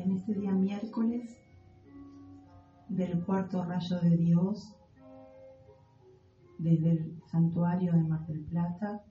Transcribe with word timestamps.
en 0.00 0.10
este 0.10 0.34
día 0.34 0.50
miércoles 0.50 1.38
del 2.88 3.24
cuarto 3.24 3.64
rayo 3.64 4.00
de 4.00 4.16
Dios 4.16 4.74
desde 6.58 6.90
el 6.90 7.22
santuario 7.30 7.92
de 7.92 8.02
Mar 8.02 8.26
del 8.26 8.40
Plata 8.40 9.04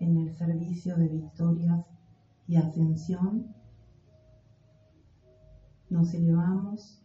en 0.00 0.16
el 0.16 0.32
servicio 0.34 0.96
de 0.96 1.08
victorias 1.08 1.84
y 2.46 2.56
ascensión 2.56 3.54
nos 5.90 6.14
elevamos 6.14 7.02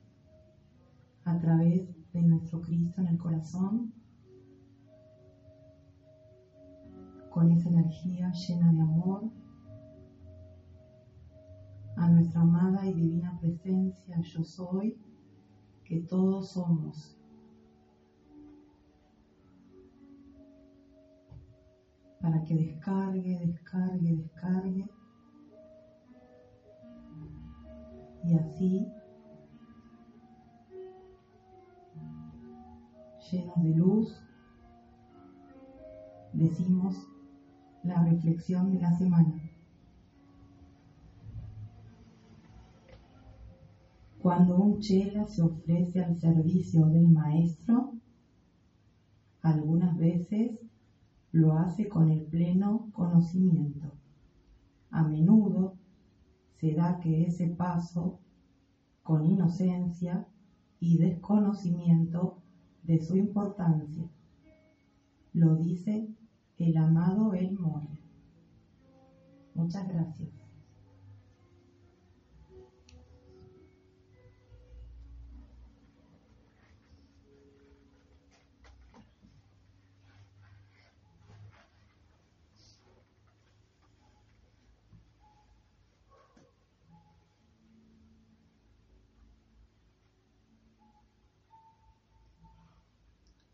a 1.25 1.37
través 1.37 1.89
de 2.13 2.21
nuestro 2.21 2.61
Cristo 2.61 3.01
en 3.01 3.07
el 3.07 3.17
corazón 3.17 3.93
con 7.29 7.51
esa 7.51 7.67
energía 7.67 8.31
llena 8.31 8.71
de 8.71 8.81
amor 8.81 9.42
a 11.95 12.09
nuestra 12.09 12.41
amada 12.41 12.85
y 12.87 12.93
divina 12.93 13.37
presencia 13.39 14.19
yo 14.21 14.43
soy 14.43 14.97
que 15.83 16.01
todos 16.01 16.51
somos. 16.51 17.17
Para 22.21 22.43
que 22.43 22.55
descargue, 22.55 23.39
descargue, 23.45 24.15
descargue. 24.15 24.89
Y 28.23 28.35
así, 28.35 28.87
llenos 33.29 33.63
de 33.63 33.69
luz, 33.75 34.23
decimos 36.31 36.95
la 37.83 38.01
reflexión 38.03 38.71
de 38.71 38.79
la 38.79 38.93
semana. 38.97 39.52
Cuando 44.23 44.55
un 44.55 44.79
chela 44.79 45.27
se 45.27 45.41
ofrece 45.41 46.01
al 46.01 46.17
servicio 46.17 46.85
del 46.85 47.09
maestro, 47.09 47.91
algunas 49.41 49.97
veces 49.97 50.61
lo 51.33 51.51
hace 51.51 51.89
con 51.89 52.09
el 52.09 52.21
pleno 52.21 52.89
conocimiento. 52.93 53.91
A 54.91 55.03
menudo 55.03 55.73
se 56.57 56.73
da 56.73 57.01
que 57.01 57.25
ese 57.25 57.49
paso, 57.49 58.21
con 59.03 59.25
inocencia 59.25 60.25
y 60.79 60.99
desconocimiento 60.99 62.37
de 62.83 63.01
su 63.01 63.17
importancia, 63.17 64.09
lo 65.33 65.57
dice 65.57 66.07
el 66.59 66.77
amado 66.77 67.33
El 67.33 67.59
Moria. 67.59 67.99
Muchas 69.53 69.85
gracias. 69.85 70.32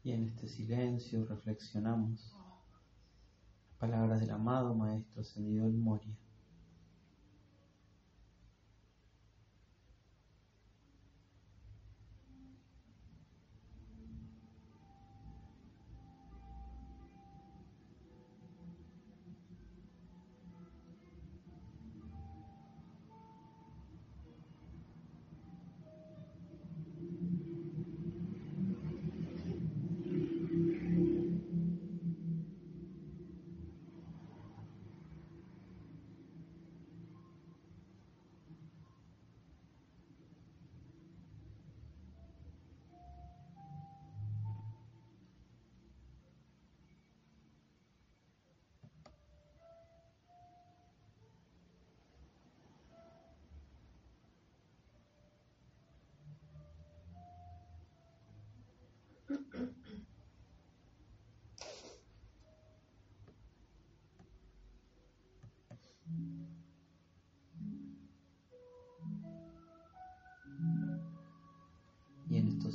Y 0.10 0.12
en 0.12 0.24
este 0.24 0.48
silencio 0.48 1.24
reflexionamos 1.26 2.34
palabras 3.78 4.20
del 4.20 4.32
amado 4.32 4.74
Maestro 4.74 5.22
Ascendido 5.22 5.70
Moria. 5.70 6.18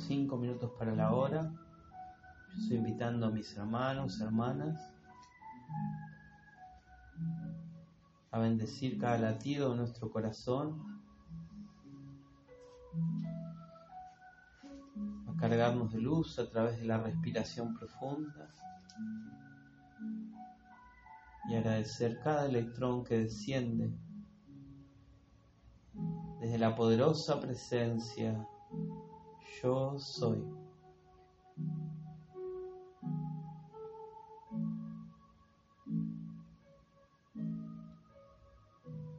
Cinco 0.07 0.37
minutos 0.37 0.71
para 0.77 0.95
la 0.95 1.13
hora, 1.13 1.51
yo 2.53 2.61
estoy 2.61 2.77
invitando 2.77 3.25
a 3.25 3.31
mis 3.31 3.57
hermanos, 3.57 4.21
hermanas, 4.21 4.79
a 8.29 8.39
bendecir 8.39 8.99
cada 8.99 9.17
latido 9.17 9.71
de 9.71 9.77
nuestro 9.77 10.11
corazón, 10.11 11.01
a 15.27 15.35
cargarnos 15.39 15.91
de 15.91 16.01
luz 16.01 16.37
a 16.37 16.49
través 16.49 16.79
de 16.79 16.85
la 16.85 16.99
respiración 16.99 17.73
profunda 17.73 18.53
y 21.49 21.55
agradecer 21.55 22.19
cada 22.23 22.45
electrón 22.45 23.03
que 23.03 23.19
desciende 23.19 23.91
desde 26.41 26.59
la 26.59 26.75
poderosa 26.75 27.39
presencia 27.39 28.47
yo 29.65 29.97
soy. 29.97 30.43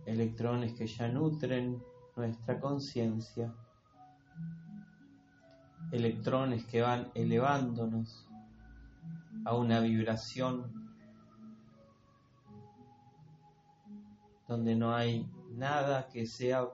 Electrones 0.06 0.74
que 0.74 0.86
ya 0.86 1.08
nutren 1.08 1.82
nuestra 2.14 2.60
conciencia. 2.60 3.52
Electrones 5.90 6.64
que 6.66 6.80
van 6.80 7.10
elevándonos 7.14 8.28
a 9.44 9.56
una 9.56 9.80
vibración 9.80 10.86
donde 14.46 14.76
no 14.76 14.94
hay 14.94 15.28
nada 15.50 16.06
que 16.08 16.24
sea 16.24 16.68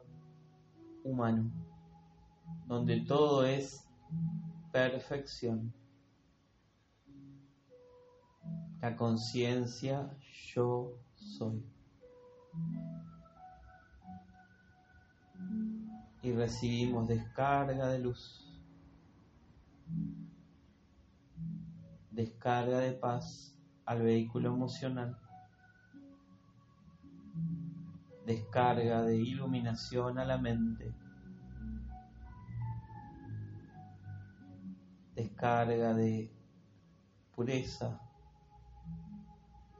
humano, 1.04 1.50
donde 2.66 3.00
todo 3.00 3.44
es 3.44 3.88
perfección. 4.72 5.72
La 8.80 8.96
conciencia 8.96 10.10
yo 10.54 10.98
soy. 11.14 11.64
Y 16.22 16.32
recibimos 16.32 17.08
descarga 17.08 17.88
de 17.88 17.98
luz, 17.98 18.60
descarga 22.10 22.78
de 22.78 22.92
paz 22.92 23.56
al 23.84 24.02
vehículo 24.02 24.54
emocional 24.54 25.18
descarga 28.26 29.02
de 29.02 29.16
iluminación 29.16 30.18
a 30.18 30.24
la 30.24 30.38
mente, 30.38 30.92
descarga 35.22 35.94
de 35.94 36.28
pureza 37.34 38.00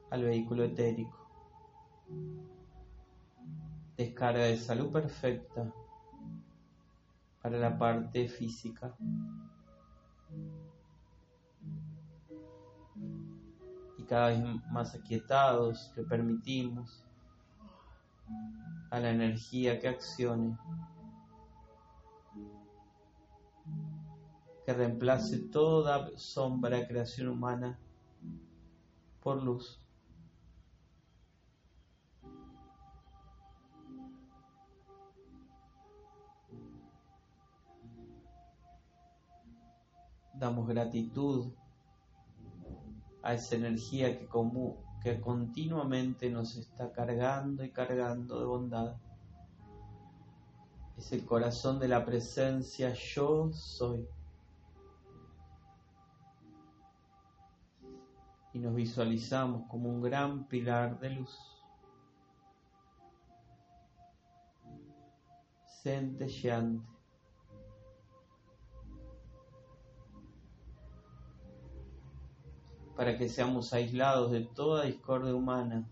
al 0.09 0.23
vehículo 0.23 0.63
etérico, 0.63 1.17
descarga 3.97 4.45
de 4.45 4.57
salud 4.57 4.89
perfecta 4.91 5.69
para 7.41 7.57
la 7.57 7.77
parte 7.77 8.27
física. 8.29 8.95
Y 13.97 14.03
cada 14.03 14.29
vez 14.29 14.39
más 14.71 14.95
aquietados 14.95 15.91
le 15.97 16.03
permitimos 16.03 17.03
a 18.91 18.99
la 18.99 19.09
energía 19.09 19.79
que 19.79 19.89
accione, 19.89 20.57
que 24.65 24.73
reemplace 24.73 25.39
toda 25.39 26.09
sombra 26.17 26.87
creación 26.87 27.27
humana 27.27 27.77
por 29.21 29.43
luz. 29.43 29.79
Damos 40.33 40.67
gratitud 40.67 41.53
a 43.21 43.33
esa 43.33 43.55
energía 43.55 44.19
que, 44.19 44.27
que 45.01 45.21
continuamente 45.21 46.29
nos 46.29 46.57
está 46.57 46.91
cargando 46.91 47.63
y 47.63 47.71
cargando 47.71 48.39
de 48.39 48.45
bondad. 48.45 48.95
Es 50.97 51.11
el 51.11 51.25
corazón 51.25 51.79
de 51.79 51.87
la 51.87 52.05
presencia 52.05 52.93
yo 52.93 53.51
soy. 53.53 54.05
Y 58.53 58.59
nos 58.59 58.75
visualizamos 58.75 59.67
como 59.69 59.89
un 59.89 60.01
gran 60.01 60.47
pilar 60.47 60.99
de 60.99 61.09
luz. 61.09 61.37
Centelleante. 65.81 66.93
para 72.95 73.17
que 73.17 73.27
seamos 73.27 73.73
aislados 73.73 74.31
de 74.31 74.41
toda 74.41 74.85
discordia 74.85 75.35
humana 75.35 75.87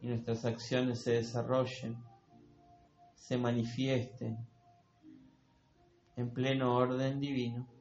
y 0.00 0.08
nuestras 0.08 0.44
acciones 0.44 1.00
se 1.00 1.12
desarrollen, 1.12 1.96
se 3.14 3.36
manifiesten 3.38 4.36
en 6.16 6.30
pleno 6.30 6.74
orden 6.74 7.20
divino. 7.20 7.71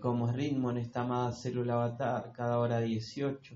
Como 0.00 0.26
ritmo 0.32 0.70
en 0.70 0.78
esta 0.78 1.02
amada 1.02 1.32
célula 1.32 1.74
avatar, 1.74 2.32
cada 2.32 2.58
hora 2.58 2.80
18 2.80 3.54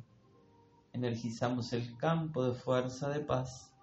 energizamos 0.93 1.73
el 1.73 1.97
campo 1.97 2.45
de 2.45 2.55
fuerza 2.55 3.09
de 3.09 3.21
paz 3.21 3.75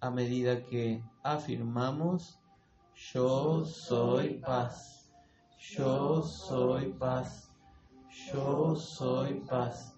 a 0.00 0.10
medida 0.10 0.64
que 0.64 1.02
afirmamos 1.22 2.38
yo 3.12 3.64
soy 3.64 4.38
paz, 4.38 5.12
yo 5.58 6.22
soy 6.22 6.94
paz, 6.94 7.52
yo 8.32 8.74
soy 8.74 9.34
paz, 9.40 9.94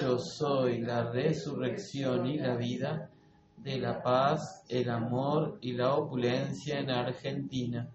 yo 0.00 0.18
soy 0.18 0.80
la 0.80 1.10
resurrección 1.10 2.26
y 2.26 2.38
la 2.38 2.56
vida 2.56 3.10
de 3.58 3.78
la 3.78 4.02
paz, 4.02 4.64
el 4.70 4.88
amor 4.88 5.58
y 5.60 5.72
la 5.72 5.94
opulencia 5.94 6.80
en 6.80 6.88
Argentina. 6.88 7.90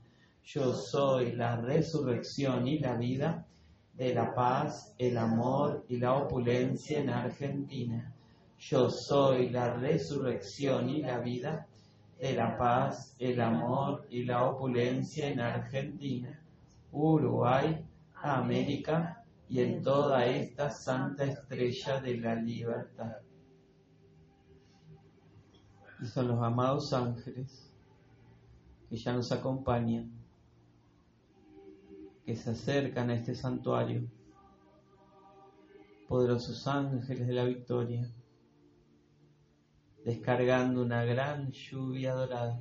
Yo 0.48 0.74
soy 0.74 1.34
la 1.34 1.58
resurrección 1.58 2.70
y 2.70 2.80
la 2.80 2.96
vida 2.96 3.46
de 3.96 4.14
la 4.14 4.34
paz, 4.34 4.96
el 4.98 5.18
amor 5.18 5.84
y 5.90 5.98
la 5.98 6.14
opulencia 6.14 7.00
en 7.00 7.10
Argentina. 7.10 8.14
Yo 8.58 8.90
soy 8.90 9.50
la 9.50 9.74
resurrección 9.74 10.90
y 10.90 11.02
la 11.02 11.20
vida 11.20 11.68
de 12.18 12.32
la 12.32 12.58
paz, 12.58 13.14
el 13.20 13.42
amor 13.42 14.08
y 14.10 14.24
la 14.24 14.46
opulencia 14.46 15.28
en 15.28 15.42
Argentina, 15.42 16.42
Uruguay, 16.94 17.86
América 18.16 19.26
y 19.50 19.60
en 19.60 19.84
toda 19.84 20.26
esta 20.28 20.70
santa 20.70 21.26
estrella 21.26 22.00
de 22.00 22.18
la 22.20 22.36
libertad. 22.36 23.18
Y 26.02 26.06
son 26.06 26.30
los 26.30 26.42
amados 26.42 26.94
ángeles 26.94 27.70
que 28.90 28.96
ya 28.96 29.12
nos 29.12 29.30
acompañan 29.34 30.17
que 32.28 32.36
se 32.36 32.50
acercan 32.50 33.10
a 33.10 33.14
este 33.14 33.34
santuario, 33.34 34.02
poderosos 36.10 36.68
ángeles 36.68 37.26
de 37.26 37.34
la 37.34 37.46
victoria, 37.46 38.14
descargando 40.04 40.82
una 40.82 41.06
gran 41.06 41.54
lluvia 41.54 42.14
dorada. 42.14 42.60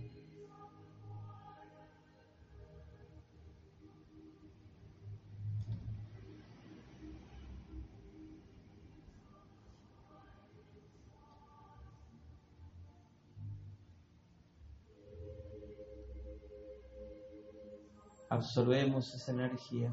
Absorbemos 18.36 19.14
esa 19.14 19.32
energía 19.32 19.92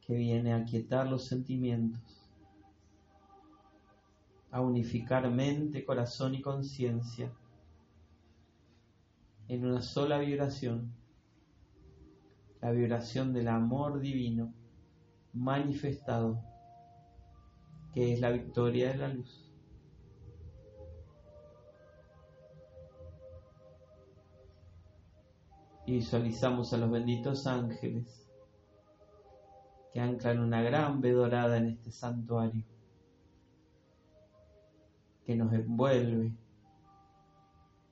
que 0.00 0.14
viene 0.14 0.52
a 0.52 0.64
quietar 0.64 1.06
los 1.06 1.24
sentimientos, 1.24 2.28
a 4.50 4.60
unificar 4.60 5.30
mente, 5.30 5.84
corazón 5.84 6.34
y 6.34 6.42
conciencia 6.42 7.32
en 9.46 9.66
una 9.66 9.82
sola 9.82 10.18
vibración, 10.18 10.92
la 12.60 12.72
vibración 12.72 13.32
del 13.32 13.48
amor 13.48 14.00
divino 14.00 14.52
manifestado, 15.32 16.42
que 17.94 18.14
es 18.14 18.20
la 18.20 18.30
victoria 18.30 18.90
de 18.90 18.98
la 18.98 19.08
luz. 19.08 19.47
Y 25.88 25.92
visualizamos 25.92 26.74
a 26.74 26.76
los 26.76 26.90
benditos 26.90 27.46
ángeles 27.46 28.28
que 29.90 30.00
anclan 30.00 30.38
una 30.38 30.60
gran 30.60 31.00
ve 31.00 31.12
dorada 31.12 31.56
en 31.56 31.68
este 31.68 31.90
santuario 31.90 32.62
que 35.24 35.34
nos 35.34 35.50
envuelve 35.54 36.34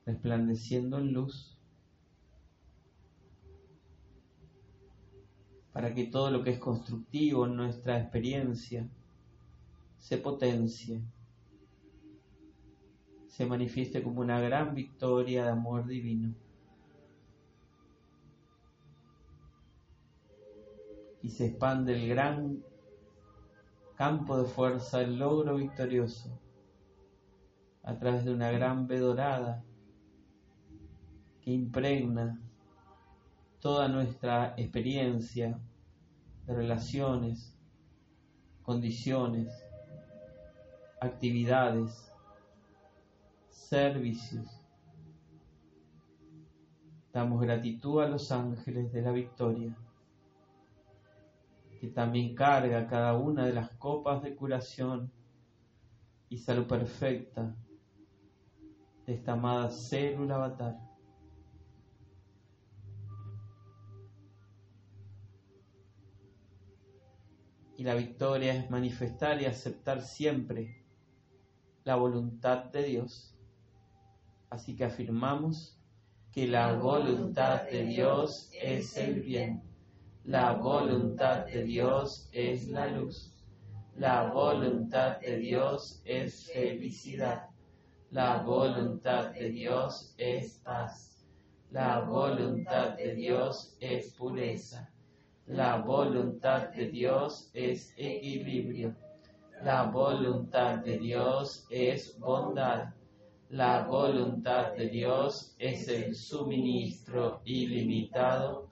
resplandeciendo 0.05 0.99
en 0.99 1.11
luz 1.11 1.57
para 5.73 5.95
que 5.95 6.03
todo 6.03 6.29
lo 6.29 6.43
que 6.43 6.51
es 6.51 6.59
constructivo 6.59 7.47
en 7.47 7.55
nuestra 7.55 7.99
experiencia 7.99 8.87
se 9.97 10.19
potencie, 10.19 11.01
se 13.27 13.47
manifieste 13.47 14.03
como 14.03 14.21
una 14.21 14.39
gran 14.39 14.75
victoria 14.75 15.45
de 15.45 15.49
amor 15.49 15.87
divino. 15.87 16.35
Y 21.27 21.29
se 21.29 21.47
expande 21.47 21.93
el 21.93 22.07
gran 22.07 22.63
campo 23.95 24.41
de 24.41 24.45
fuerza, 24.45 25.01
el 25.01 25.19
logro 25.19 25.57
victorioso, 25.57 26.39
a 27.83 27.99
través 27.99 28.23
de 28.23 28.33
una 28.33 28.49
gran 28.49 28.87
ve 28.87 28.99
dorada 28.99 29.61
que 31.41 31.51
impregna 31.51 32.39
toda 33.59 33.89
nuestra 33.89 34.53
experiencia 34.55 35.59
de 36.45 36.55
relaciones, 36.55 37.53
condiciones, 38.63 39.51
actividades, 41.01 42.09
servicios. 43.49 44.61
Damos 47.11 47.41
gratitud 47.41 48.01
a 48.01 48.07
los 48.07 48.31
ángeles 48.31 48.93
de 48.93 49.01
la 49.01 49.11
victoria 49.11 49.75
que 51.79 51.87
también 51.87 52.33
carga 52.35 52.87
cada 52.87 53.15
una 53.15 53.45
de 53.45 53.53
las 53.53 53.69
copas 53.71 54.23
de 54.23 54.35
curación 54.35 55.11
y 56.29 56.37
salud 56.37 56.67
perfecta 56.67 57.55
de 59.05 59.13
esta 59.13 59.33
amada 59.33 59.69
célula 59.69 60.35
avatar. 60.35 60.77
Y 67.77 67.83
la 67.83 67.93
victoria 67.93 68.55
es 68.55 68.69
manifestar 68.71 69.39
y 69.39 69.45
aceptar 69.45 70.01
siempre 70.01 70.83
la 71.83 71.95
voluntad 71.95 72.65
de 72.65 72.83
Dios. 72.83 73.35
Así 74.49 74.75
que 74.75 74.85
afirmamos 74.85 75.79
que 76.31 76.47
la 76.47 76.73
voluntad 76.73 77.63
de 77.69 77.83
Dios 77.85 78.49
es 78.51 78.97
el 78.97 79.21
bien 79.21 79.66
la 80.27 80.51
voluntad 80.51 81.45
de 81.45 81.63
Dios 81.63 82.27
es 82.33 82.67
la 82.67 82.87
luz. 82.87 83.31
La 83.95 84.29
voluntad 84.29 85.21
de 85.21 85.37
Dios 85.37 86.01
es 86.03 86.51
felicidad. 86.51 87.47
La 88.11 88.43
voluntad 88.43 89.31
de 89.31 89.49
Dios 89.51 90.13
es 90.17 90.59
paz. 90.65 91.25
La 91.71 92.01
voluntad 92.01 92.97
de 92.97 93.15
Dios 93.15 93.77
es 93.79 94.13
pureza. 94.15 94.91
La 95.45 95.77
voluntad 95.77 96.73
de 96.73 96.89
Dios 96.89 97.49
es 97.53 97.93
equilibrio. 97.95 98.93
La 99.63 99.83
voluntad 99.83 100.79
de 100.79 100.97
Dios 100.97 101.65
es 101.69 102.19
bondad. 102.19 102.93
La 103.49 103.87
voluntad 103.87 104.73
de 104.73 104.89
Dios 104.89 105.55
es 105.57 105.87
el 105.87 106.13
suministro 106.13 107.39
ilimitado 107.45 108.66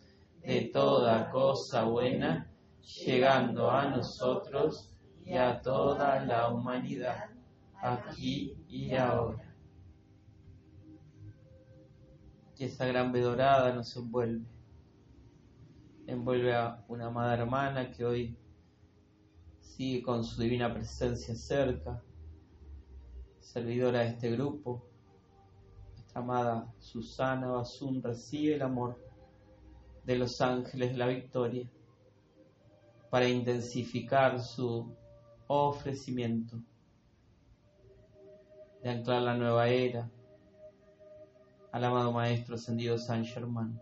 de 0.45 0.69
toda 0.71 1.31
cosa 1.31 1.85
buena, 1.85 2.51
llegando 2.81 3.71
a 3.71 3.89
nosotros 3.89 4.95
y 5.23 5.33
a 5.33 5.59
toda 5.59 6.23
la 6.23 6.49
humanidad, 6.49 7.31
aquí 7.81 8.55
y 8.67 8.93
ahora. 8.93 9.55
Que 12.55 12.65
esa 12.65 12.85
gran 12.85 13.11
vedorada 13.11 13.73
nos 13.73 13.95
envuelve. 13.97 14.45
Envuelve 16.05 16.55
a 16.55 16.85
una 16.87 17.07
amada 17.07 17.33
hermana 17.33 17.91
que 17.91 18.05
hoy 18.05 18.37
sigue 19.59 20.03
con 20.03 20.23
su 20.23 20.39
divina 20.39 20.71
presencia 20.71 21.35
cerca, 21.35 22.03
servidora 23.39 24.01
de 24.01 24.09
este 24.09 24.29
grupo. 24.29 24.87
Nuestra 25.95 26.21
amada 26.21 26.73
Susana 26.77 27.47
Basun 27.47 28.03
recibe 28.03 28.55
el 28.55 28.61
amor 28.61 29.04
de 30.05 30.17
los 30.17 30.39
ángeles 30.41 30.95
la 30.95 31.07
victoria 31.07 31.67
para 33.09 33.27
intensificar 33.27 34.39
su 34.39 34.95
ofrecimiento 35.47 36.59
de 38.83 38.89
anclar 38.89 39.24
la 39.24 39.35
nueva 39.35 39.67
era 39.67 40.12
al 41.71 41.83
amado 41.83 42.12
Maestro 42.12 42.55
ascendido 42.55 42.97
San 42.97 43.25
Germán. 43.25 43.81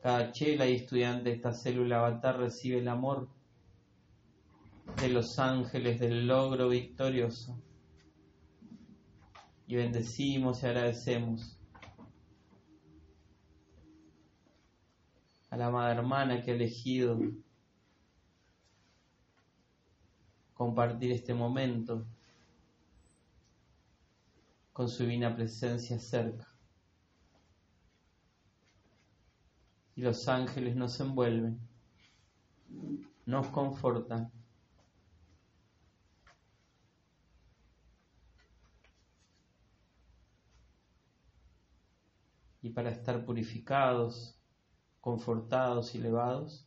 Cada 0.00 0.32
chela 0.32 0.66
y 0.66 0.76
estudiante 0.76 1.30
de 1.30 1.36
esta 1.36 1.52
célula 1.52 1.98
avatar 1.98 2.38
recibe 2.38 2.78
el 2.78 2.88
amor 2.88 3.28
de 5.00 5.08
los 5.08 5.38
ángeles 5.38 6.00
del 6.00 6.26
logro 6.26 6.68
victorioso. 6.68 7.60
Y 9.66 9.76
bendecimos 9.76 10.62
y 10.62 10.66
agradecemos 10.66 11.61
a 15.52 15.56
la 15.58 15.66
amada 15.66 15.92
hermana 15.92 16.40
que 16.40 16.50
ha 16.50 16.54
elegido 16.54 17.20
compartir 20.54 21.12
este 21.12 21.34
momento 21.34 22.06
con 24.72 24.88
su 24.88 25.02
divina 25.02 25.36
presencia 25.36 25.98
cerca. 25.98 26.48
Y 29.94 30.00
los 30.00 30.26
ángeles 30.26 30.74
nos 30.74 30.98
envuelven, 31.00 31.60
nos 33.26 33.48
confortan 33.48 34.32
y 42.62 42.70
para 42.70 42.88
estar 42.88 43.22
purificados, 43.26 44.41
confortados 45.02 45.94
y 45.94 45.98
elevados, 45.98 46.64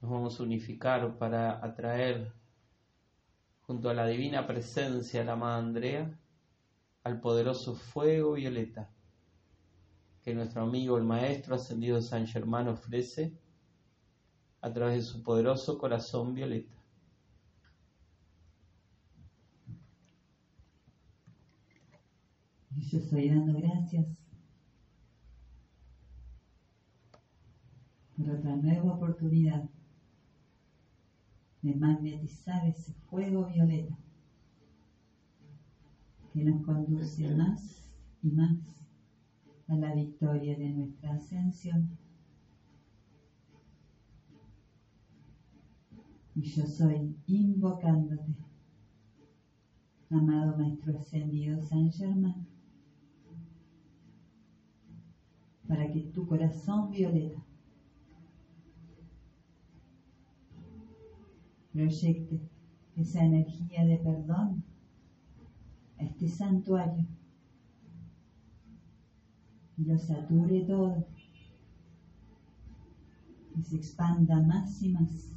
nos 0.00 0.10
vamos 0.10 0.40
a 0.40 0.42
unificar 0.42 1.18
para 1.18 1.62
atraer 1.62 2.32
junto 3.60 3.90
a 3.90 3.94
la 3.94 4.06
divina 4.06 4.46
presencia 4.46 5.20
de 5.20 5.26
la 5.26 5.34
amada 5.34 5.58
Andrea 5.58 6.18
al 7.04 7.20
poderoso 7.20 7.74
fuego 7.74 8.32
violeta 8.32 8.90
que 10.22 10.34
nuestro 10.34 10.62
amigo 10.62 10.96
el 10.96 11.04
Maestro 11.04 11.56
Ascendido 11.56 12.00
San 12.00 12.26
Germán 12.26 12.66
ofrece 12.68 13.36
a 14.62 14.72
través 14.72 14.96
de 14.96 15.02
su 15.02 15.22
poderoso 15.22 15.76
corazón 15.76 16.34
violeta. 16.34 16.74
Yo 22.70 22.98
estoy 22.98 23.28
dando 23.28 23.60
gracias 23.60 24.27
por 28.18 28.30
otra 28.30 28.56
nueva 28.56 28.94
oportunidad 28.94 29.70
de 31.62 31.74
magnetizar 31.76 32.66
ese 32.66 32.92
fuego 33.08 33.46
violeta 33.46 33.96
que 36.32 36.44
nos 36.44 36.64
conduce 36.64 37.32
más 37.36 37.88
y 38.22 38.30
más 38.30 38.58
a 39.68 39.76
la 39.76 39.94
victoria 39.94 40.58
de 40.58 40.70
nuestra 40.70 41.14
ascensión. 41.14 41.96
Y 46.34 46.42
yo 46.42 46.66
soy 46.66 47.16
invocándote, 47.26 48.34
amado 50.10 50.56
Maestro 50.56 50.98
Ascendido 50.98 51.60
San 51.62 51.90
Germán, 51.92 52.46
para 55.66 55.92
que 55.92 56.00
tu 56.00 56.26
corazón 56.26 56.90
violeta 56.90 57.47
proyecte 61.78 62.40
esa 62.96 63.24
energía 63.24 63.84
de 63.84 63.98
perdón 63.98 64.64
a 66.00 66.02
este 66.02 66.28
santuario 66.28 67.06
y 69.76 69.84
lo 69.84 69.96
sature 69.96 70.62
todo 70.62 71.06
y 73.56 73.62
se 73.62 73.76
expanda 73.76 74.42
más 74.42 74.82
y 74.82 74.88
más. 74.88 75.34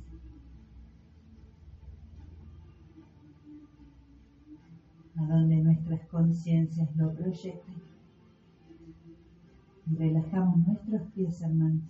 a 5.18 5.26
donde 5.26 5.58
nuestras 5.58 6.08
conciencias 6.08 6.96
lo 6.96 7.14
proyecten. 7.14 7.76
Y 9.86 9.96
relajamos 9.96 10.66
nuestros 10.66 11.02
pies, 11.12 11.42
hermanos, 11.42 11.84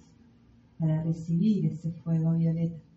para 0.77 1.03
recibir 1.03 1.67
ese 1.67 1.91
fuego 1.91 2.33
violeta. 2.33 2.90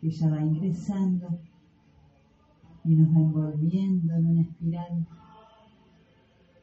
Que 0.00 0.08
ella 0.08 0.30
va 0.30 0.40
ingresando 0.40 1.38
y 2.84 2.94
nos 2.94 3.14
va 3.14 3.20
envolviendo 3.20 4.14
en 4.14 4.26
una 4.26 4.40
espiral 4.40 5.06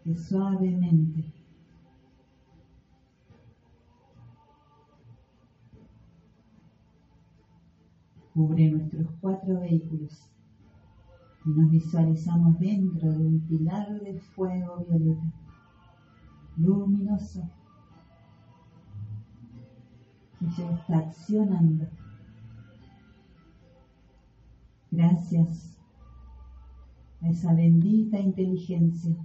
que 0.03 0.15
suavemente 0.15 1.23
cubre 8.33 8.71
nuestros 8.71 9.07
cuatro 9.21 9.59
vehículos 9.59 10.29
y 11.45 11.49
nos 11.49 11.69
visualizamos 11.69 12.59
dentro 12.59 13.11
de 13.11 13.25
un 13.25 13.39
pilar 13.41 14.01
de 14.01 14.19
fuego 14.19 14.85
violeta, 14.89 15.31
luminoso, 16.57 17.49
que 20.39 20.45
ya 20.49 20.71
está 20.71 20.97
accionando 20.97 21.87
Gracias 24.91 25.77
a 27.21 27.29
esa 27.29 27.53
bendita 27.53 28.19
inteligencia. 28.19 29.15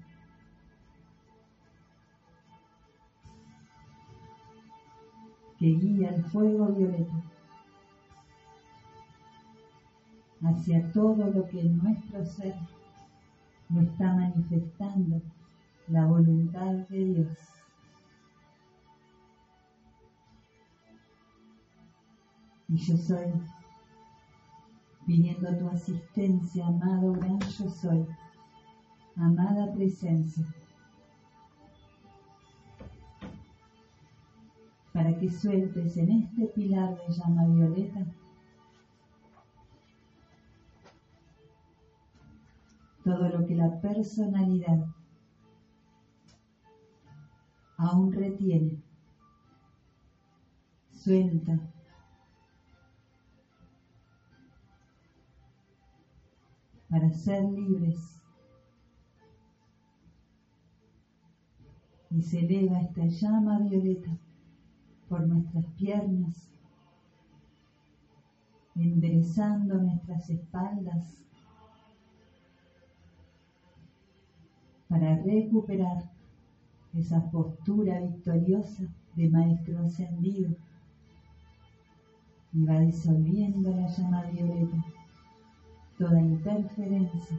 que 5.58 5.68
guía 5.68 6.10
el 6.10 6.24
fuego 6.24 6.66
violeta 6.72 7.22
hacia 10.42 10.90
todo 10.90 11.30
lo 11.30 11.48
que 11.48 11.60
en 11.60 11.78
nuestro 11.78 12.26
ser 12.26 12.56
no 13.68 13.82
está 13.82 14.12
manifestando 14.12 15.22
la 15.86 16.04
voluntad 16.06 16.72
de 16.88 17.04
Dios. 17.04 17.38
Y 22.68 22.76
yo 22.76 22.96
soy 22.96 23.32
pidiendo 25.06 25.56
tu 25.56 25.68
asistencia, 25.68 26.66
amado 26.66 27.12
gran 27.12 27.38
yo 27.40 27.68
soy, 27.68 28.06
amada 29.16 29.72
presencia, 29.72 30.46
para 34.92 35.16
que 35.18 35.30
sueltes 35.30 35.96
en 35.96 36.10
este 36.10 36.46
pilar 36.46 36.96
de 36.96 37.14
llama 37.14 37.46
violeta 37.46 38.06
todo 43.04 43.28
lo 43.28 43.46
que 43.46 43.54
la 43.54 43.80
personalidad 43.80 44.86
aún 47.76 48.12
retiene. 48.12 48.80
Suelta 50.92 51.58
para 56.92 57.10
ser 57.10 57.42
libres. 57.44 58.20
Y 62.10 62.20
se 62.20 62.40
eleva 62.40 62.82
esta 62.82 63.06
llama 63.06 63.60
violeta 63.60 64.10
por 65.08 65.26
nuestras 65.26 65.64
piernas, 65.78 66.50
enderezando 68.74 69.76
nuestras 69.76 70.28
espaldas 70.28 71.24
para 74.86 75.16
recuperar 75.16 76.10
esa 76.92 77.30
postura 77.30 78.00
victoriosa 78.00 78.84
de 79.16 79.30
Maestro 79.30 79.78
Ascendido 79.78 80.54
y 82.52 82.66
va 82.66 82.80
disolviendo 82.80 83.70
la 83.70 83.86
llama 83.86 84.24
violeta 84.24 84.84
toda 86.02 86.20
interferencia 86.20 87.38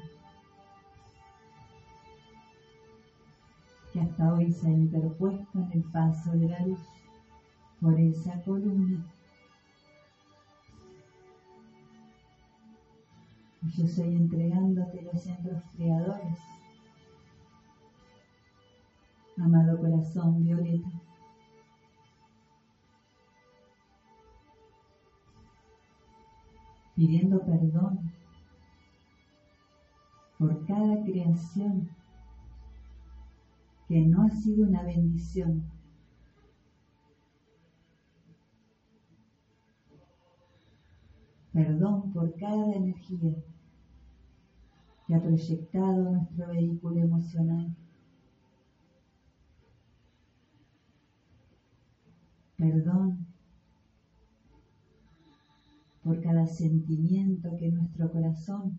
que 3.91 3.99
hasta 3.99 4.33
hoy 4.33 4.53
se 4.53 4.67
ha 4.67 4.71
interpuesto 4.71 5.59
en 5.59 5.71
el 5.73 5.83
paso 5.91 6.31
de 6.31 6.47
la 6.47 6.59
luz 6.61 6.79
por 7.81 7.99
esa 7.99 8.41
columna. 8.43 9.05
Yo 13.63 13.83
estoy 13.83 14.15
entregándote 14.15 15.01
los 15.01 15.21
centros 15.21 15.61
creadores, 15.75 16.39
amado 19.37 19.77
corazón 19.77 20.41
violeta. 20.41 20.89
pidiendo 26.95 27.39
perdón 27.39 28.12
por 30.43 30.65
cada 30.65 31.01
creación 31.05 31.89
que 33.87 34.01
no 34.01 34.23
ha 34.23 34.29
sido 34.29 34.67
una 34.67 34.83
bendición. 34.83 35.63
Perdón 41.53 42.11
por 42.11 42.35
cada 42.35 42.73
energía 42.73 43.35
que 45.07 45.15
ha 45.15 45.21
proyectado 45.21 46.11
nuestro 46.11 46.47
vehículo 46.47 46.99
emocional. 46.99 47.73
Perdón 52.57 53.27
por 56.03 56.21
cada 56.21 56.45
sentimiento 56.47 57.55
que 57.57 57.71
nuestro 57.71 58.11
corazón 58.11 58.77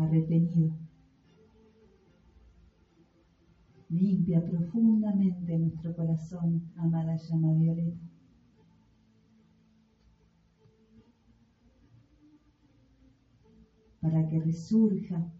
ha 0.00 0.08
retenido. 0.08 0.72
Limpia 3.90 4.42
profundamente 4.42 5.58
nuestro 5.58 5.94
corazón, 5.94 6.62
amada 6.76 7.16
llama 7.16 7.52
violeta. 7.54 8.00
Para 14.00 14.26
que 14.28 14.40
resurja 14.40 15.30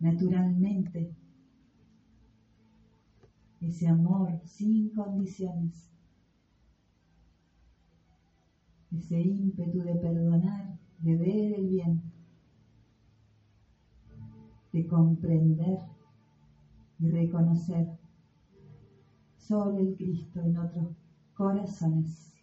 naturalmente 0.00 1.14
ese 3.60 3.88
amor 3.88 4.40
sin 4.44 4.90
condiciones, 4.90 5.90
ese 8.90 9.20
ímpetu 9.20 9.78
de 9.78 9.94
perdonar, 9.94 10.78
de 10.98 11.16
ver 11.16 11.54
el 11.54 11.68
bien 11.68 12.17
de 14.72 14.86
comprender 14.86 15.78
y 16.98 17.08
reconocer 17.08 17.88
solo 19.36 19.78
el 19.78 19.96
Cristo 19.96 20.40
en 20.40 20.56
otros 20.58 20.96
corazones. 21.34 22.34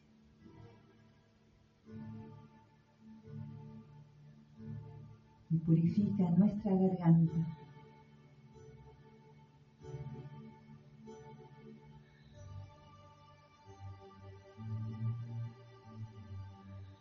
Y 5.49 5.57
purifica 5.57 6.29
nuestra 6.31 6.75
garganta. 6.75 7.65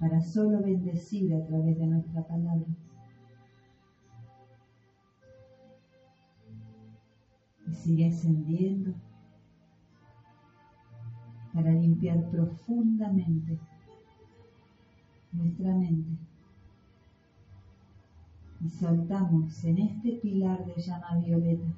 para 0.04 0.20
solo 0.20 0.60
bendecir 0.60 1.32
a 1.34 1.46
través 1.46 1.78
de 1.78 1.87
nuestra 1.87 2.26
palabra. 2.26 2.66
Sigue 7.84 8.08
ascendiendo 8.08 8.94
para 11.52 11.70
limpiar 11.70 12.30
profundamente 12.30 13.58
nuestra 15.32 15.74
mente. 15.74 16.16
Y 18.64 18.70
soltamos 18.70 19.62
en 19.64 19.78
este 19.78 20.12
pilar 20.12 20.64
de 20.64 20.80
llama 20.80 21.18
violeta 21.18 21.74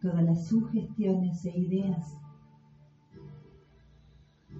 todas 0.00 0.24
las 0.24 0.48
sugestiones 0.48 1.44
e 1.44 1.56
ideas 1.56 2.18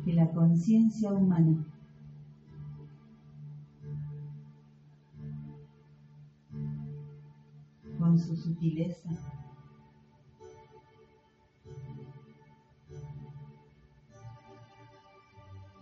que 0.04 0.12
la 0.12 0.30
conciencia 0.30 1.12
humana 1.12 1.71
su 8.22 8.36
sutileza. 8.36 9.10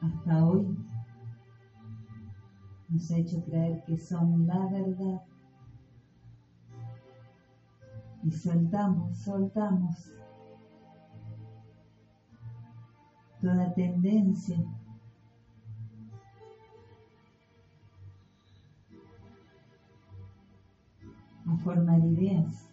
Hasta 0.00 0.46
hoy 0.46 0.76
nos 2.88 3.11
ha 3.11 3.16
hecho 3.18 3.44
creer 3.44 3.85
que 3.85 3.96
son 3.98 4.46
la 4.46 4.66
verdad. 4.66 5.22
Y 8.22 8.31
soltamos, 8.31 9.18
soltamos 9.18 10.12
toda 13.40 13.74
tendencia 13.74 14.59
a 21.50 21.56
formar 21.58 21.98
ideas 22.04 22.68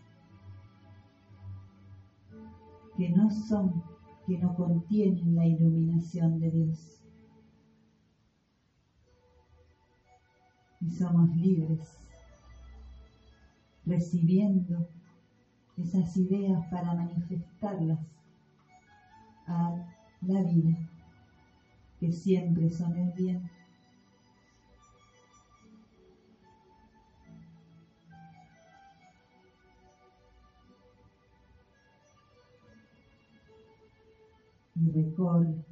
que 2.95 3.09
no 3.09 3.29
son, 3.29 3.83
que 4.25 4.37
no 4.39 4.55
contienen 4.55 5.35
la 5.35 5.45
iluminación 5.45 6.39
de 6.39 6.51
Dios. 6.51 7.01
Y 10.81 10.89
somos 10.89 11.35
libres, 11.35 11.97
recibiendo 13.85 14.87
esas 15.77 16.15
ideas 16.17 16.65
para 16.69 16.93
manifestarlas 16.93 17.99
a 19.47 19.75
la 20.21 20.41
vida, 20.43 20.77
que 21.99 22.11
siempre 22.11 22.69
son 22.69 22.97
el 22.97 23.11
bien. 23.13 23.56
Y 34.79 34.91
recorre 34.91 35.65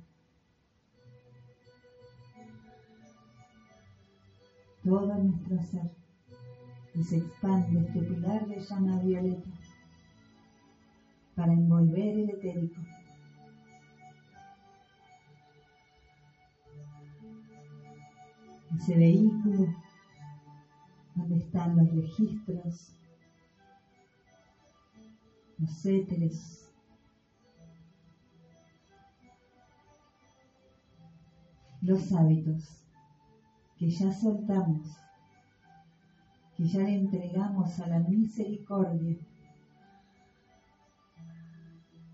todo 4.83 5.15
nuestro 5.17 5.61
ser 5.61 5.91
y 6.93 7.03
se 7.03 7.17
expande 7.17 7.79
este 7.81 8.01
pilar 8.01 8.47
de 8.47 8.59
llama 8.59 8.99
violeta 8.99 9.49
para 11.35 11.51
envolver 11.51 12.19
el 12.19 12.29
etérico. 12.29 12.81
Ese 18.77 18.97
vehículo 18.97 19.67
donde 21.15 21.37
están 21.37 21.77
los 21.77 21.93
registros, 21.95 22.95
los 25.57 25.85
éteres, 25.85 26.64
los 31.81 32.11
hábitos 32.13 32.85
que 33.77 33.89
ya 33.89 34.11
soltamos, 34.11 34.88
que 36.55 36.65
ya 36.65 36.88
entregamos 36.88 37.79
a 37.79 37.88
la 37.88 37.99
misericordia, 37.99 39.17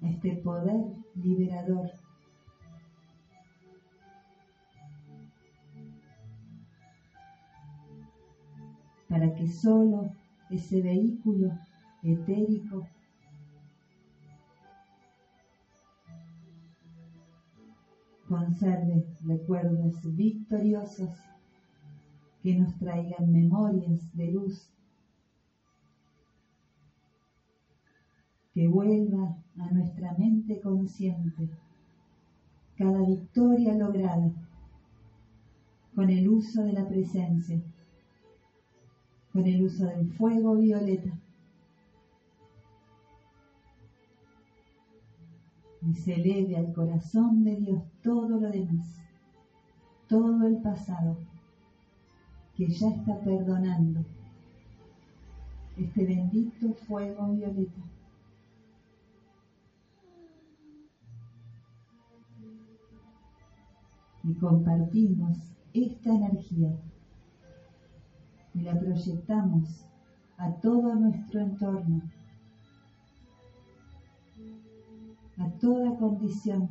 a 0.02 0.10
este 0.10 0.38
poder 0.38 0.82
liberador. 1.16 1.92
Para 9.08 9.36
que 9.36 9.48
solo 9.48 10.14
ese 10.50 10.82
vehículo 10.82 11.52
etérico 12.02 12.88
conserve 18.32 19.06
recuerdos 19.26 19.94
victoriosos 20.16 21.10
que 22.42 22.56
nos 22.56 22.74
traigan 22.80 23.30
memorias 23.30 24.00
de 24.16 24.32
luz, 24.32 24.70
que 28.54 28.70
vuelva 28.70 29.36
a 29.58 29.72
nuestra 29.72 30.14
mente 30.14 30.62
consciente 30.62 31.50
cada 32.78 33.06
victoria 33.06 33.74
lograda 33.74 34.32
con 35.94 36.10
el 36.10 36.30
uso 36.30 36.64
de 36.64 36.72
la 36.72 36.88
presencia, 36.88 37.62
con 39.34 39.46
el 39.46 39.62
uso 39.62 39.88
del 39.88 40.10
fuego 40.14 40.56
violeta. 40.56 41.20
Y 45.82 45.94
se 45.96 46.14
eleve 46.16 46.58
al 46.58 46.74
corazón 46.74 47.44
de 47.44 47.56
Dios 47.56 47.84
todo 48.04 48.40
lo 48.40 48.50
demás, 48.50 49.02
todo 50.08 50.46
el 50.48 50.58
pasado 50.58 51.18
que 52.56 52.68
ya 52.68 52.90
está 52.90 53.20
perdonando 53.22 54.06
este 55.78 56.06
bendito 56.06 56.74
fuego 56.74 57.34
violeta. 57.34 57.82
Y 64.24 64.34
compartimos 64.36 65.38
esta 65.74 66.14
energía 66.14 66.76
y 68.54 68.62
la 68.62 68.80
proyectamos 68.80 69.88
a 70.38 70.52
todo 70.56 70.94
nuestro 70.96 71.42
entorno 71.42 72.02
a 75.38 75.50
toda 75.60 75.98
condición 75.98 76.70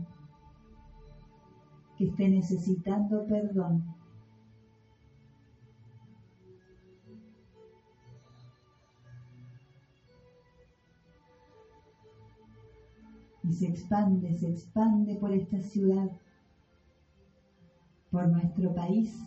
que 1.97 2.05
esté 2.05 2.29
necesitando 2.29 3.27
perdón. 3.27 3.85
Y 13.43 13.53
se 13.53 13.67
expande, 13.67 14.33
se 14.35 14.49
expande 14.51 15.17
por 15.17 15.33
esta 15.33 15.61
ciudad, 15.61 16.11
por 18.11 18.29
nuestro 18.29 18.75
país 18.75 19.19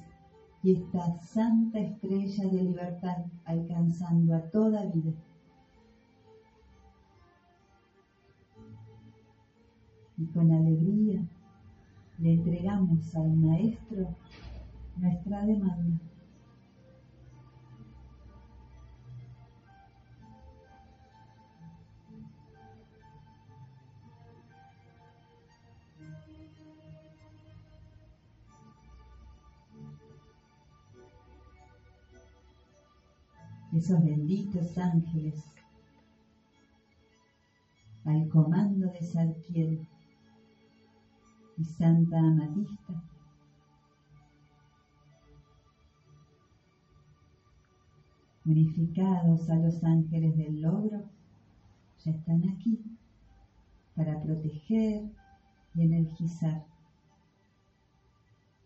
y 0.63 0.76
esta 0.76 1.19
santa 1.19 1.80
estrella 1.80 2.46
de 2.50 2.63
libertad 2.63 3.26
alcanzando 3.46 4.36
a 4.36 4.50
toda 4.50 4.86
vida. 4.86 5.13
Y 10.23 10.25
con 10.27 10.49
alegría 10.51 11.21
le 12.19 12.33
entregamos 12.33 13.13
al 13.15 13.33
Maestro 13.33 14.15
nuestra 14.95 15.45
demanda. 15.45 15.99
Esos 33.73 34.03
benditos 34.03 34.77
ángeles 34.77 35.43
al 38.05 38.29
comando 38.29 38.88
de 38.88 39.01
Sarkiel 39.01 39.88
Santa 41.63 42.19
Amatista. 42.19 43.04
Unificados 48.45 49.49
a 49.49 49.56
los 49.56 49.84
ángeles 49.84 50.36
del 50.36 50.62
logro, 50.62 51.10
ya 52.04 52.12
están 52.12 52.43
aquí 52.49 52.80
para 53.95 54.21
proteger 54.21 55.10
y 55.76 55.82
energizar 55.82 56.65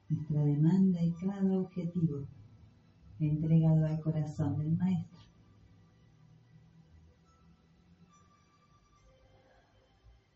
nuestra 0.10 0.42
demanda 0.42 1.02
y 1.04 1.12
cada 1.14 1.60
objetivo 1.60 2.26
entregado 3.20 3.86
al 3.86 4.00
corazón 4.00 4.58
del 4.58 4.76
Maestro. 4.78 5.20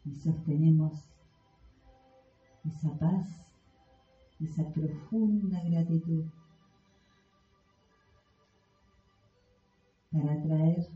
Y 0.06 0.16
sostenemos 0.16 1.11
esa 2.66 2.98
paz, 3.00 3.28
esa 4.40 4.64
profunda 4.72 5.62
gratitud 5.64 6.26
para 10.12 10.42
traer 10.44 10.90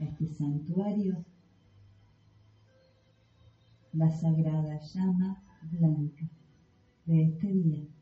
a 0.00 0.04
este 0.04 0.26
santuario 0.26 1.24
la 3.92 4.10
sagrada 4.10 4.78
llama 4.80 5.42
blanca 5.70 6.28
de 7.06 7.22
este 7.22 7.46
día. 7.46 7.99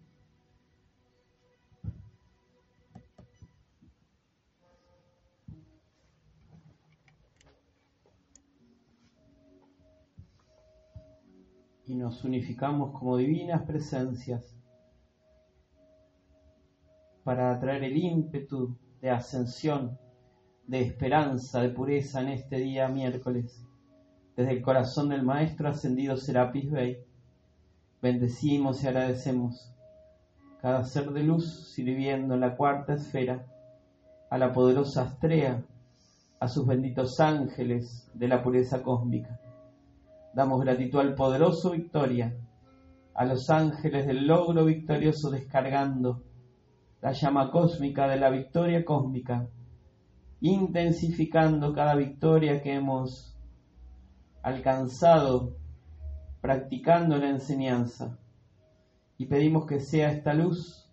Y 11.89 11.95
nos 11.95 12.23
unificamos 12.23 12.93
como 12.93 13.17
divinas 13.17 13.63
presencias 13.63 14.55
para 17.25 17.51
atraer 17.51 17.85
el 17.85 17.97
ímpetu 17.97 18.77
de 19.01 19.11
ascensión, 19.11 19.99
de 20.67 20.83
esperanza, 20.83 21.63
de 21.63 21.71
pureza 21.71 22.21
en 22.21 22.29
este 22.29 22.59
día 22.59 22.89
miércoles. 22.89 23.65
Desde 24.37 24.53
el 24.53 24.63
corazón 24.63 25.09
del 25.09 25.23
Maestro 25.23 25.71
ascendido 25.71 26.19
Serapis 26.19 26.71
Bey, 26.71 26.99
bendecimos 28.03 28.85
y 28.85 28.89
agradecemos 28.89 29.73
cada 30.61 30.85
ser 30.85 31.11
de 31.13 31.23
luz 31.23 31.73
sirviendo 31.73 32.35
en 32.35 32.41
la 32.41 32.55
cuarta 32.55 32.95
esfera, 32.95 33.47
a 34.29 34.37
la 34.37 34.53
poderosa 34.53 35.05
Astrea, 35.05 35.63
a 36.39 36.49
sus 36.49 36.67
benditos 36.67 37.19
ángeles 37.19 38.11
de 38.13 38.29
la 38.29 38.43
pureza 38.43 38.83
cósmica 38.83 39.41
Damos 40.35 40.61
gratitud 40.61 41.01
al 41.01 41.15
poderoso 41.15 41.71
Victoria, 41.71 42.37
a 43.15 43.25
los 43.25 43.51
ángeles 43.51 44.07
del 44.07 44.27
logro 44.27 44.65
victorioso 44.65 45.31
descargando 45.31 46.23
la 47.01 47.13
llama 47.13 47.51
cósmica 47.51 48.07
de 48.09 48.17
la 48.17 48.31
victoria 48.31 48.85
cósmica, 48.85 49.49
intensificando 50.41 51.73
cada 51.73 51.95
victoria 51.95 52.63
que 52.63 52.75
hemos 52.75 53.37
alcanzado 54.43 55.57
practicando 56.41 57.17
la 57.19 57.31
enseñanza. 57.31 58.19
Y 59.17 59.27
pedimos 59.27 59.67
que 59.67 59.81
sea 59.81 60.13
esta 60.13 60.33
luz 60.33 60.89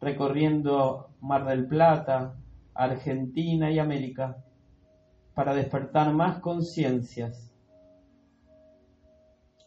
recorriendo 0.00 1.10
Mar 1.20 1.44
del 1.46 1.66
Plata, 1.66 2.36
Argentina 2.74 3.70
y 3.70 3.80
América 3.80 4.36
para 5.34 5.54
despertar 5.54 6.12
más 6.14 6.38
conciencias 6.38 7.47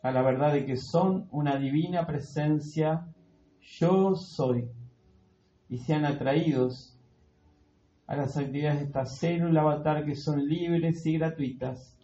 a 0.01 0.11
la 0.11 0.21
verdad 0.21 0.53
de 0.53 0.65
que 0.65 0.77
son 0.77 1.27
una 1.31 1.57
divina 1.57 2.07
presencia, 2.07 3.07
yo 3.61 4.15
soy, 4.15 4.69
y 5.69 5.77
sean 5.77 6.05
atraídos 6.05 6.97
a 8.07 8.15
las 8.15 8.35
actividades 8.35 8.79
de 8.79 8.85
esta 8.85 9.05
célula 9.05 9.61
avatar 9.61 10.05
que 10.05 10.15
son 10.15 10.47
libres 10.47 11.05
y 11.05 11.17
gratuitas. 11.17 11.95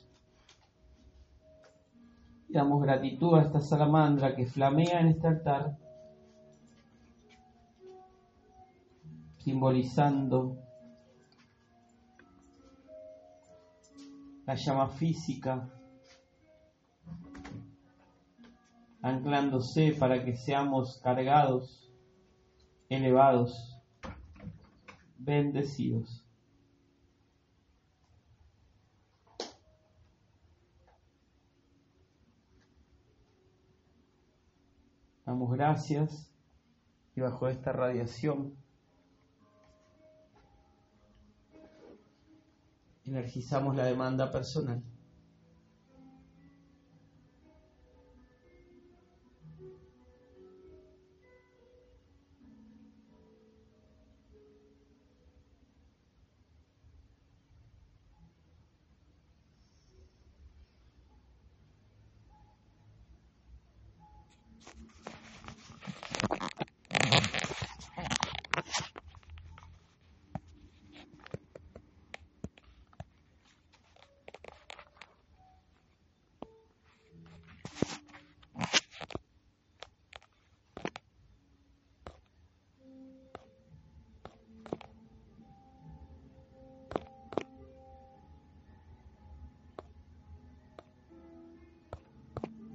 Damos 2.50 2.82
gratitud 2.82 3.38
a 3.38 3.42
esta 3.42 3.60
salamandra 3.60 4.36
que 4.36 4.46
flamea 4.46 5.02
en 5.02 5.08
este 5.08 5.28
altar, 5.28 5.78
simbolizando 9.40 10.58
la 14.46 14.56
llama 14.56 14.88
física 14.88 15.68
anclándose 19.08 19.96
para 19.98 20.24
que 20.24 20.36
seamos 20.36 21.00
cargados, 21.02 21.92
elevados, 22.90 23.82
bendecidos. 25.18 26.24
Damos 35.26 35.52
gracias 35.52 36.32
y 37.16 37.22
bajo 37.22 37.48
esta 37.50 37.74
radiación 37.74 38.56
energizamos 43.06 43.76
la 43.76 43.86
demanda 43.86 44.32
personal. 44.32 44.82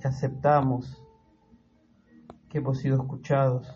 Aceptamos 0.08 1.02
que 2.48 2.58
hemos 2.58 2.78
sido 2.78 2.96
escuchados 2.96 3.66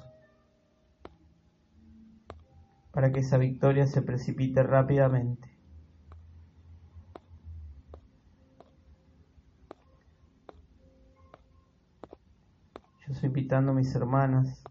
para 2.93 3.13
que 3.13 3.21
esa 3.21 3.37
victoria 3.37 3.87
se 3.87 4.03
precipite 4.03 4.63
rápidamente. 4.63 5.55
Yo 13.07 13.13
estoy 13.13 13.29
invitando 13.29 13.73
a 13.73 13.75
mis 13.75 13.95
hermanas, 13.95 14.65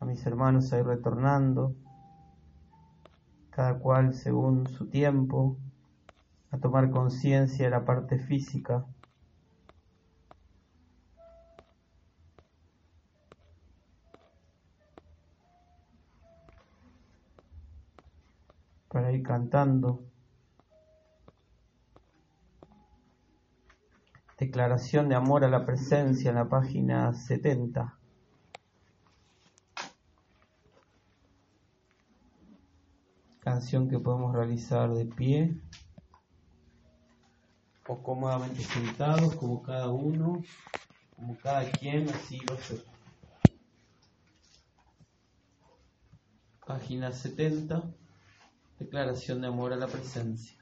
a 0.00 0.04
mis 0.04 0.24
hermanos 0.26 0.72
a 0.72 0.78
ir 0.78 0.86
retornando, 0.86 1.74
cada 3.50 3.78
cual 3.78 4.14
según 4.14 4.66
su 4.68 4.88
tiempo, 4.88 5.56
a 6.50 6.58
tomar 6.58 6.90
conciencia 6.90 7.64
de 7.64 7.70
la 7.70 7.84
parte 7.84 8.18
física 8.18 8.86
para 18.88 19.12
ir 19.12 19.17
cantando. 19.28 20.02
Declaración 24.38 25.10
de 25.10 25.16
amor 25.16 25.44
a 25.44 25.50
la 25.50 25.66
presencia 25.66 26.30
en 26.30 26.36
la 26.36 26.48
página 26.48 27.12
70. 27.12 27.98
Canción 33.40 33.90
que 33.90 33.98
podemos 33.98 34.34
realizar 34.34 34.94
de 34.94 35.04
pie 35.04 35.60
o 37.86 38.02
cómodamente 38.02 38.62
sentados, 38.62 39.34
como 39.34 39.62
cada 39.62 39.88
uno, 39.88 40.42
como 41.16 41.36
cada 41.36 41.70
quien 41.70 42.08
así 42.08 42.40
lo 42.48 42.54
hace. 42.54 42.82
Página 46.66 47.12
70. 47.12 48.07
Declaración 48.78 49.40
de 49.40 49.46
amor 49.46 49.72
a 49.72 49.76
la 49.76 49.86
presencia. 49.86 50.57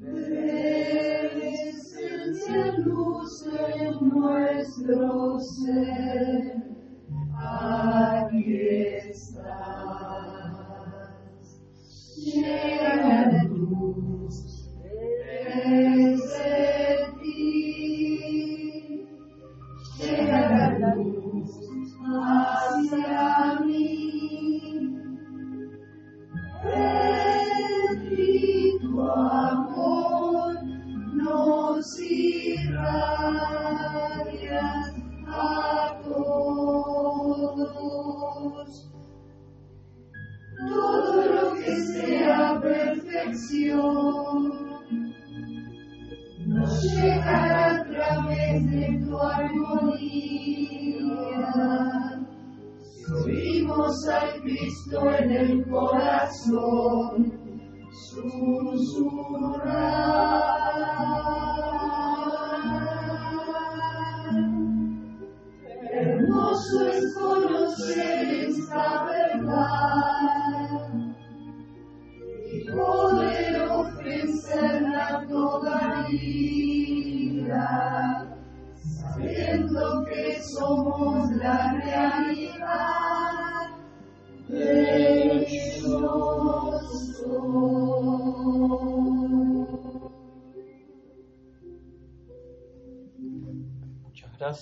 Ven, 0.00 1.42
esencia, 1.42 2.72
luz 2.78 3.46
en 3.76 4.08
nuestro 4.08 5.38
ser. 5.40 6.53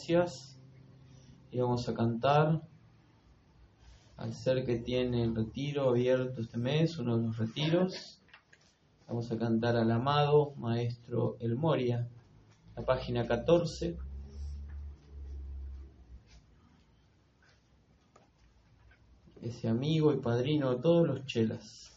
Gracias 0.03 0.59
y 1.53 1.61
vamos 1.61 1.88
a 1.88 1.95
cantar 1.95 2.61
al 4.17 4.35
ser 4.35 4.65
que 4.65 4.77
tiene 4.77 5.23
el 5.23 5.37
retiro 5.37 5.91
abierto 5.91 6.41
este 6.41 6.59
mes, 6.59 6.99
uno 6.99 7.19
de 7.19 7.27
los 7.29 7.37
retiros. 7.37 8.21
Vamos 9.07 9.31
a 9.31 9.38
cantar 9.38 9.77
al 9.77 9.93
amado 9.93 10.55
Maestro 10.57 11.37
El 11.38 11.55
Moria, 11.55 12.09
la 12.75 12.85
página 12.85 13.29
14. 13.29 13.97
Ese 19.41 19.69
amigo 19.69 20.12
y 20.12 20.17
padrino 20.17 20.75
de 20.75 20.83
todos 20.83 21.07
los 21.07 21.27
chelas. 21.27 21.91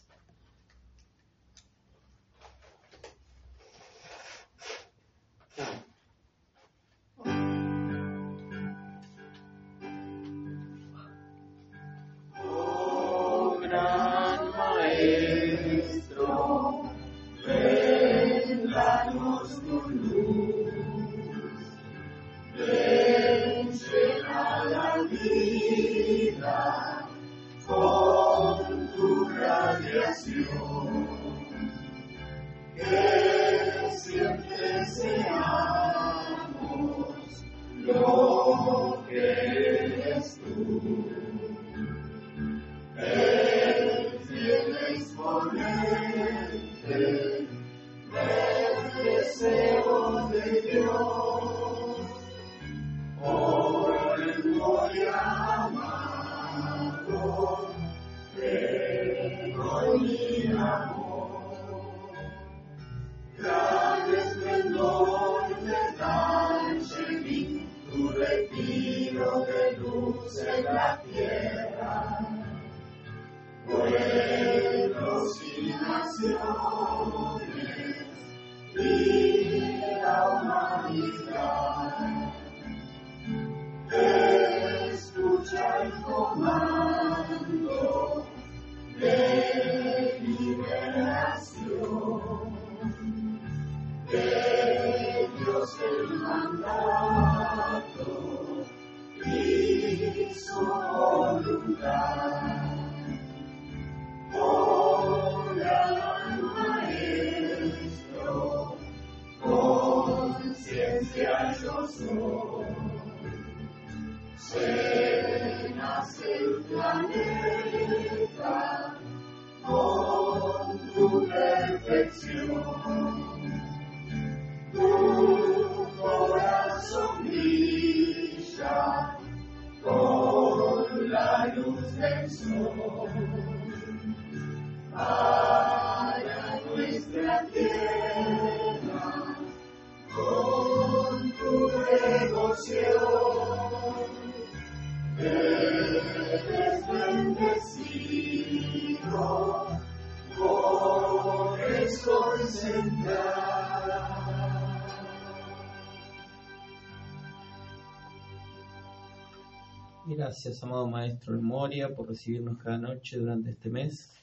Gracias, 160.18 160.64
amado 160.64 160.88
Maestro 160.88 161.34
El 161.34 161.42
Moria, 161.42 161.94
por 161.94 162.08
recibirnos 162.08 162.58
cada 162.60 162.78
noche 162.78 163.18
durante 163.18 163.50
este 163.50 163.70
mes. 163.70 164.14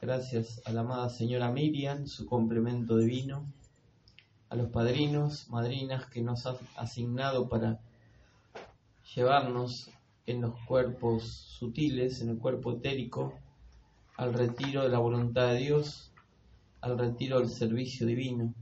Gracias 0.00 0.62
a 0.64 0.72
la 0.72 0.80
amada 0.80 1.10
señora 1.10 1.52
Miriam, 1.52 2.06
su 2.06 2.24
complemento 2.24 2.96
divino. 2.96 3.44
A 4.48 4.56
los 4.56 4.70
padrinos, 4.70 5.50
madrinas 5.50 6.06
que 6.06 6.22
nos 6.22 6.46
han 6.46 6.56
asignado 6.76 7.46
para 7.46 7.78
llevarnos 9.14 9.90
en 10.24 10.40
los 10.40 10.54
cuerpos 10.64 11.24
sutiles, 11.24 12.22
en 12.22 12.30
el 12.30 12.38
cuerpo 12.38 12.72
etérico, 12.72 13.34
al 14.16 14.32
retiro 14.32 14.82
de 14.82 14.88
la 14.88 14.98
voluntad 14.98 15.48
de 15.48 15.58
Dios, 15.58 16.10
al 16.80 16.98
retiro 16.98 17.40
del 17.40 17.50
servicio 17.50 18.06
divino. 18.06 18.54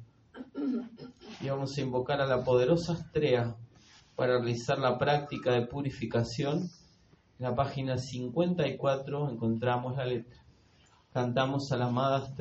Y 1.40 1.48
vamos 1.48 1.78
a 1.78 1.80
invocar 1.80 2.20
a 2.20 2.26
la 2.26 2.42
poderosa 2.42 2.94
Astrea 2.94 3.56
para 4.16 4.38
realizar 4.38 4.78
la 4.78 4.98
práctica 4.98 5.52
de 5.52 5.66
purificación. 5.66 6.70
En 7.38 7.46
la 7.46 7.54
página 7.54 7.98
54 7.98 9.30
encontramos 9.30 9.96
la 9.96 10.06
letra. 10.06 10.44
Cantamos 11.12 11.70
a 11.72 11.76
la 11.76 11.86
amada. 11.86 12.34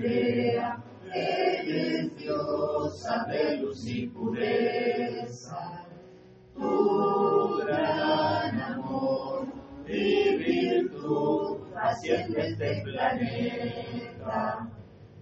Estrella, 0.00 0.82
eres 1.12 2.16
diosa 2.16 3.26
de 3.28 3.56
luz 3.58 3.86
y 3.86 4.06
pureza. 4.06 5.84
Tu 6.54 7.58
gran 7.66 8.60
amor 8.60 9.46
y 9.86 10.36
virtud 10.36 11.58
haciendo 11.76 12.38
este 12.38 12.82
planeta 12.82 14.68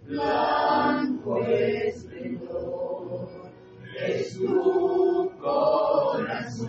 blanco 0.04 1.40
esplendor. 1.44 3.28
Es 4.06 4.36
tu 4.36 5.30
corazón 5.40 6.68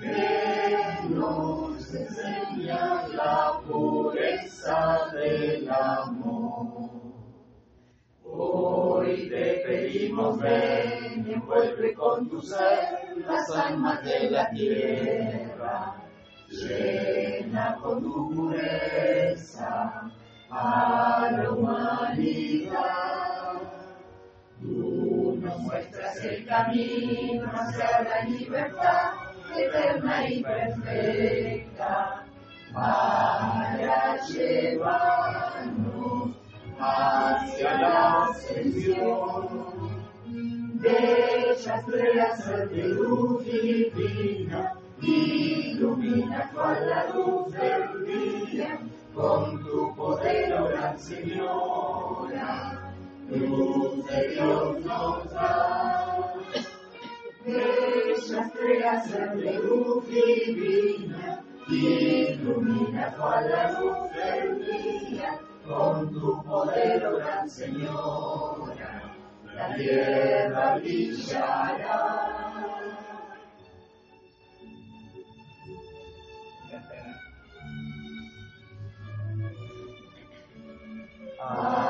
que 0.00 1.08
nos 1.08 1.94
enseña 1.94 3.08
la 3.08 3.60
pureza 3.66 4.57
del 4.68 5.70
amor. 5.70 6.90
Hoy 8.22 9.26
te 9.30 9.62
pedimos 9.66 10.38
ven, 10.38 11.26
envuelve 11.26 11.94
con 11.94 12.28
tu 12.28 12.42
ser 12.42 13.16
las 13.26 13.48
almas 13.50 14.04
de 14.04 14.30
la 14.30 14.50
tierra, 14.50 15.94
llena 16.50 17.78
con 17.80 18.02
tu 18.02 18.34
pureza 18.34 20.10
a 20.50 21.30
la 21.32 21.50
humanidad. 21.50 22.82
Tú 24.60 25.38
nos 25.40 25.58
muestras 25.60 26.24
el 26.24 26.44
camino 26.44 27.50
hacia 27.54 28.02
la 28.02 28.24
libertad 28.24 29.12
eterna 29.56 30.28
y 30.28 30.42
perfecta 30.42 32.27
para 32.78 34.16
llevarnos 34.28 35.68
hacia 36.78 37.78
la 37.80 38.24
ascensión. 38.26 39.48
Bellas 40.80 41.66
estrellas 41.66 42.70
de 42.70 42.88
luz 42.88 43.44
divina, 43.44 44.74
ilumina 45.02 46.50
con 46.54 46.88
la 46.88 47.06
luz 47.12 47.52
del 47.52 48.06
día, 48.06 48.78
con 49.12 49.64
tu 49.64 49.92
poder, 49.96 50.54
oh 50.54 50.68
gran 50.68 50.96
Señora, 51.00 52.94
luz 53.28 54.06
de 54.06 54.28
Dios 54.28 54.84
nos 54.84 55.32
da. 55.32 56.34
Bellas 57.44 58.30
estrellas 58.30 59.10
de 59.10 59.52
luz 59.64 60.06
divina, 60.06 61.42
ilumina 61.70 63.14
con 63.16 63.50
la 63.50 63.72
luz 63.72 64.12
del 64.12 64.58
con 65.66 66.10
tu 66.12 66.42
poder, 66.44 67.06
oh 67.06 67.18
gran 67.18 67.48
Señora, 67.48 69.02
la 69.54 69.74
tierra 69.74 70.76
brillará. 70.76 72.28
Amadas 81.40 81.87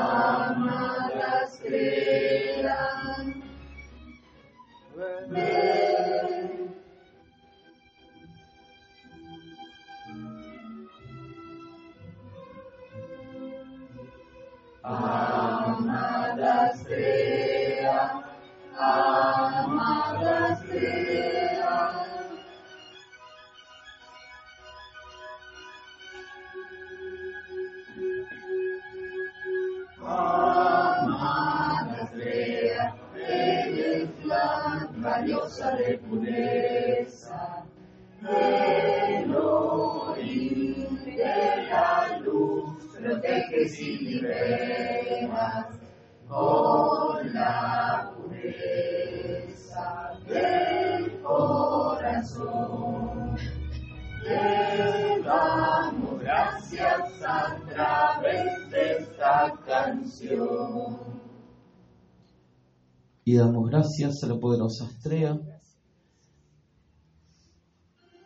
gracias 63.89 64.23
a 64.23 64.27
la 64.27 64.39
poderosa 64.39 64.85
Estrella 64.85 65.41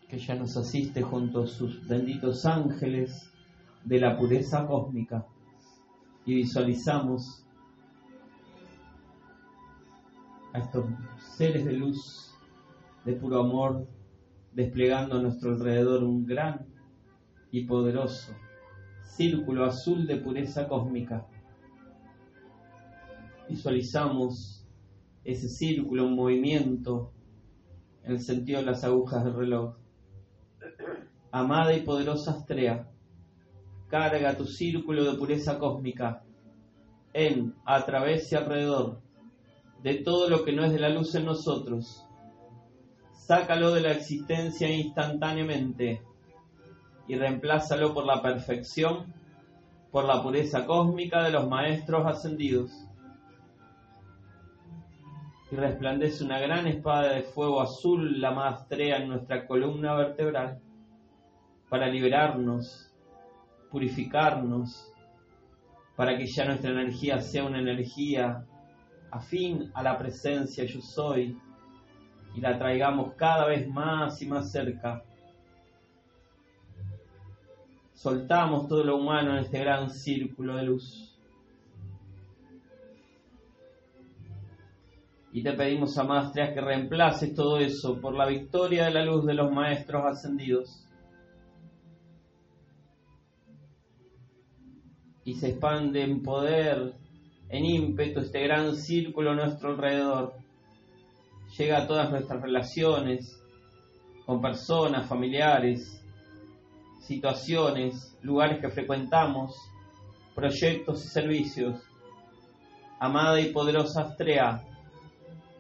que 0.09 0.19
ya 0.19 0.35
nos 0.35 0.57
asiste 0.57 1.03
junto 1.03 1.45
a 1.45 1.47
sus 1.47 1.87
benditos 1.87 2.45
ángeles 2.47 3.31
de 3.85 4.01
la 4.01 4.19
pureza 4.19 4.67
cósmica 4.67 5.25
y 6.27 6.35
visualizamos 6.35 7.47
a 10.53 10.59
estos 10.59 10.85
seres 11.37 11.65
de 11.65 11.75
luz, 11.75 12.35
de 13.05 13.13
puro 13.13 13.39
amor, 13.39 13.87
desplegando 14.53 15.19
a 15.19 15.23
nuestro 15.23 15.53
alrededor 15.53 16.03
un 16.03 16.27
gran 16.27 16.67
y 17.53 17.67
poderoso 17.67 18.33
círculo 19.05 19.65
azul 19.65 20.09
de 20.09 20.17
pureza 20.17 20.67
cósmica. 20.67 21.25
Visualizamos 23.49 24.62
ese 25.25 25.49
círculo 25.49 26.07
en 26.07 26.15
movimiento 26.15 27.13
en 28.05 28.13
el 28.13 28.21
sentido 28.21 28.61
de 28.61 28.67
las 28.67 28.85
agujas 28.85 29.25
del 29.25 29.35
reloj. 29.35 29.77
Amada 31.31 31.75
y 31.75 31.83
poderosa 31.83 32.33
Astrea, 32.33 32.89
carga 33.89 34.37
tu 34.37 34.45
círculo 34.45 35.05
de 35.05 35.17
pureza 35.17 35.59
cósmica 35.59 36.23
en, 37.13 37.55
a 37.65 37.85
través 37.85 38.31
y 38.33 38.37
alrededor 38.37 39.01
de 39.83 39.95
todo 39.97 40.29
lo 40.29 40.45
que 40.45 40.53
no 40.53 40.65
es 40.65 40.73
de 40.73 40.79
la 40.79 40.89
luz 40.89 41.15
en 41.15 41.25
nosotros. 41.25 42.05
Sácalo 43.13 43.73
de 43.73 43.81
la 43.81 43.93
existencia 43.93 44.71
instantáneamente 44.71 46.03
y 47.09 47.17
reemplázalo 47.17 47.95
por 47.95 48.05
la 48.05 48.23
perfección, 48.23 49.13
por 49.91 50.05
la 50.05 50.23
pureza 50.23 50.67
cósmica 50.67 51.23
de 51.23 51.31
los 51.31 51.49
maestros 51.49 52.07
ascendidos. 52.07 52.71
Y 55.53 55.57
resplandece 55.57 56.25
una 56.25 56.41
gran 56.41 56.67
espada 56.67 57.13
de 57.13 57.25
fuego 57.25 57.61
azul, 57.61 58.19
la 58.23 58.31
maestrea 58.31 58.97
en 58.97 59.09
nuestra 59.09 59.47
columna 59.47 59.95
vertebral, 59.95 60.59
para 61.69 61.89
liberarnos, 61.89 62.91
purificarnos, 63.71 64.91
para 65.95 66.17
que 66.17 66.27
ya 66.27 66.47
nuestra 66.47 66.71
energía 66.71 67.21
sea 67.21 67.45
una 67.45 67.61
energía 67.61 68.47
afín 69.11 69.71
a 69.75 69.83
la 69.83 69.99
presencia 69.99 70.65
yo 70.65 70.81
soy 70.81 71.39
y 72.35 72.41
la 72.41 72.59
traigamos 72.59 73.13
cada 73.17 73.47
vez 73.47 73.69
más 73.69 74.23
y 74.23 74.27
más 74.27 74.51
cerca. 74.51 75.05
Soltamos 77.93 78.69
todo 78.69 78.85
lo 78.85 78.97
humano 78.97 79.33
en 79.33 79.45
este 79.45 79.59
gran 79.59 79.91
círculo 79.91 80.57
de 80.57 80.63
luz. 80.63 81.12
Y 85.35 85.43
te 85.43 85.55
pedimos, 85.55 85.97
Estrellas, 85.97 86.53
que 86.53 86.61
reemplaces 86.61 87.35
todo 87.35 87.57
eso 87.59 87.99
por 88.01 88.15
la 88.15 88.27
victoria 88.27 88.85
de 88.85 88.91
la 88.91 89.05
luz 89.05 89.25
de 89.25 89.33
los 89.33 89.51
maestros 89.51 90.05
ascendidos. 90.05 90.87
Y 95.25 95.35
se 95.35 95.51
expande 95.51 96.03
en 96.03 96.23
poder, 96.23 96.95
en 97.49 97.65
ímpetu, 97.65 98.21
este 98.21 98.43
gran 98.43 98.77
círculo 98.77 99.31
a 99.31 99.35
nuestro 99.35 99.71
alrededor. 99.71 100.35
Llega 101.57 101.79
a 101.79 101.87
todas 101.87 102.11
nuestras 102.11 102.43
relaciones 102.43 103.43
con 104.27 104.43
personas, 104.43 105.09
familiares, 105.09 106.05
situaciones, 107.01 108.19
lugares 108.21 108.61
que 108.61 108.69
frecuentamos, 108.69 109.57
proyectos 110.35 111.07
y 111.07 111.09
servicios. 111.09 111.81
Amada 113.01 113.41
y 113.41 113.51
poderosa 113.51 114.03
Astrea, 114.03 114.63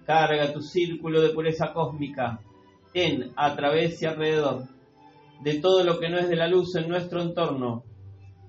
carga 0.07 0.53
tu 0.53 0.63
círculo 0.63 1.21
de 1.21 1.31
pureza 1.31 1.73
cósmica 1.73 2.41
en, 2.95 3.33
a 3.37 3.55
través 3.55 4.01
y 4.03 4.07
alrededor 4.07 4.65
de 5.43 5.61
todo 5.61 5.83
lo 5.85 5.99
que 5.99 6.09
no 6.09 6.19
es 6.19 6.29
de 6.29 6.37
la 6.37 6.47
luz 6.47 6.75
en 6.77 6.89
nuestro 6.89 7.21
entorno. 7.21 7.85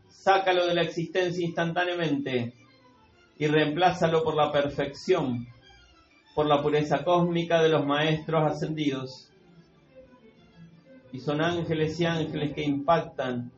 Sácalo 0.10 0.68
de 0.68 0.76
la 0.76 0.84
existencia 0.84 1.44
instantáneamente 1.46 2.54
y 3.38 3.48
reemplázalo 3.48 4.24
por 4.24 4.36
la 4.36 4.52
perfección, 4.52 5.48
por 6.36 6.46
la 6.46 6.62
pureza 6.62 7.04
cósmica 7.04 7.62
de 7.62 7.70
los 7.70 7.86
maestros 7.86 8.52
ascendidos. 8.52 9.30
Y 11.12 11.20
son 11.20 11.42
ángeles 11.42 12.00
y 12.00 12.06
ángeles 12.06 12.54
que 12.54 12.64
impactan 12.64 13.52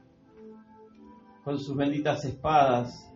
con 1.43 1.59
sus 1.59 1.75
benditas 1.75 2.25
espadas 2.25 3.11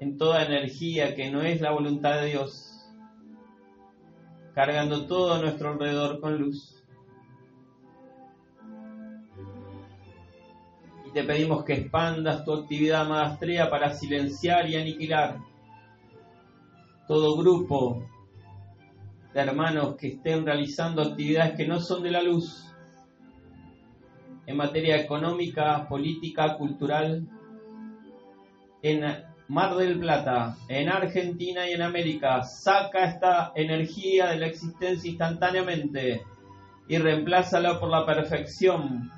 en 0.00 0.18
toda 0.18 0.44
energía 0.44 1.14
que 1.14 1.30
no 1.30 1.42
es 1.42 1.60
la 1.60 1.72
voluntad 1.72 2.20
de 2.20 2.30
Dios 2.30 2.71
cargando 4.54 5.06
todo 5.06 5.40
nuestro 5.40 5.70
alrededor 5.70 6.20
con 6.20 6.38
luz. 6.38 6.82
Y 11.06 11.10
te 11.12 11.24
pedimos 11.24 11.64
que 11.64 11.74
expandas 11.74 12.44
tu 12.44 12.52
actividad 12.52 13.08
maestría 13.08 13.70
para 13.70 13.92
silenciar 13.94 14.68
y 14.68 14.76
aniquilar 14.76 15.38
todo 17.08 17.36
grupo 17.36 18.08
de 19.34 19.40
hermanos 19.40 19.96
que 19.96 20.08
estén 20.08 20.44
realizando 20.44 21.02
actividades 21.02 21.56
que 21.56 21.66
no 21.66 21.80
son 21.80 22.02
de 22.02 22.10
la 22.10 22.22
luz 22.22 22.72
en 24.46 24.56
materia 24.56 24.96
económica, 24.96 25.88
política, 25.88 26.56
cultural, 26.56 27.26
en 28.82 29.04
Mar 29.52 29.76
del 29.76 29.98
Plata, 29.98 30.56
en 30.66 30.88
Argentina 30.88 31.68
y 31.68 31.74
en 31.74 31.82
América. 31.82 32.42
Saca 32.42 33.04
esta 33.04 33.52
energía 33.54 34.28
de 34.28 34.38
la 34.38 34.46
existencia 34.46 35.10
instantáneamente 35.10 36.22
y 36.88 36.96
reemplázala 36.96 37.78
por 37.78 37.90
la 37.90 38.06
perfección, 38.06 39.12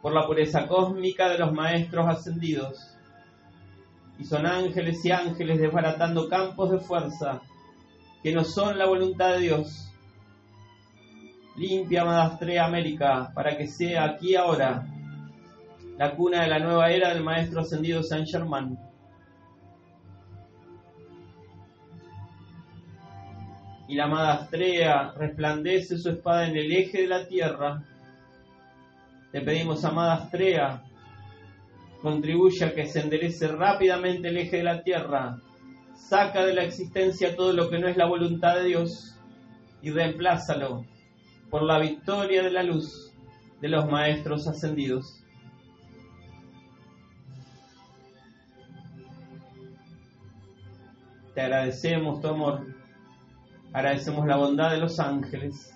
por 0.00 0.14
la 0.14 0.26
pureza 0.26 0.66
cósmica 0.66 1.28
de 1.28 1.36
los 1.36 1.52
maestros 1.52 2.06
ascendidos. 2.08 2.96
Y 4.18 4.24
son 4.24 4.46
ángeles 4.46 5.04
y 5.04 5.10
ángeles 5.10 5.60
desbaratando 5.60 6.30
campos 6.30 6.70
de 6.70 6.78
fuerza 6.78 7.42
que 8.22 8.32
no 8.32 8.44
son 8.44 8.78
la 8.78 8.86
voluntad 8.86 9.34
de 9.34 9.40
Dios. 9.40 9.92
Limpia 11.58 12.06
Madastrea 12.06 12.64
América 12.64 13.30
para 13.34 13.54
que 13.58 13.66
sea 13.66 14.04
aquí 14.04 14.34
ahora 14.34 14.86
la 15.98 16.16
cuna 16.16 16.40
de 16.40 16.48
la 16.48 16.58
nueva 16.58 16.90
era 16.90 17.12
del 17.12 17.22
Maestro 17.22 17.60
Ascendido 17.60 18.02
San 18.02 18.24
Germán. 18.24 18.87
Y 23.88 23.94
la 23.94 24.04
amada 24.04 24.34
Astrea 24.34 25.12
resplandece 25.16 25.98
su 25.98 26.10
espada 26.10 26.46
en 26.46 26.56
el 26.56 26.70
eje 26.70 27.02
de 27.02 27.08
la 27.08 27.26
tierra. 27.26 27.82
Te 29.32 29.40
pedimos, 29.40 29.84
amada 29.84 30.14
Astrea, 30.14 30.82
contribuye 32.02 32.64
a 32.64 32.74
que 32.74 32.86
se 32.86 33.00
enderece 33.00 33.48
rápidamente 33.48 34.28
el 34.28 34.36
eje 34.36 34.58
de 34.58 34.64
la 34.64 34.82
tierra 34.82 35.38
saca 36.08 36.46
de 36.46 36.54
la 36.54 36.64
existencia 36.64 37.36
todo 37.36 37.52
lo 37.52 37.68
que 37.68 37.78
no 37.78 37.86
es 37.88 37.96
la 37.96 38.06
voluntad 38.06 38.56
de 38.56 38.64
Dios 38.64 39.14
y 39.82 39.90
reemplázalo 39.90 40.86
por 41.50 41.62
la 41.62 41.78
victoria 41.78 42.42
de 42.42 42.50
la 42.50 42.62
luz 42.62 43.12
de 43.60 43.68
los 43.68 43.86
maestros 43.90 44.46
ascendidos. 44.46 45.22
Te 51.34 51.42
agradecemos 51.42 52.20
tu 52.20 52.28
amor, 52.28 52.66
agradecemos 53.72 54.26
la 54.26 54.36
bondad 54.36 54.70
de 54.72 54.78
los 54.78 54.98
ángeles, 54.98 55.74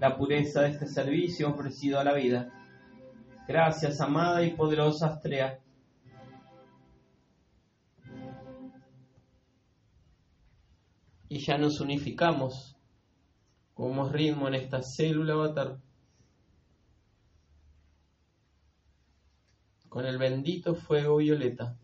la 0.00 0.16
pureza 0.16 0.62
de 0.62 0.70
este 0.70 0.86
servicio 0.86 1.50
ofrecido 1.50 1.98
a 1.98 2.04
la 2.04 2.14
vida. 2.14 2.52
Gracias, 3.48 4.00
amada 4.00 4.42
y 4.44 4.50
poderosa 4.50 5.08
Astrea 5.08 5.62
y 11.32 11.38
ya 11.38 11.56
nos 11.56 11.80
unificamos 11.80 12.76
como 13.72 14.06
ritmo 14.06 14.48
en 14.48 14.54
esta 14.54 14.82
célula 14.82 15.32
avatar 15.32 15.78
con 19.88 20.04
el 20.04 20.18
bendito 20.18 20.74
fuego 20.74 21.16
violeta. 21.16 21.78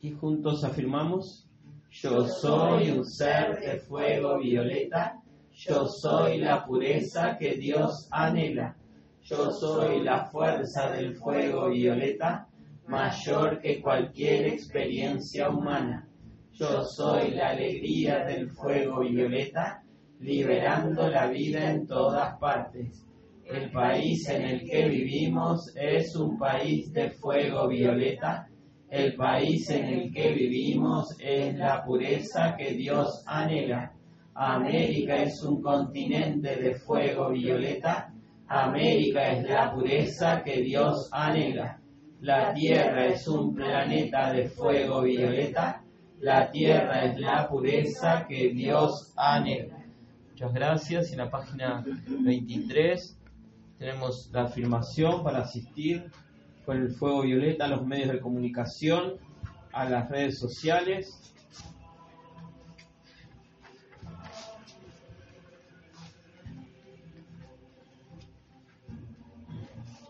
Y 0.00 0.12
juntos 0.12 0.64
afirmamos, 0.64 1.48
yo 1.90 2.26
soy 2.26 2.90
un 2.90 3.04
ser 3.04 3.58
de 3.60 3.78
fuego 3.80 4.38
violeta, 4.38 5.20
yo 5.52 5.86
soy 5.86 6.38
la 6.38 6.64
pureza 6.64 7.36
que 7.36 7.56
Dios 7.56 8.08
anhela, 8.10 8.76
yo 9.24 9.50
soy 9.50 10.02
la 10.02 10.26
fuerza 10.26 10.90
del 10.90 11.16
fuego 11.16 11.68
violeta 11.70 12.48
mayor 12.88 13.60
que 13.60 13.80
cualquier 13.80 14.46
experiencia 14.46 15.50
humana. 15.50 16.08
Yo 16.52 16.84
soy 16.84 17.32
la 17.32 17.50
alegría 17.50 18.24
del 18.24 18.50
fuego 18.50 19.00
violeta, 19.00 19.82
liberando 20.20 21.08
la 21.08 21.28
vida 21.28 21.70
en 21.70 21.86
todas 21.86 22.36
partes. 22.38 23.04
El 23.44 23.70
país 23.70 24.28
en 24.28 24.42
el 24.42 24.68
que 24.68 24.88
vivimos 24.88 25.72
es 25.76 26.16
un 26.16 26.38
país 26.38 26.92
de 26.92 27.10
fuego 27.10 27.68
violeta. 27.68 28.48
El 28.90 29.16
país 29.16 29.68
en 29.68 29.84
el 29.84 30.12
que 30.12 30.32
vivimos 30.32 31.14
es 31.20 31.54
la 31.56 31.84
pureza 31.84 32.56
que 32.56 32.72
Dios 32.72 33.22
anhela. 33.26 33.92
América 34.34 35.16
es 35.16 35.42
un 35.42 35.60
continente 35.60 36.56
de 36.56 36.74
fuego 36.74 37.28
violeta. 37.30 38.10
América 38.46 39.32
es 39.32 39.46
la 39.46 39.74
pureza 39.74 40.42
que 40.42 40.62
Dios 40.62 41.10
anhela. 41.12 41.78
La 42.20 42.54
Tierra 42.54 43.06
es 43.06 43.28
un 43.28 43.54
planeta 43.54 44.32
de 44.32 44.48
fuego 44.48 45.02
violeta. 45.02 45.84
La 46.20 46.50
Tierra 46.50 47.04
es 47.04 47.18
la 47.20 47.46
pureza 47.46 48.26
que 48.26 48.48
Dios 48.54 49.12
anhela. 49.16 49.84
Muchas 50.30 50.52
gracias. 50.54 51.12
En 51.12 51.18
la 51.18 51.30
página 51.30 51.84
23 52.06 53.18
tenemos 53.78 54.30
la 54.32 54.44
afirmación 54.44 55.22
para 55.22 55.40
asistir 55.40 56.10
con 56.68 56.82
el 56.82 56.90
fuego 56.90 57.22
violeta 57.22 57.64
a 57.64 57.68
los 57.68 57.86
medios 57.86 58.12
de 58.12 58.20
comunicación, 58.20 59.14
a 59.72 59.88
las 59.88 60.10
redes 60.10 60.38
sociales. 60.38 61.32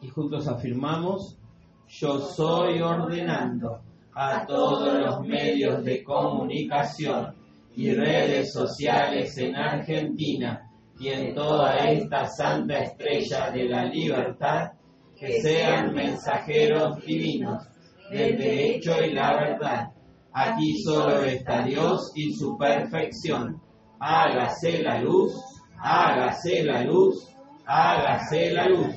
Y 0.02 0.08
juntos 0.08 0.48
afirmamos 0.48 1.38
yo 1.86 2.18
soy 2.18 2.80
ordenando 2.80 3.80
a 4.12 4.44
todos 4.44 4.98
los 4.98 5.20
medios 5.24 5.84
de 5.84 6.02
comunicación 6.02 7.36
y 7.76 7.92
redes 7.94 8.52
sociales 8.52 9.38
en 9.38 9.54
Argentina 9.54 10.68
y 10.98 11.06
en 11.06 11.36
toda 11.36 11.76
esta 11.76 12.26
santa 12.26 12.80
estrella 12.80 13.48
de 13.52 13.68
la 13.68 13.84
libertad 13.84 14.72
que 15.18 15.40
sean 15.40 15.94
mensajeros 15.94 17.04
divinos 17.04 17.64
del 18.10 18.38
derecho 18.38 19.04
y 19.04 19.12
la 19.12 19.34
verdad. 19.34 19.88
Aquí 20.32 20.80
solo 20.82 21.22
está 21.24 21.62
Dios 21.62 22.12
y 22.14 22.32
su 22.32 22.56
perfección. 22.56 23.60
Hágase 23.98 24.82
la 24.82 25.00
luz, 25.00 25.34
hágase 25.78 26.62
la 26.62 26.82
luz, 26.84 27.28
hágase 27.66 28.52
la 28.52 28.68
luz. 28.68 28.94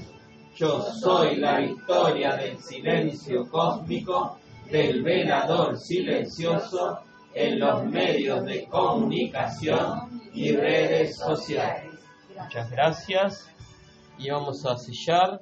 Yo 0.56 0.82
soy 0.82 1.38
la 1.38 1.60
victoria 1.60 2.36
del 2.36 2.60
silencio 2.60 3.50
cósmico, 3.50 4.38
del 4.70 5.02
velador 5.02 5.78
silencioso 5.78 7.00
en 7.34 7.60
los 7.60 7.86
medios 7.86 8.46
de 8.46 8.66
comunicación 8.66 10.22
y 10.34 10.52
redes 10.52 11.18
sociales. 11.18 11.92
Muchas 12.38 12.70
gracias 12.70 13.48
y 14.18 14.30
vamos 14.30 14.66
a 14.66 14.78
sellar 14.78 15.42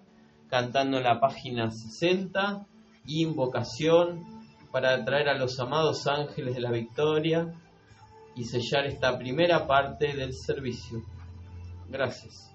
cantando 0.50 1.00
la 1.00 1.20
página 1.20 1.72
60, 1.72 2.66
invocación 3.06 4.24
para 4.72 4.96
atraer 4.96 5.30
a 5.30 5.38
los 5.38 5.60
amados 5.60 6.08
ángeles 6.08 6.56
de 6.56 6.62
la 6.62 6.72
victoria 6.72 7.54
y 8.36 8.46
sellar 8.46 8.86
esta 8.86 9.18
primera 9.18 9.68
parte 9.68 10.16
del 10.16 10.34
servicio. 10.34 11.02
Gracias. 11.90 12.54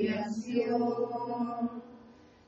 radiación, 0.00 1.82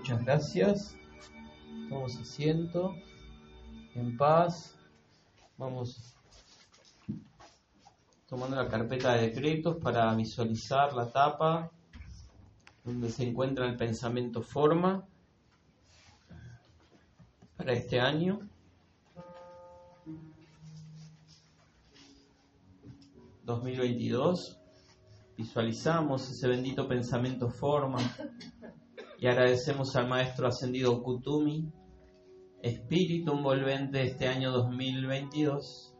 Muchas 0.00 0.24
gracias. 0.24 0.96
Tomamos 1.90 2.16
asiento 2.16 2.94
en 3.94 4.16
paz. 4.16 4.78
Vamos 5.58 6.16
tomando 8.26 8.56
la 8.56 8.66
carpeta 8.66 9.12
de 9.12 9.28
decretos 9.28 9.76
para 9.76 10.14
visualizar 10.14 10.94
la 10.94 11.10
tapa 11.10 11.70
donde 12.82 13.10
se 13.10 13.28
encuentra 13.28 13.66
el 13.66 13.76
pensamiento 13.76 14.40
forma 14.40 15.04
para 17.58 17.74
este 17.74 18.00
año. 18.00 18.40
...2022... 23.44 24.56
Visualizamos 25.36 26.30
ese 26.30 26.48
bendito 26.48 26.86
pensamiento 26.86 27.48
forma 27.48 27.98
y 29.20 29.26
agradecemos 29.26 29.94
al 29.96 30.08
Maestro 30.08 30.48
Ascendido 30.48 31.02
Kutumi, 31.02 31.70
espíritu 32.62 33.32
envolvente 33.32 34.02
este 34.02 34.26
año 34.26 34.50
2022. 34.50 35.94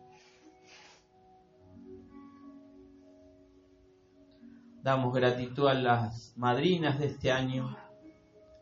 Damos 4.83 5.13
gratitud 5.13 5.69
a 5.69 5.75
las 5.75 6.33
madrinas 6.39 6.99
de 6.99 7.09
este 7.09 7.31
año, 7.31 7.77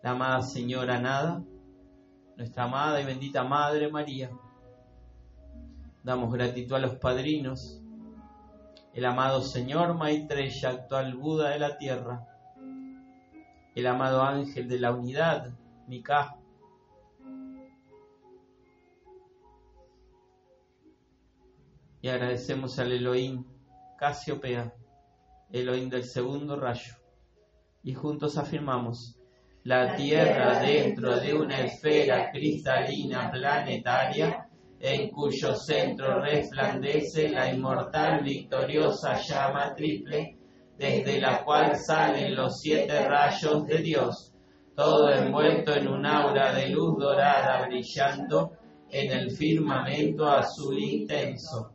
la 0.03 0.11
amada 0.11 0.43
Señora 0.43 1.01
Nada, 1.01 1.45
nuestra 2.37 2.65
amada 2.65 3.01
y 3.01 3.05
bendita 3.05 3.45
Madre 3.45 3.89
María. 3.93 4.29
Damos 6.03 6.33
gratitud 6.33 6.75
a 6.75 6.81
los 6.81 6.97
padrinos, 6.97 7.81
el 8.93 9.05
amado 9.05 9.41
Señor 9.41 9.95
Maitreya, 9.95 10.71
actual 10.71 11.15
Buda 11.15 11.51
de 11.51 11.61
la 11.61 11.79
tierra, 11.79 12.28
el 13.79 13.87
amado 13.87 14.23
ángel 14.23 14.67
de 14.67 14.81
la 14.81 14.93
unidad, 14.93 15.57
Mika. 15.87 16.37
Y 22.01 22.09
agradecemos 22.09 22.77
al 22.81 22.91
Elohim 22.91 23.45
Casiopea, 23.97 24.75
Elohim 25.53 25.89
del 25.89 26.03
segundo 26.03 26.59
rayo. 26.59 26.95
Y 27.85 27.95
juntos 27.95 28.37
afirmamos, 28.37 29.17
la 29.63 29.95
Tierra 29.95 30.59
dentro 30.59 31.17
de 31.21 31.35
una 31.35 31.61
esfera 31.61 32.33
cristalina 32.33 33.31
planetaria, 33.31 34.49
en 34.81 35.09
cuyo 35.11 35.55
centro 35.55 36.21
resplandece 36.21 37.29
la 37.29 37.53
inmortal 37.53 38.25
victoriosa 38.25 39.21
llama 39.21 39.73
triple, 39.77 40.38
desde 40.79 41.21
la 41.21 41.45
cual 41.45 41.77
salen 41.77 42.37
los 42.37 42.61
siete 42.61 43.07
rayos 43.07 43.67
de 43.67 43.79
Dios, 43.79 44.33
todo 44.77 45.13
envuelto 45.13 45.75
en 45.75 45.89
un 45.89 46.07
aura 46.07 46.53
de 46.53 46.69
luz 46.69 46.97
dorada 46.99 47.67
brillando 47.67 48.53
en 48.89 49.11
el 49.11 49.31
firmamento 49.33 50.29
azul 50.29 50.79
intenso. 50.79 51.73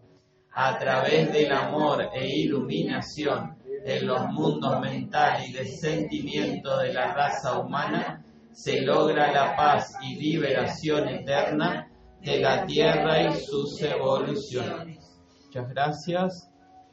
A 0.54 0.78
través 0.78 1.34
del 1.34 1.52
amor 1.52 2.10
e 2.14 2.28
iluminación 2.28 3.58
en 3.86 4.08
los 4.08 4.26
mundos 4.28 4.80
mental 4.80 5.44
y 5.46 5.52
de 5.52 5.66
sentimiento 5.66 6.78
de 6.78 6.94
la 6.94 7.14
raza 7.14 7.60
humana, 7.60 8.24
se 8.54 8.82
logra 8.82 9.34
la 9.34 9.56
paz 9.58 9.96
y 10.02 10.16
liberación 10.16 11.10
eterna 11.10 11.90
de 12.22 12.40
la 12.40 12.66
Tierra 12.66 13.22
y 13.24 13.34
sus 13.34 13.82
evoluciones. 13.82 15.20
Muchas 15.46 15.70
gracias. 15.70 16.50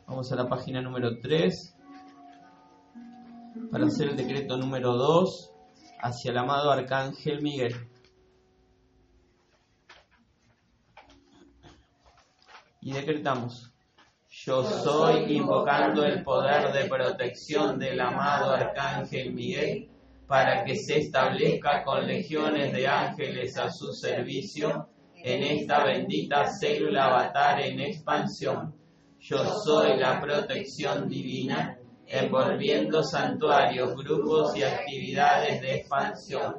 Vamos 0.09 0.33
a 0.33 0.37
la 0.37 0.49
página 0.49 0.81
número 0.81 1.21
3 1.23 1.77
para 3.71 3.87
hacer 3.87 4.09
el 4.09 4.17
decreto 4.17 4.57
número 4.57 4.95
2 4.95 5.53
hacia 6.01 6.31
el 6.31 6.39
amado 6.39 6.71
Arcángel 6.71 7.43
Miguel. 7.43 7.75
Y 12.81 12.93
decretamos, 12.93 13.73
yo 14.29 14.63
soy 14.63 15.37
invocando 15.37 16.05
el 16.05 16.23
poder 16.23 16.73
de 16.73 16.89
protección 16.89 17.79
del 17.79 18.01
amado 18.01 18.53
Arcángel 18.53 19.35
Miguel 19.35 19.91
para 20.27 20.65
que 20.65 20.77
se 20.77 21.01
establezca 21.01 21.83
con 21.83 22.07
legiones 22.07 22.73
de 22.73 22.87
ángeles 22.87 23.59
a 23.59 23.71
su 23.71 23.93
servicio 23.93 24.89
en 25.17 25.43
esta 25.43 25.85
bendita 25.85 26.47
célula 26.47 27.07
avatar 27.07 27.61
en 27.61 27.81
expansión. 27.81 28.75
Yo 29.19 29.45
soy 29.45 29.99
la 29.99 30.21
protección 30.21 31.09
divina 31.09 31.80
envolviendo 32.11 33.05
santuarios, 33.05 33.95
grupos 33.95 34.57
y 34.57 34.65
actividades 34.65 35.61
de 35.61 35.77
expansión, 35.77 36.57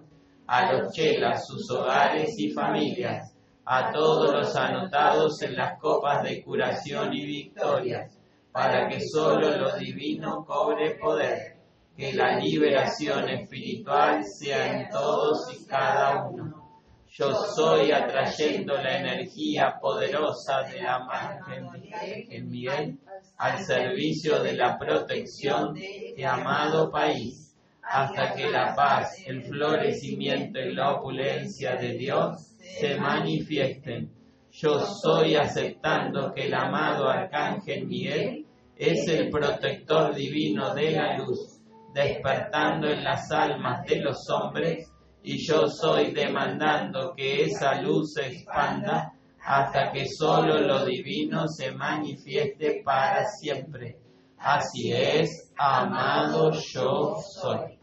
a 0.48 0.72
los 0.72 0.94
chelas, 0.94 1.46
sus 1.46 1.70
hogares 1.70 2.34
y 2.38 2.52
familias, 2.52 3.36
a 3.66 3.92
todos 3.92 4.34
los 4.34 4.56
anotados 4.56 5.42
en 5.42 5.58
las 5.58 5.78
copas 5.78 6.24
de 6.24 6.42
curación 6.42 7.14
y 7.14 7.26
victorias, 7.26 8.18
para 8.52 8.88
que 8.88 9.02
solo 9.02 9.58
lo 9.58 9.76
divino 9.78 10.46
cobre 10.46 10.96
poder, 10.96 11.58
que 11.98 12.14
la 12.14 12.38
liberación 12.38 13.28
espiritual 13.30 14.24
sea 14.24 14.80
en 14.82 14.90
todos 14.90 15.54
y 15.54 15.66
cada 15.66 16.30
uno. 16.30 16.62
Yo 17.10 17.34
soy 17.34 17.92
atrayendo 17.92 18.74
la 18.76 19.00
energía 19.00 19.78
poderosa 19.82 20.64
de 20.64 20.82
la 20.82 21.00
Madre 21.00 22.28
en 22.30 22.50
Miguel 22.50 23.01
al 23.42 23.58
servicio 23.66 24.44
de 24.44 24.54
la 24.54 24.78
protección 24.78 25.74
de 25.74 26.24
amado 26.24 26.92
país, 26.92 27.58
hasta 27.82 28.36
que 28.36 28.52
la 28.52 28.76
paz, 28.76 29.18
el 29.26 29.42
florecimiento 29.42 30.60
y 30.60 30.76
la 30.76 30.92
opulencia 30.92 31.76
de 31.76 31.94
Dios 31.94 32.56
se 32.60 33.00
manifiesten. 33.00 34.12
Yo 34.52 34.80
soy 34.80 35.36
aceptando 35.36 36.32
que 36.32 36.46
el 36.46 36.54
amado 36.54 37.10
Arcángel 37.10 37.88
Miguel 37.88 38.46
es 38.78 39.08
el 39.08 39.32
protector 39.32 40.14
divino 40.14 40.76
de 40.76 40.92
la 40.92 41.18
luz, 41.18 41.60
despertando 41.96 42.92
en 42.92 43.04
las 43.04 43.32
almas 43.32 43.84
de 43.88 44.02
los 44.02 44.30
hombres 44.30 44.88
y 45.24 45.44
yo 45.44 45.68
soy 45.68 46.12
demandando 46.12 47.16
que 47.16 47.46
esa 47.46 47.82
luz 47.82 48.14
se 48.14 48.28
expanda 48.28 49.14
hasta 49.44 49.92
que 49.92 50.08
solo 50.08 50.60
lo 50.62 50.86
divino 50.86 51.48
se 51.48 51.72
manifieste 51.72 52.82
para 52.84 53.26
siempre. 53.26 54.00
Así 54.38 54.92
es, 54.92 55.52
amado 55.58 56.52
yo 56.52 57.18
soy. 57.18 57.80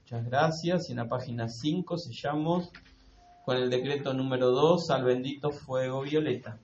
Muchas 0.00 0.24
gracias. 0.26 0.88
Y 0.88 0.92
en 0.92 0.98
la 0.98 1.08
página 1.08 1.48
5 1.48 1.98
sellamos 1.98 2.70
con 3.44 3.56
el 3.56 3.70
decreto 3.70 4.12
número 4.12 4.50
2 4.50 4.90
al 4.90 5.04
bendito 5.04 5.50
fuego 5.50 6.02
violeta. 6.02 6.58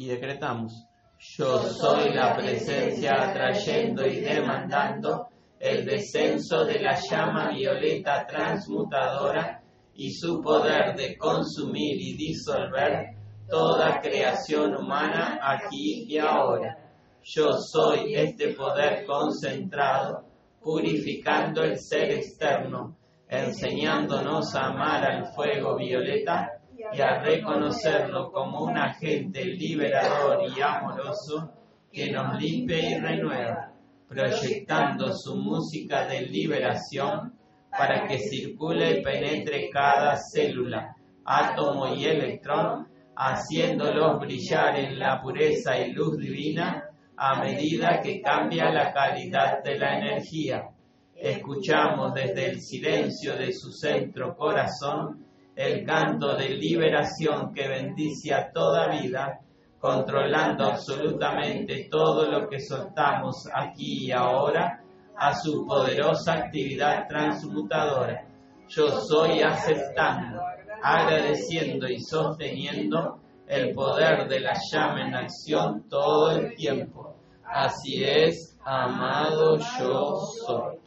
y 0.00 0.06
decretamos, 0.06 0.86
yo 1.20 1.58
soy 1.58 2.14
la 2.14 2.34
presencia 2.34 3.12
atrayendo 3.28 4.06
y 4.06 4.20
demandando 4.20 5.28
el 5.58 5.84
descenso 5.84 6.64
de 6.64 6.80
la 6.80 6.98
llama 6.98 7.50
violeta 7.50 8.26
transmutadora 8.26 9.62
y 9.94 10.10
su 10.12 10.40
poder 10.40 10.96
de 10.96 11.18
consumir 11.18 12.00
y 12.00 12.16
disolver 12.16 13.10
toda 13.46 14.00
creación 14.00 14.74
humana 14.74 15.38
aquí 15.42 16.06
y 16.08 16.16
ahora. 16.16 16.78
Yo 17.22 17.52
soy 17.52 18.14
este 18.14 18.54
poder 18.54 19.04
concentrado, 19.04 20.24
purificando 20.62 21.62
el 21.62 21.78
ser 21.78 22.12
externo, 22.12 22.96
enseñándonos 23.28 24.54
a 24.54 24.68
amar 24.68 25.04
al 25.04 25.26
fuego 25.34 25.76
violeta 25.76 26.59
y 26.92 27.00
a 27.00 27.20
reconocerlo 27.20 28.32
como 28.32 28.64
un 28.64 28.76
agente 28.76 29.44
liberador 29.44 30.42
y 30.56 30.60
amoroso 30.60 31.52
que 31.92 32.10
nos 32.10 32.40
limpia 32.40 32.90
y 32.90 32.98
renueva, 32.98 33.72
proyectando 34.08 35.12
su 35.12 35.36
música 35.36 36.06
de 36.06 36.22
liberación 36.22 37.34
para 37.70 38.06
que 38.06 38.18
circule 38.18 38.98
y 38.98 39.02
penetre 39.02 39.70
cada 39.70 40.16
célula, 40.16 40.96
átomo 41.24 41.94
y 41.94 42.06
electrón, 42.06 42.88
haciéndolos 43.16 44.18
brillar 44.18 44.76
en 44.76 44.98
la 44.98 45.20
pureza 45.20 45.78
y 45.78 45.92
luz 45.92 46.16
divina 46.18 46.88
a 47.16 47.40
medida 47.40 48.00
que 48.00 48.20
cambia 48.20 48.70
la 48.70 48.92
calidad 48.92 49.62
de 49.62 49.78
la 49.78 49.98
energía. 49.98 50.70
Escuchamos 51.14 52.14
desde 52.14 52.50
el 52.50 52.60
silencio 52.60 53.36
de 53.36 53.52
su 53.52 53.70
centro 53.72 54.34
corazón 54.34 55.29
el 55.60 55.84
canto 55.84 56.36
de 56.36 56.48
liberación 56.48 57.52
que 57.52 57.68
bendice 57.68 58.32
a 58.32 58.50
toda 58.50 58.88
vida, 58.88 59.40
controlando 59.78 60.64
absolutamente 60.64 61.86
todo 61.90 62.30
lo 62.30 62.48
que 62.48 62.60
soltamos 62.60 63.46
aquí 63.52 64.06
y 64.06 64.12
ahora 64.12 64.82
a 65.14 65.34
su 65.34 65.66
poderosa 65.66 66.32
actividad 66.32 67.06
transmutadora. 67.06 68.26
Yo 68.68 68.88
soy 69.02 69.42
aceptando, 69.42 70.40
agradeciendo 70.82 71.86
y 71.88 72.00
sosteniendo 72.00 73.20
el 73.46 73.74
poder 73.74 74.28
de 74.28 74.40
la 74.40 74.58
llama 74.72 75.06
en 75.06 75.14
acción 75.14 75.86
todo 75.90 76.30
el 76.30 76.54
tiempo. 76.54 77.16
Así 77.44 78.02
es, 78.02 78.58
amado 78.64 79.58
yo 79.58 80.20
soy. 80.46 80.78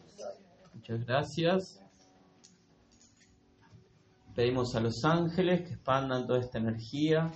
Muchas 0.74 1.06
gracias. 1.06 1.83
Pedimos 4.36 4.76
a 4.76 4.80
los 4.80 5.06
ángeles 5.06 5.62
que 5.62 5.74
expandan 5.76 6.26
toda 6.26 6.40
esta 6.40 6.58
energía 6.58 7.30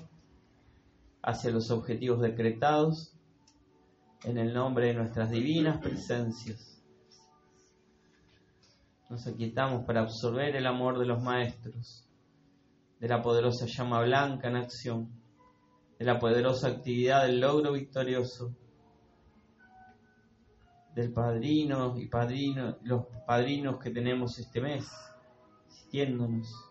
hacia 1.21 1.51
los 1.51 1.69
objetivos 1.69 2.21
decretados 2.21 3.13
en 4.23 4.39
el 4.39 4.51
nombre 4.51 4.87
de 4.87 4.93
nuestras 4.95 5.29
divinas 5.29 5.79
presencias. 5.79 6.83
Nos 9.09 9.27
aquietamos 9.27 9.85
para 9.85 10.01
absorber 10.01 10.55
el 10.55 10.65
amor 10.65 10.97
de 10.97 11.05
los 11.05 11.21
maestros, 11.21 12.09
de 12.99 13.07
la 13.07 13.21
poderosa 13.21 13.67
llama 13.67 14.01
blanca 14.01 14.47
en 14.47 14.55
acción, 14.55 15.11
de 15.99 16.05
la 16.05 16.17
poderosa 16.17 16.69
actividad 16.69 17.27
del 17.27 17.39
logro 17.39 17.73
victorioso, 17.73 18.55
del 20.95 21.13
padrino 21.13 21.95
y 21.95 22.07
padrino, 22.07 22.77
los 22.81 23.05
padrinos 23.27 23.77
que 23.79 23.91
tenemos 23.91 24.39
este 24.39 24.59
mes, 24.61 24.89
asistiéndonos 25.67 26.66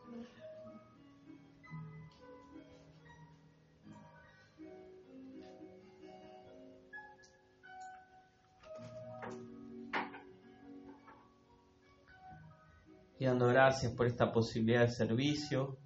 dando 13.25 13.49
gracias 13.49 13.93
por 13.93 14.07
esta 14.07 14.31
posibilidad 14.31 14.83
de 14.83 14.91
servicio, 14.91 15.79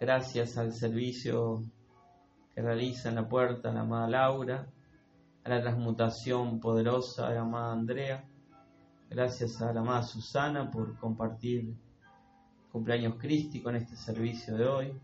gracias 0.00 0.56
al 0.56 0.72
servicio 0.72 1.62
que 2.54 2.62
realiza 2.62 3.10
en 3.10 3.16
la 3.16 3.28
puerta 3.28 3.72
la 3.72 3.82
amada 3.82 4.08
Laura, 4.08 4.66
a 5.44 5.48
la 5.48 5.60
transmutación 5.60 6.58
poderosa 6.58 7.28
de 7.28 7.34
la 7.34 7.42
amada 7.42 7.72
Andrea, 7.72 8.24
gracias 9.10 9.60
a 9.60 9.72
la 9.74 9.80
amada 9.80 10.02
Susana 10.02 10.70
por 10.70 10.96
compartir 10.96 11.76
cumpleaños 12.70 13.16
crístico 13.18 13.68
en 13.68 13.76
este 13.76 13.96
servicio 13.96 14.56
de 14.56 14.66
hoy. 14.66 15.00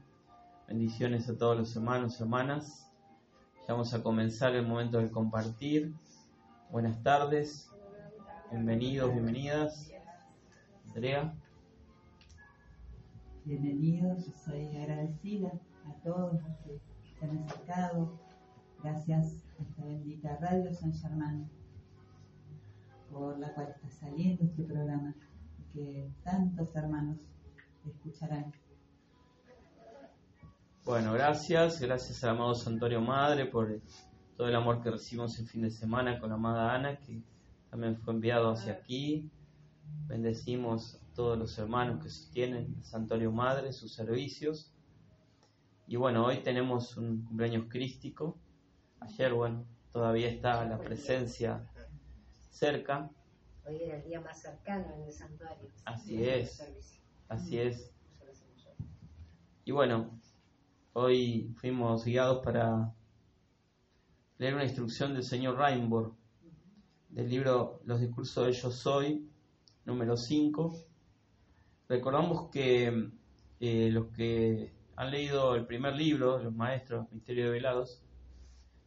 Bendiciones 0.66 1.28
a 1.28 1.36
todos 1.36 1.58
los 1.58 1.76
hermanos 1.76 2.18
y 2.18 2.22
hermanas. 2.22 2.90
Vamos 3.68 3.92
a 3.92 4.02
comenzar 4.02 4.54
el 4.54 4.66
momento 4.66 4.98
de 4.98 5.10
compartir. 5.10 5.92
Buenas 6.70 7.02
tardes, 7.02 7.70
bienvenidos, 8.50 9.12
bienvenidas. 9.12 9.92
Andrea. 10.98 11.32
Bienvenidos, 13.44 14.26
yo 14.26 14.32
soy 14.32 14.76
agradecida 14.76 15.52
a 15.86 15.92
todos 16.02 16.32
los 16.32 16.56
que 16.64 16.80
se 17.20 17.24
han 17.24 17.38
acercado. 17.38 18.18
Gracias 18.82 19.44
a 19.60 19.62
esta 19.62 19.84
bendita 19.84 20.36
Radio 20.40 20.74
San 20.74 20.92
Germán 20.92 21.48
por 23.12 23.38
la 23.38 23.54
cual 23.54 23.68
está 23.68 23.88
saliendo 23.88 24.42
este 24.42 24.64
programa 24.64 25.14
y 25.60 25.72
que 25.72 26.10
tantos 26.24 26.74
hermanos 26.74 27.18
escucharán. 27.86 28.52
Bueno, 30.84 31.12
gracias, 31.12 31.80
gracias 31.80 32.24
al 32.24 32.30
amado 32.30 32.56
Santuario 32.56 33.00
Madre 33.00 33.46
por 33.46 33.68
todo 34.36 34.48
el 34.48 34.56
amor 34.56 34.82
que 34.82 34.90
recibimos 34.90 35.38
el 35.38 35.46
fin 35.46 35.62
de 35.62 35.70
semana 35.70 36.18
con 36.18 36.30
la 36.30 36.34
amada 36.34 36.74
Ana, 36.74 36.98
que 36.98 37.22
también 37.70 37.96
fue 37.98 38.14
enviado 38.14 38.50
hacia 38.50 38.72
aquí, 38.72 39.30
Bendecimos 40.06 40.96
a 40.96 41.14
todos 41.14 41.38
los 41.38 41.58
hermanos 41.58 42.02
que 42.02 42.08
sostienen 42.08 42.74
el 42.76 42.84
Santuario 42.84 43.30
Madre, 43.32 43.72
sus 43.72 43.92
servicios. 43.92 44.72
Y 45.86 45.96
bueno, 45.96 46.26
hoy 46.26 46.42
tenemos 46.42 46.96
un 46.96 47.22
cumpleaños 47.24 47.66
crístico. 47.68 48.38
Ayer, 49.00 49.32
bueno, 49.32 49.64
todavía 49.92 50.28
está 50.28 50.64
la 50.64 50.78
presencia 50.78 51.66
cerca. 52.50 53.10
Hoy 53.64 53.76
era 53.82 53.96
el 53.96 54.04
día 54.04 54.20
más 54.20 54.40
cercano 54.40 54.94
en 54.94 55.02
el 55.02 55.12
santuario. 55.12 55.68
Así 55.84 56.24
es, 56.24 56.62
así 57.28 57.58
es. 57.58 57.94
Y 59.64 59.72
bueno, 59.72 60.18
hoy 60.94 61.54
fuimos 61.58 62.04
guiados 62.04 62.42
para 62.42 62.94
leer 64.38 64.54
una 64.54 64.64
instrucción 64.64 65.12
del 65.12 65.24
señor 65.24 65.56
Rainbow 65.56 66.16
del 67.10 67.28
libro 67.28 67.80
Los 67.84 68.00
discursos 68.00 68.46
de 68.46 68.52
Yo 68.52 68.70
Soy, 68.70 69.28
número 69.88 70.18
5. 70.18 70.84
Recordamos 71.88 72.50
que 72.50 73.10
eh, 73.58 73.88
los 73.90 74.08
que 74.08 74.70
han 74.96 75.10
leído 75.10 75.54
el 75.54 75.66
primer 75.66 75.96
libro, 75.96 76.38
los 76.38 76.54
maestros, 76.54 77.10
Misterio 77.10 77.46
de 77.46 77.50
Velados, 77.52 78.02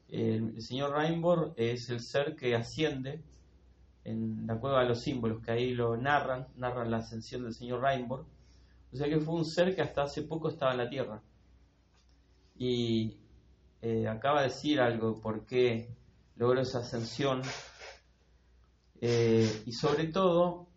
el 0.09 0.61
señor 0.61 0.91
Rainbow 0.91 1.53
es 1.57 1.89
el 1.89 2.01
ser 2.01 2.35
que 2.35 2.53
asciende 2.55 3.23
en 4.03 4.45
la 4.45 4.59
cueva 4.59 4.83
de 4.83 4.89
los 4.89 5.01
símbolos, 5.01 5.41
que 5.41 5.51
ahí 5.51 5.73
lo 5.73 5.97
narran, 5.97 6.47
narran 6.55 6.91
la 6.91 6.97
ascensión 6.97 7.43
del 7.43 7.53
señor 7.53 7.81
Rainbow. 7.81 8.25
O 8.93 8.95
sea 8.95 9.07
que 9.09 9.19
fue 9.19 9.35
un 9.35 9.45
ser 9.45 9.75
que 9.75 9.81
hasta 9.81 10.03
hace 10.03 10.21
poco 10.21 10.49
estaba 10.49 10.73
en 10.73 10.77
la 10.77 10.89
Tierra. 10.89 11.21
Y 12.57 13.17
eh, 13.81 14.07
acaba 14.07 14.41
de 14.41 14.49
decir 14.49 14.79
algo, 14.79 15.19
por 15.19 15.45
qué 15.45 15.89
logró 16.35 16.61
esa 16.61 16.79
ascensión. 16.79 17.41
Eh, 18.99 19.63
y 19.65 19.71
sobre 19.71 20.07
todo, 20.07 20.67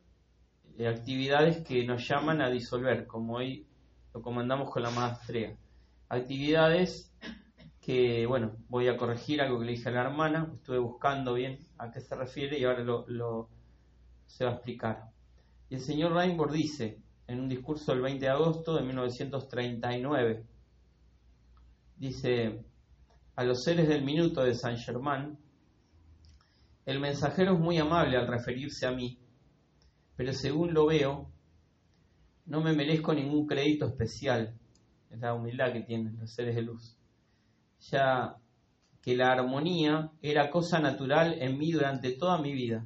actividades 0.82 1.64
que 1.64 1.84
nos 1.84 2.06
llaman 2.06 2.40
a 2.40 2.50
disolver, 2.50 3.06
como 3.06 3.36
hoy 3.36 3.66
lo 4.12 4.22
comandamos 4.22 4.70
con 4.70 4.82
la 4.82 4.90
maestría. 4.90 5.56
Actividades 6.08 7.12
que, 7.80 8.26
bueno, 8.26 8.56
voy 8.68 8.88
a 8.88 8.96
corregir 8.96 9.40
algo 9.40 9.58
que 9.58 9.66
le 9.66 9.72
dije 9.72 9.88
a 9.88 9.92
la 9.92 10.02
hermana, 10.02 10.50
estuve 10.54 10.78
buscando 10.78 11.34
bien 11.34 11.58
a 11.78 11.90
qué 11.90 12.00
se 12.00 12.14
refiere 12.14 12.58
y 12.58 12.64
ahora 12.64 12.82
lo, 12.82 13.48
se 14.26 14.44
va 14.44 14.52
a 14.52 14.54
explicar. 14.54 15.10
Y 15.68 15.76
el 15.76 15.80
señor 15.80 16.12
Rainbow 16.12 16.50
dice, 16.50 16.98
en 17.26 17.40
un 17.40 17.48
discurso 17.48 17.92
del 17.92 18.02
20 18.02 18.24
de 18.24 18.30
agosto 18.30 18.74
de 18.74 18.82
1939, 18.82 20.46
dice, 21.96 22.64
a 23.36 23.44
los 23.44 23.62
seres 23.62 23.88
del 23.88 24.04
minuto 24.04 24.42
de 24.42 24.54
San 24.54 24.76
Germán, 24.76 25.38
el 26.86 27.00
mensajero 27.00 27.54
es 27.54 27.60
muy 27.60 27.78
amable 27.78 28.16
al 28.16 28.26
referirse 28.26 28.86
a 28.86 28.92
mí 28.92 29.18
pero 30.16 30.32
según 30.32 30.74
lo 30.74 30.86
veo, 30.86 31.30
no 32.46 32.60
me 32.60 32.72
merezco 32.72 33.14
ningún 33.14 33.46
crédito 33.46 33.86
especial. 33.86 34.54
Es 35.10 35.18
la 35.20 35.34
humildad 35.34 35.72
que 35.72 35.80
tienen 35.80 36.18
los 36.18 36.32
seres 36.32 36.54
de 36.54 36.62
luz. 36.62 36.96
Ya 37.90 38.36
que 39.02 39.16
la 39.16 39.32
armonía 39.32 40.10
era 40.22 40.50
cosa 40.50 40.78
natural 40.78 41.36
en 41.40 41.58
mí 41.58 41.72
durante 41.72 42.12
toda 42.12 42.38
mi 42.38 42.52
vida. 42.52 42.84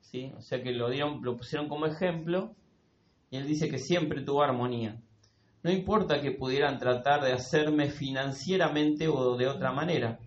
¿Sí? 0.00 0.32
O 0.36 0.40
sea 0.40 0.62
que 0.62 0.72
lo, 0.72 0.88
dieron, 0.88 1.20
lo 1.22 1.36
pusieron 1.36 1.68
como 1.68 1.86
ejemplo 1.86 2.54
y 3.30 3.36
él 3.36 3.46
dice 3.46 3.68
que 3.68 3.78
siempre 3.78 4.22
tuvo 4.22 4.42
armonía. 4.42 5.00
No 5.62 5.72
importa 5.72 6.20
que 6.20 6.30
pudieran 6.30 6.78
tratar 6.78 7.24
de 7.24 7.32
hacerme 7.32 7.90
financieramente 7.90 9.08
o 9.08 9.36
de 9.36 9.48
otra 9.48 9.72
manera. 9.72 10.18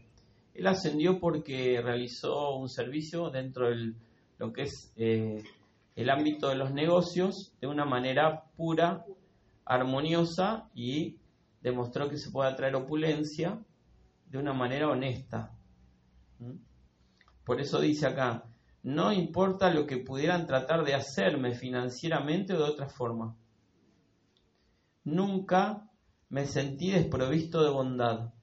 Él 0.54 0.68
ascendió 0.68 1.20
porque 1.20 1.82
realizó 1.82 2.58
un 2.58 2.68
servicio 2.68 3.30
dentro 3.30 3.70
de 3.70 3.94
lo 4.38 4.52
que 4.52 4.64
es 4.64 4.92
eh, 4.98 5.42
el 6.00 6.10
ámbito 6.10 6.48
de 6.48 6.56
los 6.56 6.72
negocios 6.72 7.52
de 7.60 7.68
una 7.68 7.84
manera 7.84 8.46
pura, 8.56 9.06
armoniosa 9.66 10.70
y 10.74 11.18
demostró 11.62 12.08
que 12.08 12.18
se 12.18 12.32
puede 12.32 12.50
atraer 12.50 12.74
opulencia 12.78 13.60
de 14.28 14.38
una 14.38 14.54
manera 14.54 14.88
honesta. 14.88 15.52
¿Mm? 16.40 16.54
Por 17.44 17.60
eso 17.60 17.82
dice 17.82 18.08
acá, 18.08 18.46
no 18.82 19.12
importa 19.12 19.74
lo 19.74 19.86
que 19.86 19.98
pudieran 19.98 20.48
tratar 20.48 20.86
de 20.86 20.94
hacerme 20.96 21.54
financieramente 21.54 22.54
o 22.54 22.60
de 22.60 22.64
otra 22.64 22.88
forma. 22.88 23.36
Nunca 25.04 25.86
me 26.30 26.46
sentí 26.46 26.92
desprovisto 26.92 27.62
de 27.62 27.72
bondad. 27.72 28.34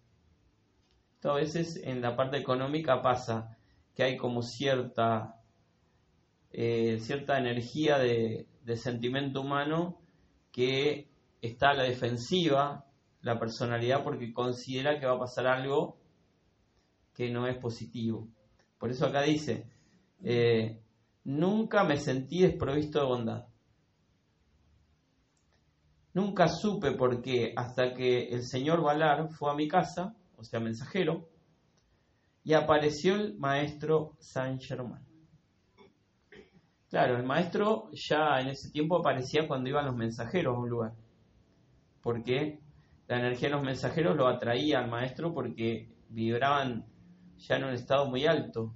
Esto 1.14 1.30
a 1.30 1.36
veces 1.36 1.80
en 1.82 2.02
la 2.02 2.16
parte 2.16 2.36
económica 2.36 3.00
pasa 3.00 3.56
que 3.94 4.02
hay 4.02 4.18
como 4.18 4.42
cierta 4.42 5.35
eh, 6.58 7.00
cierta 7.00 7.38
energía 7.38 7.98
de, 7.98 8.46
sentimiento 8.76 9.42
humano 9.42 10.00
que 10.50 11.06
está 11.42 11.68
a 11.68 11.74
la 11.74 11.82
defensiva, 11.82 12.86
la 13.20 13.38
personalidad, 13.38 14.02
porque 14.02 14.32
considera 14.32 14.98
que 14.98 15.04
va 15.04 15.16
a 15.16 15.18
pasar 15.18 15.46
algo 15.46 15.98
que 17.12 17.30
no 17.30 17.46
es 17.46 17.58
positivo. 17.58 18.28
Por 18.78 18.90
eso 18.90 19.04
acá 19.04 19.20
dice, 19.20 19.68
eh, 20.24 20.80
nunca 21.24 21.84
me 21.84 21.98
sentí 21.98 22.40
desprovisto 22.40 23.00
de 23.00 23.06
bondad. 23.06 23.46
Nunca 26.14 26.48
supe 26.48 26.92
por 26.92 27.20
qué 27.20 27.52
hasta 27.54 27.92
que 27.92 28.28
el 28.28 28.44
señor 28.44 28.82
Valar 28.82 29.28
fue 29.28 29.50
a 29.50 29.54
mi 29.54 29.68
casa, 29.68 30.16
o 30.38 30.42
sea, 30.42 30.58
mensajero, 30.58 31.28
y 32.42 32.54
apareció 32.54 33.14
el 33.14 33.36
maestro 33.36 34.16
Saint 34.20 34.62
Germain. 34.62 35.05
Claro, 36.96 37.18
el 37.18 37.24
maestro 37.24 37.90
ya 37.92 38.40
en 38.40 38.48
ese 38.48 38.70
tiempo 38.70 38.96
aparecía 38.96 39.46
cuando 39.46 39.68
iban 39.68 39.84
los 39.84 39.94
mensajeros 39.94 40.56
a 40.56 40.58
un 40.58 40.70
lugar, 40.70 40.94
porque 42.00 42.58
la 43.06 43.18
energía 43.18 43.50
de 43.50 43.56
los 43.56 43.64
mensajeros 43.64 44.16
lo 44.16 44.26
atraía 44.26 44.78
al 44.78 44.88
maestro 44.88 45.34
porque 45.34 45.90
vibraban 46.08 46.86
ya 47.36 47.56
en 47.56 47.64
un 47.64 47.74
estado 47.74 48.08
muy 48.08 48.24
alto. 48.24 48.72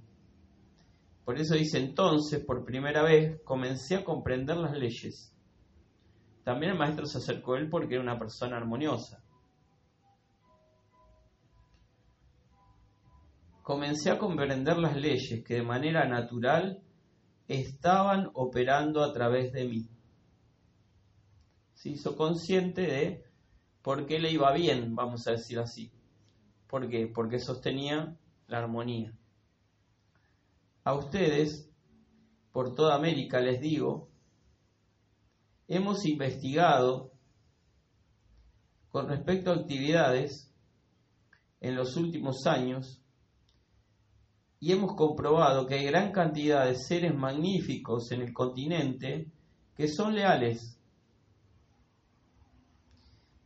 Por 1.25 1.39
eso 1.39 1.55
dice 1.55 1.79
entonces, 1.79 2.45
por 2.45 2.63
primera 2.63 3.01
vez, 3.01 3.41
comencé 3.43 3.95
a 3.95 4.03
comprender 4.03 4.57
las 4.57 4.77
leyes. 4.77 5.35
También 6.43 6.73
el 6.73 6.77
maestro 6.77 7.07
se 7.07 7.17
acercó 7.17 7.55
a 7.55 7.57
él 7.57 7.69
porque 7.71 7.95
era 7.95 8.03
una 8.03 8.19
persona 8.19 8.55
armoniosa. 8.55 9.23
Comencé 13.63 14.11
a 14.11 14.19
comprender 14.19 14.77
las 14.77 14.95
leyes 14.95 15.43
que 15.43 15.55
de 15.55 15.63
manera 15.63 16.07
natural 16.07 16.83
estaban 17.51 18.29
operando 18.33 19.03
a 19.03 19.11
través 19.11 19.51
de 19.51 19.65
mí. 19.65 19.89
Se 21.73 21.89
hizo 21.89 22.15
consciente 22.15 22.81
de 22.81 23.23
por 23.81 24.05
qué 24.05 24.19
le 24.19 24.31
iba 24.31 24.53
bien, 24.53 24.95
vamos 24.95 25.27
a 25.27 25.31
decir 25.31 25.59
así. 25.59 25.91
¿Por 26.67 26.89
qué? 26.89 27.07
Porque 27.07 27.39
sostenía 27.39 28.15
la 28.47 28.59
armonía. 28.59 29.13
A 30.83 30.93
ustedes, 30.93 31.69
por 32.51 32.73
toda 32.73 32.95
América 32.95 33.39
les 33.39 33.59
digo, 33.59 34.09
hemos 35.67 36.05
investigado 36.05 37.11
con 38.89 39.07
respecto 39.07 39.51
a 39.51 39.55
actividades 39.55 40.53
en 41.59 41.75
los 41.75 41.95
últimos 41.97 42.45
años 42.45 43.00
y 44.63 44.71
hemos 44.71 44.95
comprobado 44.95 45.65
que 45.65 45.73
hay 45.73 45.85
gran 45.87 46.11
cantidad 46.11 46.67
de 46.67 46.75
seres 46.75 47.15
magníficos 47.15 48.11
en 48.11 48.21
el 48.21 48.31
continente 48.31 49.25
que 49.75 49.87
son 49.87 50.13
leales, 50.13 50.79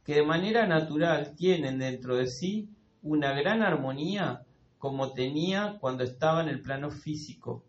que 0.03 0.15
de 0.15 0.25
manera 0.25 0.67
natural 0.67 1.33
tienen 1.33 1.79
dentro 1.79 2.17
de 2.17 2.27
sí 2.27 2.69
una 3.01 3.31
gran 3.31 3.63
armonía 3.63 4.41
como 4.77 5.13
tenía 5.13 5.77
cuando 5.79 6.03
estaba 6.03 6.41
en 6.43 6.49
el 6.49 6.61
plano 6.61 6.91
físico. 6.91 7.63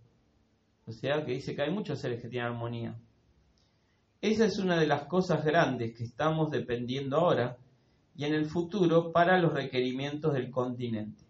O 0.84 0.92
sea, 0.92 1.24
que 1.24 1.32
dice 1.32 1.54
que 1.54 1.62
hay 1.62 1.70
muchos 1.70 2.00
seres 2.00 2.20
que 2.20 2.28
tienen 2.28 2.50
armonía. 2.50 2.98
Esa 4.20 4.44
es 4.44 4.58
una 4.58 4.76
de 4.76 4.88
las 4.88 5.04
cosas 5.04 5.44
grandes 5.44 5.96
que 5.96 6.02
estamos 6.02 6.50
dependiendo 6.50 7.18
ahora 7.18 7.56
y 8.16 8.24
en 8.24 8.34
el 8.34 8.46
futuro 8.46 9.12
para 9.12 9.38
los 9.38 9.52
requerimientos 9.52 10.34
del 10.34 10.50
continente 10.50 11.25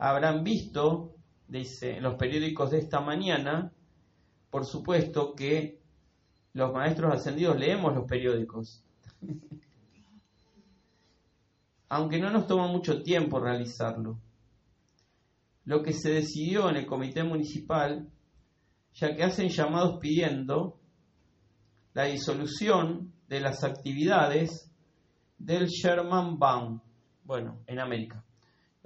habrán 0.00 0.42
visto, 0.42 1.14
dice, 1.46 1.98
en 1.98 2.02
los 2.02 2.14
periódicos 2.14 2.70
de 2.70 2.78
esta 2.78 3.00
mañana, 3.00 3.70
por 4.50 4.64
supuesto 4.64 5.34
que 5.34 5.78
los 6.54 6.72
maestros 6.72 7.14
ascendidos 7.14 7.58
leemos 7.58 7.94
los 7.94 8.06
periódicos. 8.06 8.82
Aunque 11.90 12.18
no 12.18 12.30
nos 12.30 12.46
toma 12.46 12.66
mucho 12.66 13.02
tiempo 13.02 13.40
realizarlo. 13.40 14.18
Lo 15.64 15.82
que 15.82 15.92
se 15.92 16.10
decidió 16.10 16.70
en 16.70 16.76
el 16.76 16.86
comité 16.86 17.22
municipal, 17.22 18.08
ya 18.94 19.14
que 19.14 19.22
hacen 19.22 19.50
llamados 19.50 19.98
pidiendo 20.00 20.78
la 21.92 22.04
disolución 22.04 23.12
de 23.28 23.40
las 23.40 23.64
actividades 23.64 24.72
del 25.36 25.66
Sherman 25.66 26.38
Bank, 26.38 26.82
bueno, 27.24 27.58
en 27.66 27.80
América 27.80 28.24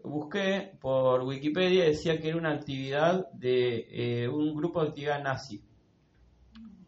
busqué 0.05 0.77
por 0.81 1.23
Wikipedia, 1.23 1.85
decía 1.85 2.21
que 2.21 2.29
era 2.29 2.37
una 2.37 2.53
actividad 2.53 3.31
de 3.33 3.87
eh, 3.91 4.29
un 4.29 4.55
grupo 4.55 4.83
de 4.83 4.89
actividad 4.89 5.23
nazi 5.23 5.65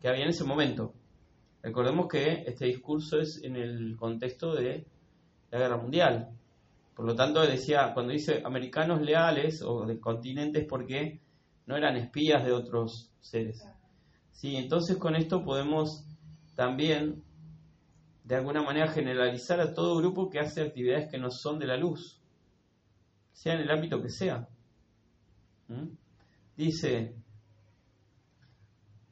que 0.01 0.09
había 0.09 0.25
en 0.25 0.31
ese 0.31 0.45
momento. 0.45 0.95
Recordemos 1.62 2.09
que 2.09 2.45
este 2.47 2.67
discurso 2.67 3.19
es 3.19 3.43
en 3.43 3.57
el 3.57 3.97
contexto 3.97 4.55
de 4.55 4.87
la 5.51 5.59
guerra 5.59 5.79
mundial. 5.79 6.29
Por 6.95 7.07
lo 7.07 7.14
tanto, 7.14 7.41
decía, 7.41 7.93
cuando 7.95 8.12
dice 8.12 8.43
americanos 8.45 9.01
leales 9.01 9.62
o 9.62 9.87
de 9.87 9.99
continentes, 9.99 10.67
porque 10.69 11.21
no 11.67 11.77
eran 11.77 11.97
espías 11.97 12.45
de 12.45 12.53
otros 12.53 13.11
seres. 13.21 13.67
Sí, 14.33 14.57
entonces 14.57 14.99
con 14.99 15.17
esto 15.17 15.43
podemos 15.43 16.07
también, 16.55 17.25
de 18.25 18.37
alguna 18.37 18.62
manera, 18.62 18.89
generalizar 18.89 19.61
a 19.61 19.73
todo 19.73 19.97
grupo 19.97 20.29
que 20.29 20.39
hace 20.39 20.62
actividades 20.62 21.11
que 21.11 21.19
no 21.19 21.31
son 21.31 21.59
de 21.59 21.67
la 21.67 21.77
luz 21.77 22.16
sea 23.37 23.53
en 23.53 23.61
el 23.61 23.70
ámbito 23.70 24.01
que 24.03 24.09
sea. 24.09 24.49
¿Mm? 25.68 25.89
Dice, 26.57 27.14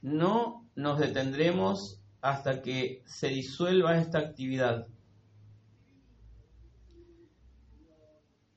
no 0.00 0.66
nos 0.74 0.98
detendremos 0.98 2.00
hasta 2.22 2.62
que 2.62 3.02
se 3.04 3.28
disuelva 3.28 3.98
esta 3.98 4.18
actividad. 4.18 4.86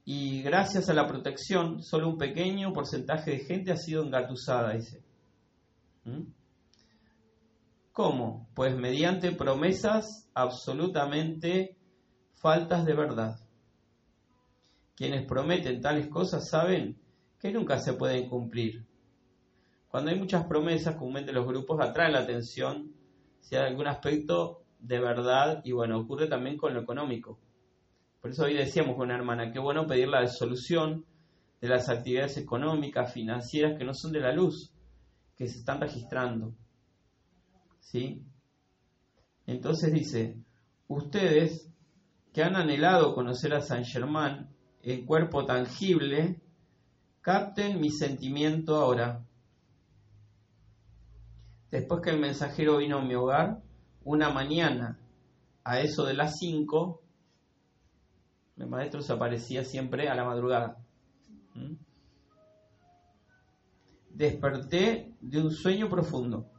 Y 0.06 0.42
gracias 0.42 0.90
a 0.90 0.94
la 0.94 1.06
protección, 1.06 1.84
solo 1.84 2.08
un 2.08 2.18
pequeño 2.18 2.72
porcentaje 2.72 3.32
de 3.32 3.40
gente 3.40 3.74
ha 3.74 3.78
sido 3.78 4.06
engatusada, 4.06 4.72
dice. 4.74 5.04
¿Mm? 6.06 6.32
¿Cómo? 7.92 8.48
Pues 8.54 8.74
mediante 8.78 9.34
promesas 9.34 10.30
absolutamente 10.34 11.76
faltas 12.36 12.86
de 12.86 12.94
verdad. 12.94 13.47
Quienes 14.98 15.28
prometen 15.28 15.80
tales 15.80 16.08
cosas 16.08 16.50
saben 16.50 16.98
que 17.40 17.52
nunca 17.52 17.78
se 17.78 17.94
pueden 17.94 18.28
cumplir. 18.28 18.84
Cuando 19.90 20.10
hay 20.10 20.18
muchas 20.18 20.48
promesas, 20.48 20.96
comúnmente 20.96 21.32
los 21.32 21.46
grupos 21.46 21.80
atraen 21.80 22.14
la 22.14 22.22
atención 22.22 22.92
si 23.40 23.56
hay 23.56 23.68
algún 23.68 23.86
aspecto 23.86 24.64
de 24.80 25.00
verdad 25.00 25.62
y 25.64 25.72
bueno, 25.72 26.00
ocurre 26.00 26.28
también 26.28 26.58
con 26.58 26.74
lo 26.74 26.82
económico. 26.82 27.40
Por 28.20 28.32
eso 28.32 28.46
hoy 28.46 28.56
decíamos 28.56 28.96
con 28.96 29.06
una 29.06 29.18
hermana, 29.18 29.52
qué 29.52 29.60
bueno 29.60 29.86
pedir 29.86 30.08
la 30.08 30.22
disolución 30.22 31.06
de 31.62 31.68
las 31.68 31.90
actividades 31.90 32.38
económicas, 32.38 33.14
financieras 33.14 33.78
que 33.78 33.86
no 33.86 33.94
son 33.94 34.12
de 34.12 34.22
la 34.22 34.34
luz, 34.34 34.74
que 35.36 35.48
se 35.48 35.60
están 35.60 35.80
registrando. 35.80 36.56
¿Sí? 37.82 38.24
Entonces 39.46 39.94
dice, 39.94 40.38
ustedes 40.88 41.72
que 42.34 42.42
han 42.42 42.56
anhelado 42.56 43.14
conocer 43.14 43.54
a 43.54 43.62
San 43.62 43.86
Germán 43.86 44.57
en 44.84 45.06
cuerpo 45.06 45.46
tangible, 45.46 46.40
capten 47.22 47.80
mi 47.80 47.90
sentimiento 47.90 48.76
ahora. 48.76 49.24
Después 51.70 52.02
que 52.02 52.12
el 52.12 52.20
mensajero 52.20 52.78
vino 52.78 53.00
a 53.00 53.04
mi 53.04 53.16
hogar, 53.16 53.62
una 54.04 54.30
mañana, 54.30 54.98
a 55.64 55.82
eso 55.82 56.06
de 56.06 56.14
las 56.14 56.38
5, 56.40 57.02
el 58.58 58.68
maestro 58.68 59.02
se 59.02 59.14
aparecía 59.14 59.64
siempre 59.66 60.08
a 60.08 60.16
la 60.16 60.24
madrugada. 60.24 60.78
¿Mm? 61.54 61.74
Desperté 64.12 65.14
de 65.20 65.42
un 65.42 65.52
sueño 65.52 65.90
profundo. 65.90 66.50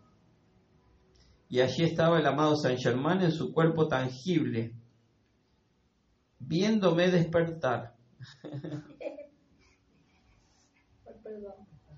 Y 1.49 1.61
allí 1.61 1.85
estaba 1.85 2.19
el 2.19 2.27
amado 2.27 2.55
San 2.57 2.77
Germán 2.77 3.23
en 3.23 3.33
su 3.33 3.53
cuerpo 3.53 3.89
tangible, 3.89 4.75
viéndome 6.39 7.11
despertar. 7.11 7.98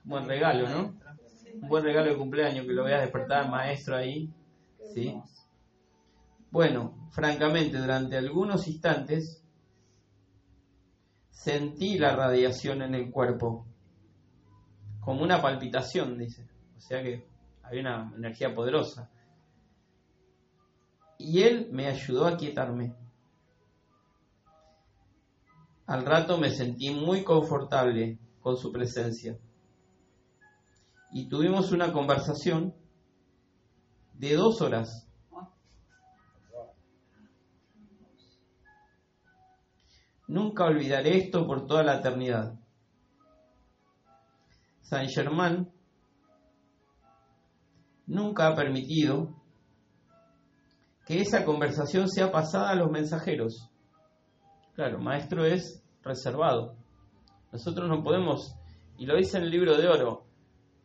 Buen 0.05 0.27
regalo, 0.27 0.69
¿no? 0.69 0.99
Un 1.63 1.69
buen 1.69 1.85
regalo 1.85 2.11
de 2.11 2.17
cumpleaños 2.17 2.67
que 2.67 2.73
lo 2.73 2.85
veas 2.85 3.03
despertar 3.03 3.49
maestro 3.51 3.97
ahí. 3.97 4.33
¿Sí? 4.95 5.15
Bueno, 6.51 7.09
francamente, 7.13 7.79
durante 7.79 8.17
algunos 8.17 8.67
instantes 8.67 9.45
sentí 11.31 11.99
la 11.99 12.17
radiación 12.17 12.83
en 12.83 12.95
el 12.95 13.11
cuerpo, 13.11 13.67
como 15.01 15.23
una 15.23 15.41
palpitación, 15.41 16.19
dice. 16.19 16.49
O 16.77 16.81
sea 16.81 17.03
que 17.03 17.27
había 17.63 17.81
una 17.81 18.13
energía 18.17 18.55
poderosa. 18.55 19.11
Y 21.19 21.43
él 21.43 21.69
me 21.71 21.87
ayudó 21.87 22.27
a 22.27 22.37
quietarme. 22.37 22.95
Al 25.91 26.07
rato 26.07 26.39
me 26.39 26.51
sentí 26.51 26.91
muy 26.91 27.25
confortable 27.25 28.17
con 28.41 28.57
su 28.57 28.71
presencia. 28.71 29.37
Y 31.11 31.29
tuvimos 31.29 31.73
una 31.73 31.93
conversación 31.93 32.73
de 34.15 34.37
dos 34.37 34.63
horas. 34.63 35.09
Nunca 40.29 40.67
olvidaré 40.67 41.19
esto 41.19 41.45
por 41.45 41.67
toda 41.67 41.83
la 41.83 41.97
eternidad. 41.97 42.55
Saint 44.83 45.11
Germain 45.11 45.69
nunca 48.07 48.47
ha 48.47 48.55
permitido 48.55 49.43
que 51.05 51.21
esa 51.21 51.45
conversación 51.45 52.09
sea 52.09 52.31
pasada 52.31 52.71
a 52.71 52.77
los 52.77 52.93
mensajeros. 52.93 53.69
Claro, 54.77 55.01
maestro 55.01 55.45
es 55.45 55.80
reservado. 56.03 56.75
Nosotros 57.53 57.89
no 57.89 58.03
podemos, 58.03 58.55
y 58.99 59.07
lo 59.07 59.17
dice 59.17 59.39
en 59.39 59.45
el 59.45 59.51
libro 59.51 59.77
de 59.77 59.89
oro, 59.89 60.25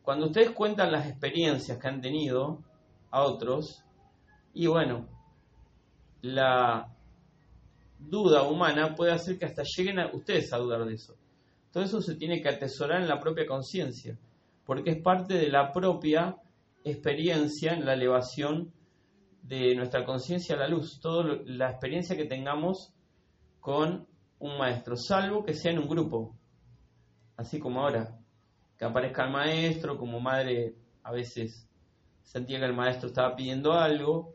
cuando 0.01 0.27
ustedes 0.27 0.51
cuentan 0.51 0.91
las 0.91 1.07
experiencias 1.07 1.77
que 1.77 1.87
han 1.87 2.01
tenido 2.01 2.63
a 3.11 3.23
otros, 3.23 3.83
y 4.53 4.67
bueno, 4.67 5.07
la 6.21 6.91
duda 7.99 8.43
humana 8.43 8.95
puede 8.95 9.11
hacer 9.11 9.37
que 9.37 9.45
hasta 9.45 9.63
lleguen 9.63 9.99
a 9.99 10.11
ustedes 10.13 10.51
a 10.53 10.57
dudar 10.57 10.85
de 10.85 10.93
eso. 10.93 11.15
Todo 11.71 11.83
eso 11.83 12.01
se 12.01 12.15
tiene 12.15 12.41
que 12.41 12.49
atesorar 12.49 13.01
en 13.01 13.07
la 13.07 13.19
propia 13.19 13.45
conciencia, 13.45 14.17
porque 14.65 14.91
es 14.91 15.01
parte 15.01 15.35
de 15.35 15.49
la 15.49 15.71
propia 15.71 16.37
experiencia 16.83 17.73
en 17.73 17.85
la 17.85 17.93
elevación 17.93 18.71
de 19.41 19.75
nuestra 19.75 20.05
conciencia 20.05 20.55
a 20.55 20.59
la 20.59 20.67
luz, 20.67 20.99
toda 20.99 21.39
la 21.45 21.69
experiencia 21.71 22.15
que 22.15 22.25
tengamos 22.25 22.93
con 23.59 24.07
un 24.45 24.57
maestro, 24.57 24.95
salvo 24.95 25.43
que 25.43 25.53
sea 25.53 25.71
en 25.71 25.79
un 25.79 25.87
grupo, 25.87 26.35
así 27.37 27.59
como 27.59 27.81
ahora, 27.81 28.17
que 28.77 28.85
aparezca 28.85 29.25
el 29.25 29.31
maestro, 29.31 29.97
como 29.97 30.19
madre 30.19 30.75
a 31.03 31.11
veces 31.11 31.67
sentía 32.23 32.59
que 32.59 32.65
el 32.65 32.75
maestro 32.75 33.07
estaba 33.07 33.35
pidiendo 33.35 33.73
algo 33.73 34.33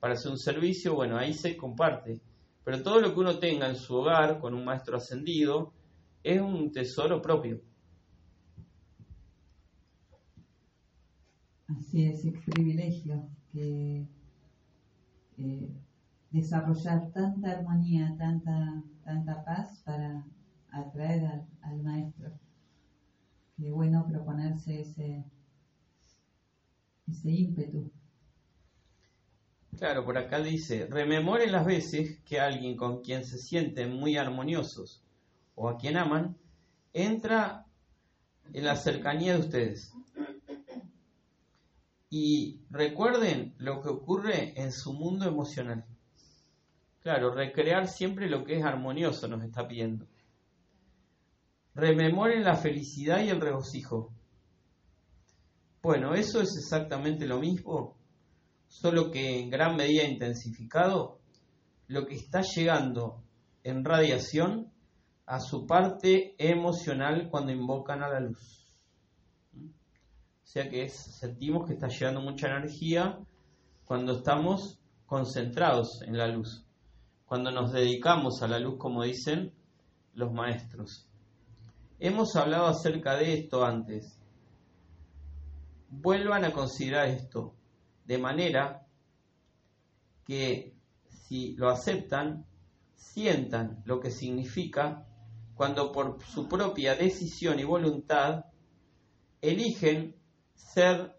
para 0.00 0.14
hacer 0.14 0.30
un 0.30 0.38
servicio, 0.38 0.94
bueno, 0.94 1.16
ahí 1.16 1.34
se 1.34 1.56
comparte. 1.56 2.20
Pero 2.64 2.82
todo 2.82 3.00
lo 3.00 3.12
que 3.12 3.20
uno 3.20 3.38
tenga 3.38 3.68
en 3.68 3.76
su 3.76 3.96
hogar 3.96 4.38
con 4.40 4.54
un 4.54 4.64
maestro 4.64 4.96
ascendido 4.96 5.72
es 6.22 6.40
un 6.40 6.70
tesoro 6.70 7.20
propio. 7.20 7.60
Así 11.68 12.04
es, 12.04 12.24
es 12.24 12.34
privilegio 12.44 13.28
que 13.52 14.06
eh, 15.38 15.68
desarrollar 16.30 17.10
tanta 17.12 17.52
armonía, 17.52 18.14
tanta, 18.18 18.82
tanta 19.08 19.42
paz 19.42 19.80
para 19.86 20.22
atraer 20.70 21.46
al, 21.62 21.82
maestro. 21.82 22.30
Qué 23.56 23.70
bueno 23.70 24.06
proponerse 24.06 24.82
ese, 24.82 25.24
ese 27.08 27.30
ímpetu. 27.30 27.90
Claro, 29.78 30.04
por 30.04 30.18
acá 30.18 30.40
dice, 30.40 30.86
rememoren 30.90 31.52
las 31.52 31.64
veces 31.64 32.20
que 32.20 32.38
alguien 32.38 32.76
con 32.76 33.00
quien 33.00 33.24
se 33.24 33.38
sienten 33.38 33.94
muy 33.94 34.18
armoniosos 34.18 35.02
o 35.54 35.70
a 35.70 35.78
quien 35.78 35.96
aman, 35.96 36.36
entra 36.92 37.64
en 38.52 38.64
la 38.66 38.76
cercanía 38.76 39.32
de 39.32 39.40
ustedes. 39.40 39.94
Y 42.10 42.60
recuerden 42.68 43.54
lo 43.56 43.80
que 43.80 43.88
ocurre 43.88 44.60
en 44.60 44.70
su 44.70 44.92
mundo 44.92 45.26
emocional. 45.26 45.86
Claro, 47.00 47.32
recrear 47.32 47.86
siempre 47.86 48.28
lo 48.28 48.44
que 48.44 48.58
es 48.58 48.64
armonioso 48.64 49.28
nos 49.28 49.44
está 49.44 49.66
pidiendo. 49.66 50.06
Rememoren 51.74 52.42
la 52.42 52.56
felicidad 52.56 53.22
y 53.22 53.28
el 53.28 53.40
regocijo. 53.40 54.12
Bueno, 55.80 56.14
eso 56.14 56.40
es 56.40 56.56
exactamente 56.56 57.26
lo 57.26 57.38
mismo, 57.38 57.96
solo 58.66 59.10
que 59.10 59.38
en 59.40 59.48
gran 59.48 59.76
medida 59.76 60.04
intensificado, 60.04 61.20
lo 61.86 62.04
que 62.06 62.16
está 62.16 62.42
llegando 62.42 63.22
en 63.62 63.84
radiación 63.84 64.72
a 65.24 65.40
su 65.40 65.66
parte 65.66 66.34
emocional 66.38 67.28
cuando 67.30 67.52
invocan 67.52 68.02
a 68.02 68.08
la 68.08 68.20
luz. 68.20 68.74
O 69.54 70.50
sea 70.50 70.68
que 70.68 70.88
sentimos 70.88 71.66
que 71.66 71.74
está 71.74 71.88
llegando 71.88 72.20
mucha 72.22 72.48
energía 72.48 73.18
cuando 73.84 74.18
estamos 74.18 74.80
concentrados 75.06 76.02
en 76.02 76.16
la 76.16 76.26
luz, 76.28 76.66
cuando 77.28 77.50
nos 77.50 77.72
dedicamos 77.72 78.42
a 78.42 78.48
la 78.48 78.58
luz, 78.58 78.78
como 78.78 79.02
dicen 79.02 79.52
los 80.14 80.32
maestros. 80.32 81.06
Hemos 82.00 82.34
hablado 82.36 82.66
acerca 82.66 83.16
de 83.16 83.34
esto 83.34 83.66
antes. 83.66 84.18
Vuelvan 85.90 86.46
a 86.46 86.52
considerar 86.52 87.08
esto, 87.08 87.54
de 88.06 88.16
manera 88.16 88.86
que 90.24 90.74
si 91.08 91.54
lo 91.56 91.68
aceptan, 91.68 92.46
sientan 92.96 93.82
lo 93.84 94.00
que 94.00 94.10
significa 94.10 95.06
cuando 95.54 95.92
por 95.92 96.22
su 96.24 96.48
propia 96.48 96.94
decisión 96.94 97.58
y 97.60 97.64
voluntad 97.64 98.46
eligen 99.42 100.16
ser 100.54 101.14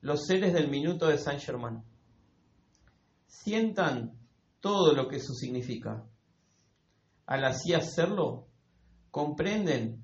los 0.00 0.26
seres 0.26 0.54
del 0.54 0.68
minuto 0.68 1.06
de 1.06 1.18
Saint 1.18 1.40
Germain. 1.40 1.82
Sientan 3.26 4.21
todo 4.62 4.94
lo 4.94 5.08
que 5.08 5.16
eso 5.16 5.34
significa. 5.34 6.06
Al 7.26 7.44
así 7.44 7.74
hacerlo, 7.74 8.46
comprenden 9.10 10.02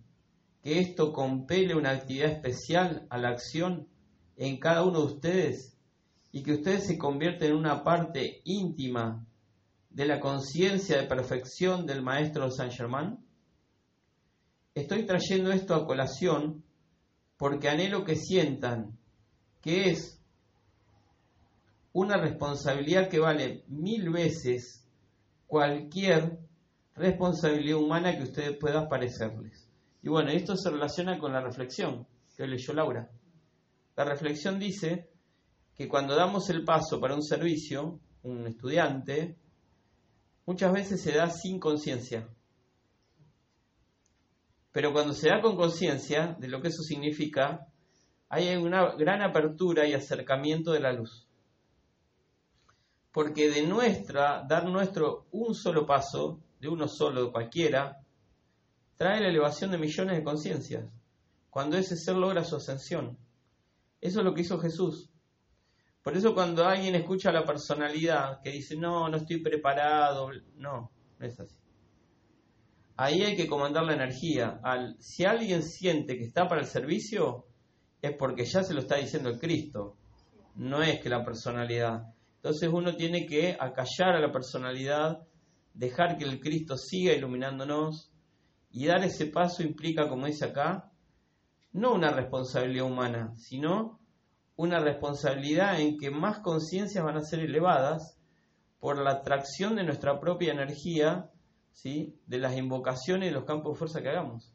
que 0.63 0.81
esto 0.81 1.13
compele 1.13 1.75
una 1.75 1.93
actividad 1.93 2.33
especial 2.33 3.07
a 3.09 3.19
la 3.19 3.31
acción 3.31 3.89
en 4.37 4.59
cada 4.59 4.85
uno 4.85 5.01
de 5.01 5.15
ustedes 5.15 5.79
y 6.33 6.43
que 6.43 6.55
ustedes 6.55 6.87
se 6.87 6.99
convierten 6.99 7.53
en 7.53 7.57
una 7.57 7.85
parte 7.85 8.43
íntima 8.45 9.25
de 9.91 10.07
la 10.07 10.21
conciencia 10.21 11.01
de 11.01 11.07
perfección 11.07 11.87
del 11.87 12.03
Maestro 12.03 12.51
Saint 12.51 12.73
Germain? 12.73 13.17
Estoy 14.75 15.07
trayendo 15.07 15.53
esto 15.53 15.75
a 15.75 15.87
colación 15.87 16.65
porque 17.37 17.69
anhelo 17.69 18.05
que 18.05 18.17
sientan 18.17 18.99
que 19.63 19.91
es 19.91 20.18
una 21.93 22.17
responsabilidad 22.17 23.09
que 23.09 23.19
vale 23.19 23.65
mil 23.69 24.11
veces 24.11 24.87
cualquier 25.47 26.39
responsabilidad 26.95 27.79
humana 27.79 28.17
que 28.17 28.25
ustedes 28.25 28.57
puedan 28.57 28.89
parecerles. 28.89 29.69
Y 30.03 30.09
bueno, 30.09 30.31
esto 30.31 30.57
se 30.57 30.71
relaciona 30.71 31.19
con 31.19 31.33
la 31.33 31.41
reflexión 31.41 32.07
que 32.37 32.47
leyó 32.47 32.73
Laura. 32.73 33.11
La 33.97 34.05
reflexión 34.05 34.59
dice 34.59 35.11
que 35.75 35.89
cuando 35.89 36.15
damos 36.15 36.51
el 36.51 36.65
paso 36.65 37.01
para 37.01 37.15
un 37.15 37.23
servicio, 37.23 38.01
un 38.23 38.47
estudiante, 38.47 39.37
muchas 40.47 40.73
veces 40.73 41.03
se 41.03 41.13
da 41.13 41.31
sin 41.31 41.59
conciencia. 41.59 42.29
Pero 44.73 44.93
cuando 44.93 45.15
se 45.15 45.29
da 45.29 45.41
con 45.41 45.57
conciencia 45.57 46.37
de 46.39 46.49
lo 46.49 46.61
que 46.61 46.69
eso 46.69 46.83
significa, 46.83 47.67
hay 48.29 48.55
una 48.57 48.95
gran 48.97 49.23
apertura 49.23 49.87
y 49.87 49.95
acercamiento 49.95 50.73
de 50.73 50.81
la 50.81 50.93
luz. 50.93 51.28
Porque 53.13 53.51
de 53.51 53.63
nuestra, 53.63 54.45
dar 54.47 54.65
nuestro 54.67 55.27
un 55.33 55.55
solo 55.55 55.87
paso, 55.87 56.41
de 56.61 56.69
uno 56.69 56.89
solo, 56.89 57.25
de 57.25 57.33
cualquiera, 57.33 57.99
trae 58.97 59.21
la 59.21 59.29
elevación 59.29 59.71
de 59.71 59.79
millones 59.79 60.17
de 60.17 60.25
conciencias, 60.25 60.85
cuando 61.51 61.77
ese 61.77 61.97
ser 61.97 62.17
logra 62.17 62.45
su 62.45 62.57
ascensión. 62.57 63.17
Eso 64.01 64.21
es 64.21 64.25
lo 64.25 64.35
que 64.35 64.43
hizo 64.43 64.59
Jesús. 64.59 65.11
Por 66.03 66.17
eso 66.17 66.35
cuando 66.35 66.65
alguien 66.65 66.95
escucha 66.95 67.33
la 67.33 67.45
personalidad 67.45 68.41
que 68.41 68.51
dice, 68.51 68.77
no, 68.77 69.09
no 69.09 69.17
estoy 69.17 69.43
preparado, 69.43 70.31
no, 70.57 70.91
no 71.19 71.27
es 71.27 71.39
así. 71.39 71.57
Ahí 72.97 73.23
hay 73.23 73.37
que 73.37 73.47
comandar 73.47 73.85
la 73.85 73.95
energía. 73.95 74.59
Al, 74.63 74.97
si 75.01 75.25
alguien 75.25 75.63
siente 75.63 76.17
que 76.17 76.25
está 76.25 76.49
para 76.49 76.61
el 76.61 76.67
servicio, 76.67 77.47
es 78.03 78.13
porque 78.17 78.45
ya 78.45 78.63
se 78.65 78.75
lo 78.75 78.81
está 78.81 78.97
diciendo 78.97 79.29
el 79.29 79.39
Cristo, 79.39 79.97
no 80.57 80.83
es 80.83 81.01
que 81.01 81.09
la 81.09 81.25
personalidad. 81.25 82.13
Entonces 82.39 82.71
uno 82.73 82.95
tiene 82.95 83.27
que 83.27 83.57
acallar 83.59 84.15
a 84.15 84.21
la 84.21 84.33
personalidad, 84.33 85.19
dejar 85.75 86.17
que 86.17 86.25
el 86.25 86.41
Cristo 86.41 86.77
siga 86.77 87.13
iluminándonos 87.13 88.13
y 88.71 88.87
dar 88.87 89.05
ese 89.05 89.27
paso 89.27 89.63
implica, 89.63 90.09
como 90.09 90.27
dice 90.27 90.45
acá, 90.45 90.91
no 91.73 91.95
una 91.95 92.11
responsabilidad 92.11 92.87
humana, 92.87 93.33
sino 93.37 94.01
una 94.57 94.79
responsabilidad 94.79 95.81
en 95.81 95.99
que 95.99 96.11
más 96.11 96.41
conciencias 96.41 97.05
van 97.05 97.17
a 97.17 97.23
ser 97.23 97.41
elevadas 97.41 98.19
por 98.79 98.99
la 98.99 99.11
atracción 99.11 99.75
de 99.75 99.85
nuestra 99.85 100.21
propia 100.21 100.53
energía, 100.53 101.31
¿sí? 101.73 102.17
de 102.27 102.39
las 102.39 102.57
invocaciones 102.57 103.31
y 103.31 103.35
los 103.35 103.45
campos 103.45 103.73
de 103.73 103.79
fuerza 103.79 104.01
que 104.01 104.11
hagamos. 104.11 104.53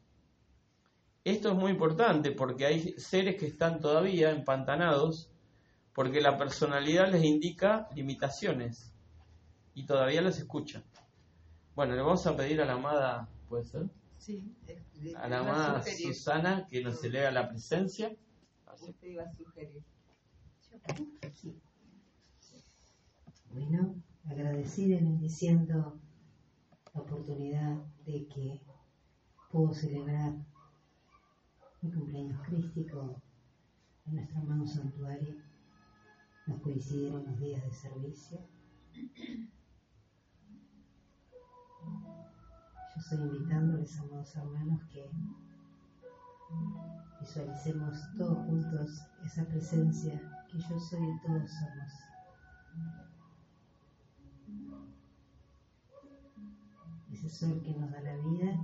Esto 1.22 1.50
es 1.50 1.54
muy 1.54 1.72
importante 1.72 2.32
porque 2.32 2.66
hay 2.66 2.94
seres 2.98 3.36
que 3.36 3.46
están 3.46 3.80
todavía 3.80 4.30
empantanados 4.30 5.30
porque 5.94 6.20
la 6.20 6.36
personalidad 6.36 7.10
les 7.10 7.24
indica 7.24 7.88
limitaciones 7.94 8.92
y 9.74 9.86
todavía 9.86 10.22
los 10.22 10.38
escucha. 10.38 10.82
Bueno, 11.74 11.94
le 11.94 12.02
vamos 12.02 12.26
a 12.26 12.36
pedir 12.36 12.60
a 12.60 12.64
la 12.64 12.74
amada, 12.74 13.28
¿puede 13.48 13.64
ser? 13.64 13.86
Sí, 14.18 14.54
a 15.16 15.28
la 15.28 15.40
amada 15.40 15.82
Susana 15.82 16.66
que 16.68 16.82
nos 16.82 17.02
eleva 17.04 17.30
la 17.30 17.48
presencia. 17.48 18.14
Usted 18.80 19.08
iba 19.08 19.22
a 19.22 19.32
sugerir. 19.32 19.82
Bueno, 23.50 23.94
agradecida 24.24 24.96
y 24.96 25.04
bendiciendo 25.04 25.98
la 26.92 27.00
oportunidad 27.00 27.76
de 28.04 28.26
que 28.26 28.60
puedo 29.50 29.72
celebrar 29.72 30.34
mi 31.82 31.92
cumpleaños 31.92 32.40
crístico 32.46 33.20
en 34.06 34.16
nuestro 34.16 34.38
hermano 34.38 34.66
santuario. 34.66 35.36
Nos 36.46 36.60
coincidieron 36.60 37.24
los 37.24 37.38
días 37.38 37.62
de 37.62 37.72
servicio 37.72 38.38
Yo 42.94 43.00
estoy 43.00 43.18
invitándoles, 43.18 43.98
amados 43.98 44.36
hermanos, 44.36 44.84
que 44.84 45.10
visualicemos 47.20 47.98
todos 48.16 48.38
juntos 48.46 49.02
esa 49.24 49.44
presencia 49.46 50.46
que 50.48 50.58
yo 50.58 50.78
soy 50.78 51.00
y 51.02 51.20
todos 51.26 51.50
somos. 51.50 51.92
Ese 57.10 57.28
sol 57.28 57.60
que 57.64 57.74
nos 57.74 57.90
da 57.90 58.00
la 58.00 58.16
vida 58.16 58.60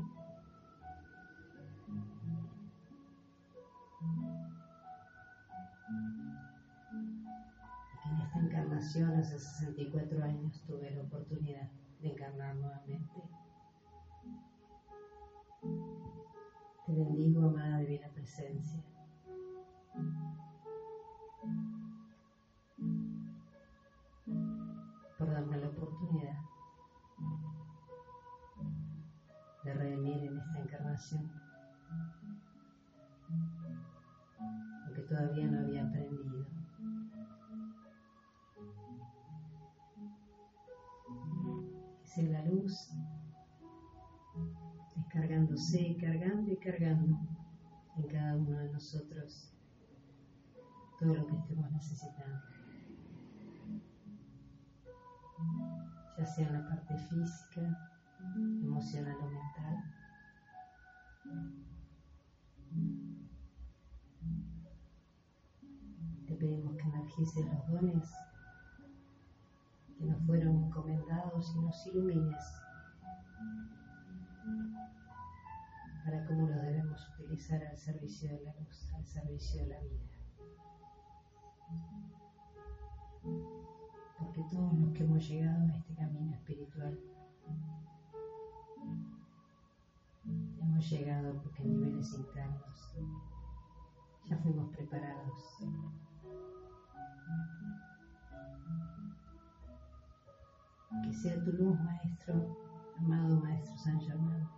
encarnación 8.60 9.14
hace 9.14 9.38
64 9.38 10.22
años 10.22 10.62
tuve 10.66 10.90
la 10.90 11.02
oportunidad 11.02 11.70
de 12.00 12.10
encarnar 12.10 12.54
nuevamente. 12.56 13.22
Te 16.86 16.92
bendigo, 16.92 17.46
amada 17.46 17.78
divina 17.78 18.08
presencia. 18.12 18.82
Por 25.18 25.30
darme 25.30 25.56
la 25.58 25.68
oportunidad 25.68 26.38
de 29.64 29.74
redimir 29.74 30.24
en 30.24 30.38
esta 30.38 30.58
encarnación 30.60 31.39
descargándose, 45.60 45.96
cargando 46.00 46.52
y 46.52 46.56
cargando 46.56 47.18
en 47.96 48.08
cada 48.08 48.36
uno 48.36 48.58
de 48.58 48.72
nosotros 48.72 49.52
todo 50.98 51.14
lo 51.14 51.26
que 51.26 51.36
estemos 51.36 51.70
necesitando. 51.70 52.40
Ya 56.18 56.26
sea 56.26 56.46
en 56.46 56.52
la 56.54 56.68
parte 56.68 56.96
física, 56.96 57.90
emocional 58.62 59.16
o 59.20 59.30
mental. 59.30 59.84
Te 66.26 66.34
pedimos 66.36 66.76
que 66.76 66.88
energices 66.88 67.46
los 67.46 67.68
dones 67.68 68.10
que 69.98 70.04
nos 70.06 70.26
fueron 70.26 70.64
encomendados 70.64 71.54
y 71.54 71.60
nos 71.60 71.86
ilumines 71.86 72.60
para 76.04 76.24
cómo 76.26 76.48
los 76.48 76.62
debemos 76.62 77.00
utilizar 77.14 77.62
al 77.64 77.76
servicio 77.76 78.30
de 78.30 78.44
la 78.44 78.54
luz, 78.54 78.92
al 78.94 79.06
servicio 79.06 79.62
de 79.62 79.68
la 79.68 79.80
vida. 79.80 80.10
Porque 84.18 84.42
todos 84.50 84.72
los 84.74 84.92
que 84.92 85.04
hemos 85.04 85.28
llegado 85.28 85.66
a 85.66 85.76
este 85.76 85.94
camino 85.94 86.34
espiritual 86.34 86.98
hemos 90.60 90.90
llegado 90.90 91.42
porque 91.42 91.62
en 91.62 91.70
niveles 91.70 92.12
internos 92.14 92.96
ya 94.28 94.36
fuimos 94.38 94.74
preparados. 94.74 95.58
Que 101.02 101.12
sea 101.12 101.42
tu 101.44 101.52
luz, 101.52 101.78
Maestro, 101.80 102.56
amado 102.98 103.40
Maestro 103.40 103.76
San 103.78 104.00
Germán, 104.00 104.48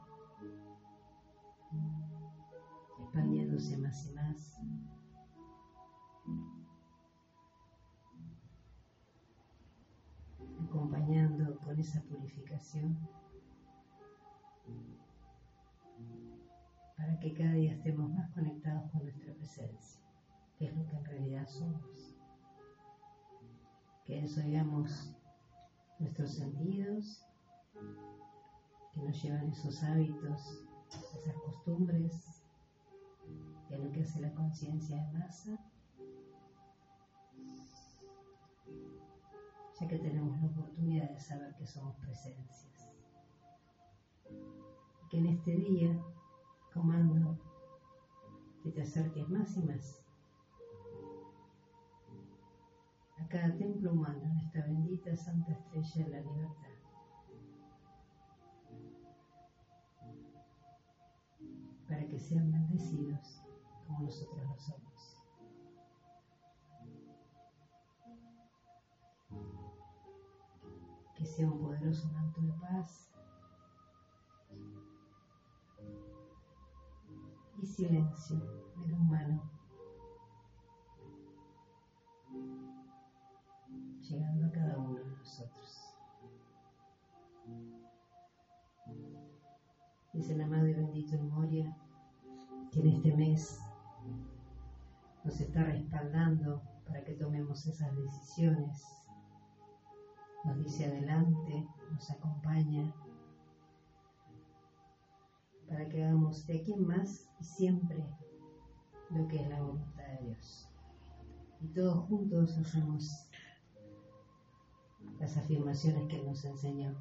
expandiéndose 3.13 3.77
más 3.77 4.07
y 4.07 4.13
más. 4.15 4.59
acompañando 10.65 11.59
con 11.59 11.79
esa 11.79 12.01
purificación 12.05 12.97
para 16.97 17.19
que 17.21 17.35
cada 17.35 17.53
día 17.53 17.75
estemos 17.75 18.11
más 18.11 18.31
conectados 18.31 18.91
con 18.91 19.03
nuestra 19.03 19.35
presencia, 19.35 20.01
que 20.57 20.69
es 20.69 20.75
lo 20.75 20.87
que 20.87 20.97
en 20.97 21.05
realidad 21.05 21.47
somos. 21.49 22.17
Que 24.07 24.23
desoigamos 24.23 25.15
nuestros 25.99 26.37
sentidos, 26.37 27.27
que 28.95 29.03
nos 29.03 29.23
llevan 29.23 29.51
esos 29.51 29.83
hábitos, 29.83 30.65
esas 30.89 31.35
costumbres, 31.45 32.32
lo 33.79 33.91
que 33.93 34.03
hace 34.03 34.21
la 34.21 34.33
conciencia 34.35 34.97
de 34.97 35.19
masa, 35.19 35.59
ya 39.81 39.89
que 39.89 39.99
tenemos 39.99 40.41
la 40.41 40.47
oportunidad 40.47 41.11
de 41.11 41.21
saber 41.21 41.55
que 41.57 41.67
somos 41.67 41.97
presencias. 41.97 42.91
Que 45.11 45.19
en 45.19 45.27
este 45.27 45.57
día 45.57 45.99
comando 46.73 47.39
que 48.63 48.71
te 48.71 48.83
acerques 48.83 49.29
más 49.29 49.57
y 49.57 49.63
más 49.63 50.03
a 53.19 53.29
cada 53.29 53.57
templo 53.57 53.93
humano 53.93 54.23
en 54.25 54.39
esta 54.39 54.61
bendita 54.63 55.17
Santa 55.17 55.53
Estrella 55.53 56.05
de 56.05 56.11
la 56.11 56.21
Libertad. 56.21 56.69
Para 61.89 62.07
que 62.07 62.19
sean 62.19 62.51
bendecidos 62.51 63.42
como 63.93 64.07
nosotros 64.07 64.45
lo 64.47 64.59
somos. 64.59 65.19
Que 71.15 71.27
sea 71.27 71.47
un 71.47 71.61
poderoso 71.61 72.09
manto 72.13 72.41
de 72.41 72.53
paz 72.55 73.11
y 77.61 77.67
silencio 77.67 78.39
del 78.77 78.95
humano, 78.95 79.43
llegando 84.01 84.47
a 84.47 84.53
cada 84.53 84.79
uno 84.79 84.99
de 84.99 85.17
nosotros. 85.17 85.95
Dice 90.13 90.35
el 90.35 90.41
amado 90.43 90.67
y 90.67 90.75
bendito 90.75 91.15
en 91.15 91.31
Moria 91.31 91.77
que 92.71 92.81
en 92.81 92.89
este 92.89 93.15
mes 93.15 93.61
nos 95.25 95.41
está 95.41 95.65
respaldando 95.65 96.63
para 96.87 97.05
que 97.05 97.15
tomemos 97.15 97.67
esas 97.67 97.95
decisiones. 97.97 98.83
Nos 100.45 100.59
dice 100.59 100.87
adelante, 100.87 101.67
nos 101.91 102.11
acompaña 102.11 102.93
para 105.69 105.89
que 105.89 106.05
hagamos 106.05 106.47
de 106.47 106.61
aquí 106.61 106.73
en 106.73 106.87
más 106.87 107.31
y 107.41 107.45
siempre 107.45 108.05
lo 109.11 109.29
que 109.29 109.43
es 109.43 109.49
la 109.49 109.63
voluntad 109.63 110.05
de 110.05 110.27
Dios. 110.27 110.69
Y 111.61 111.69
todos 111.69 112.07
juntos 112.09 112.59
hacemos 112.59 113.29
las 115.21 115.37
afirmaciones 115.37 116.09
que 116.09 116.23
nos 116.23 116.45
enseñó. 116.45 116.95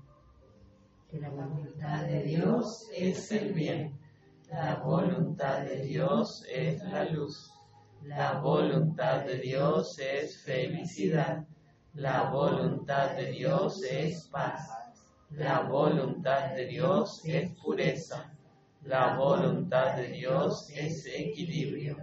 Que 1.10 1.20
la 1.20 1.30
voluntad 1.30 2.06
de 2.06 2.24
Dios 2.24 2.88
es 2.96 3.32
el 3.34 3.54
bien, 3.54 4.00
la 4.50 4.76
voluntad 4.76 5.64
de 5.64 5.84
Dios 5.84 6.46
es 6.50 6.82
la 6.84 7.04
luz, 7.06 7.52
la 8.04 8.40
voluntad 8.40 9.26
de 9.26 9.38
Dios 9.38 10.00
es 10.00 10.42
felicidad, 10.42 11.46
la 11.94 12.30
voluntad 12.30 13.16
de 13.16 13.32
Dios 13.32 13.84
es 13.84 14.28
paz, 14.28 14.70
la 15.32 15.62
voluntad 15.62 16.56
de 16.56 16.66
Dios 16.66 17.22
es 17.26 17.52
pureza, 17.60 18.32
la 18.84 19.16
voluntad 19.16 19.96
de 19.96 20.08
Dios 20.08 20.70
es 20.72 21.06
equilibrio. 21.06 21.98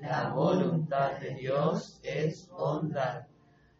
La 0.00 0.30
voluntad 0.30 1.18
de 1.18 1.34
Dios 1.34 1.98
es 2.02 2.48
bondad. 2.48 3.26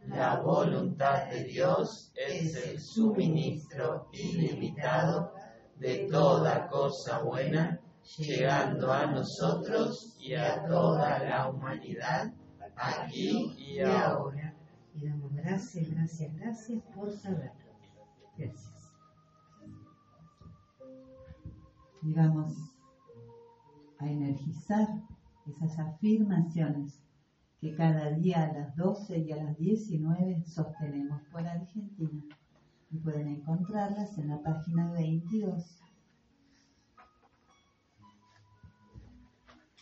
La 0.07 0.41
voluntad 0.41 1.27
de 1.31 1.45
Dios 1.45 2.13
es 2.15 2.57
el 2.57 2.81
suministro 2.81 4.09
ilimitado 4.13 5.35
de 5.79 6.09
toda 6.11 6.69
cosa 6.69 7.21
buena, 7.21 7.81
llegando 8.19 8.93
a 8.93 9.07
nosotros 9.07 10.17
y 10.19 10.35
a 10.35 10.65
toda 10.67 11.19
la 11.21 11.49
humanidad, 11.49 12.33
aquí 12.77 13.55
y 13.57 13.81
ahora. 13.81 14.55
Y 14.95 15.07
damos 15.07 15.33
gracias, 15.35 15.91
gracias, 15.91 16.35
gracias 16.37 16.83
por 16.95 17.13
saberlo. 17.13 17.55
Gracias 18.37 18.71
y 22.03 22.15
vamos 22.15 22.57
a 23.99 24.09
energizar 24.09 24.89
esas 25.47 25.79
afirmaciones 25.79 27.03
que 27.61 27.75
cada 27.75 28.11
día 28.13 28.45
a 28.45 28.53
las 28.53 28.77
12 28.77 29.19
y 29.19 29.33
a 29.33 29.45
las 29.45 29.59
19 29.59 30.43
sostenemos 30.47 31.21
por 31.31 31.47
Argentina 31.47 32.23
y 32.91 32.99
pueden 32.99 33.29
encontrarlas 33.29 34.17
en 34.17 34.29
la 34.29 34.43
página 34.43 34.91
22. 34.93 35.79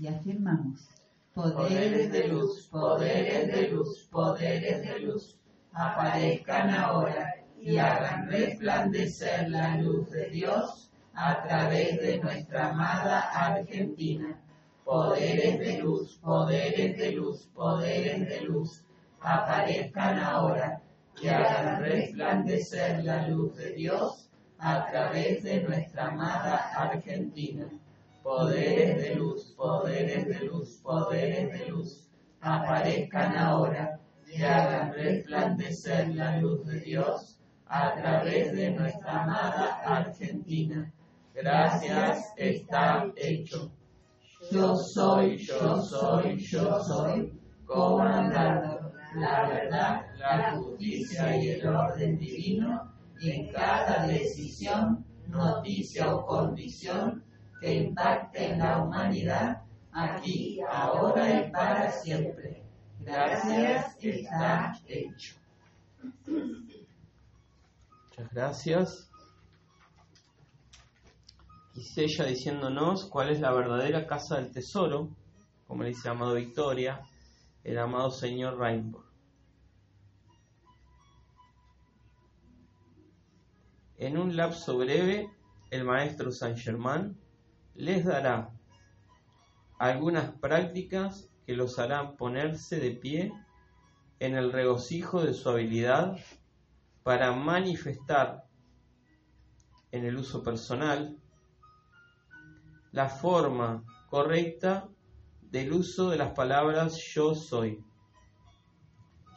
Y 0.00 0.06
afirmamos, 0.06 0.88
Poderes 1.34 2.12
de 2.12 2.28
luz, 2.28 2.68
poderes 2.68 3.52
de 3.52 3.68
luz, 3.68 4.08
poderes 4.10 4.82
de 4.82 4.98
luz, 5.00 5.36
aparezcan 5.72 6.70
ahora 6.70 7.34
y 7.60 7.78
hagan 7.78 8.28
resplandecer 8.28 9.48
la 9.48 9.76
luz 9.76 10.08
de 10.10 10.30
Dios 10.30 10.90
a 11.14 11.42
través 11.42 12.00
de 12.00 12.18
nuestra 12.18 12.70
amada 12.70 13.20
Argentina. 13.32 14.40
Poderes 14.84 15.58
de 15.58 15.78
luz, 15.82 16.16
poderes 16.22 16.96
de 16.96 17.12
luz, 17.12 17.48
poderes 17.54 18.28
de 18.28 18.40
luz, 18.42 18.84
aparezcan 19.20 20.18
ahora 20.20 20.80
y 21.20 21.28
hagan 21.28 21.82
resplandecer 21.82 23.04
la 23.04 23.26
luz 23.26 23.56
de 23.56 23.72
Dios 23.72 24.30
a 24.58 24.86
través 24.90 25.42
de 25.42 25.62
nuestra 25.62 26.06
amada 26.08 26.56
Argentina. 26.76 27.68
Poderes 28.22 29.02
de 29.02 29.14
luz, 29.14 29.54
poderes 29.56 30.26
de 30.26 30.46
luz, 30.46 30.80
poderes 30.82 31.52
de 31.52 31.66
luz, 31.68 32.08
aparezcan 32.40 33.36
ahora 33.36 34.00
y 34.26 34.42
hagan 34.42 34.92
resplandecer 34.92 36.08
la 36.14 36.38
luz 36.38 36.66
de 36.66 36.80
Dios 36.80 37.40
a 37.66 37.94
través 37.94 38.52
de 38.52 38.70
nuestra 38.70 39.22
amada 39.22 39.80
Argentina. 39.84 40.92
Gracias 41.34 42.32
está 42.36 43.06
hecho. 43.16 43.70
Yo 44.50 44.76
soy, 44.76 45.38
yo 45.38 45.80
soy, 45.82 46.38
yo 46.38 46.80
soy, 46.82 47.32
comandando 47.64 48.92
la 49.14 49.48
verdad, 49.48 50.06
la 50.18 50.52
justicia 50.52 51.36
y 51.36 51.48
el 51.50 51.66
orden 51.66 52.18
divino 52.18 52.92
y 53.20 53.30
en 53.30 53.52
cada 53.52 54.06
decisión, 54.06 55.04
noticia 55.26 56.14
o 56.14 56.26
condición 56.26 57.22
que 57.60 57.74
impacte 57.74 58.52
en 58.52 58.58
la 58.58 58.82
humanidad, 58.82 59.62
aquí, 59.92 60.60
ahora 60.70 61.40
y 61.40 61.50
para 61.50 61.90
siempre. 61.90 62.62
Gracias 63.00 63.96
está 64.00 64.78
hecho. 64.86 65.36
Muchas 66.26 68.30
gracias. 68.32 69.10
Quise 71.72 72.04
ella 72.04 72.26
diciéndonos 72.26 73.06
cuál 73.06 73.30
es 73.30 73.40
la 73.40 73.52
verdadera 73.52 74.06
casa 74.06 74.36
del 74.36 74.52
tesoro, 74.52 75.10
como 75.66 75.82
le 75.82 75.90
dice 75.90 76.08
Amado 76.08 76.34
Victoria, 76.34 77.00
el 77.64 77.78
amado 77.78 78.10
señor 78.10 78.58
Rainbow. 78.58 79.04
En 83.96 84.16
un 84.16 84.36
lapso 84.36 84.78
breve, 84.78 85.28
el 85.70 85.84
maestro 85.84 86.30
Saint 86.30 86.58
Germain 86.58 87.16
les 87.78 88.04
dará 88.04 88.50
algunas 89.78 90.32
prácticas 90.32 91.30
que 91.46 91.54
los 91.54 91.78
harán 91.78 92.16
ponerse 92.16 92.80
de 92.80 92.90
pie 92.90 93.32
en 94.18 94.34
el 94.34 94.52
regocijo 94.52 95.22
de 95.22 95.32
su 95.32 95.48
habilidad 95.48 96.18
para 97.04 97.32
manifestar 97.32 98.44
en 99.92 100.04
el 100.04 100.16
uso 100.16 100.42
personal 100.42 101.16
la 102.90 103.08
forma 103.08 103.84
correcta 104.10 104.88
del 105.40 105.72
uso 105.72 106.10
de 106.10 106.16
las 106.16 106.32
palabras 106.32 106.98
yo 107.14 107.36
soy, 107.36 107.84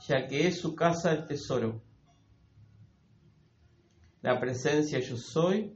ya 0.07 0.27
que 0.27 0.47
es 0.47 0.59
su 0.59 0.75
casa 0.75 1.11
el 1.11 1.27
tesoro. 1.27 1.83
La 4.23 4.39
presencia 4.39 4.99
yo 4.99 5.15
soy 5.15 5.75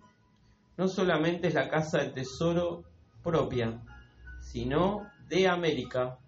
no 0.77 0.87
solamente 0.87 1.47
es 1.47 1.53
la 1.53 1.69
casa 1.69 1.99
del 1.99 2.13
tesoro 2.13 2.83
propia, 3.23 3.81
sino 4.41 5.09
de 5.27 5.47
América 5.47 6.19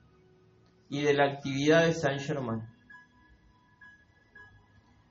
y 0.89 1.01
de 1.01 1.13
la 1.13 1.25
actividad 1.25 1.85
de 1.85 1.93
Saint 1.93 2.21
Germain. 2.21 2.63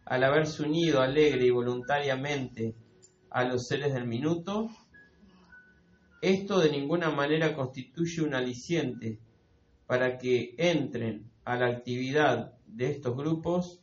Al 0.04 0.24
haberse 0.24 0.62
unido 0.62 1.00
alegre 1.00 1.46
y 1.46 1.50
voluntariamente 1.50 2.74
a 3.30 3.44
los 3.44 3.66
seres 3.66 3.92
del 3.92 4.06
minuto, 4.06 4.68
esto 6.22 6.58
de 6.60 6.70
ninguna 6.70 7.10
manera 7.10 7.54
constituye 7.54 8.22
un 8.22 8.34
aliciente 8.34 9.18
para 9.86 10.16
que 10.18 10.54
entren 10.58 11.30
a 11.44 11.56
la 11.56 11.66
actividad 11.66 12.54
de 12.66 12.90
estos 12.90 13.16
grupos 13.16 13.80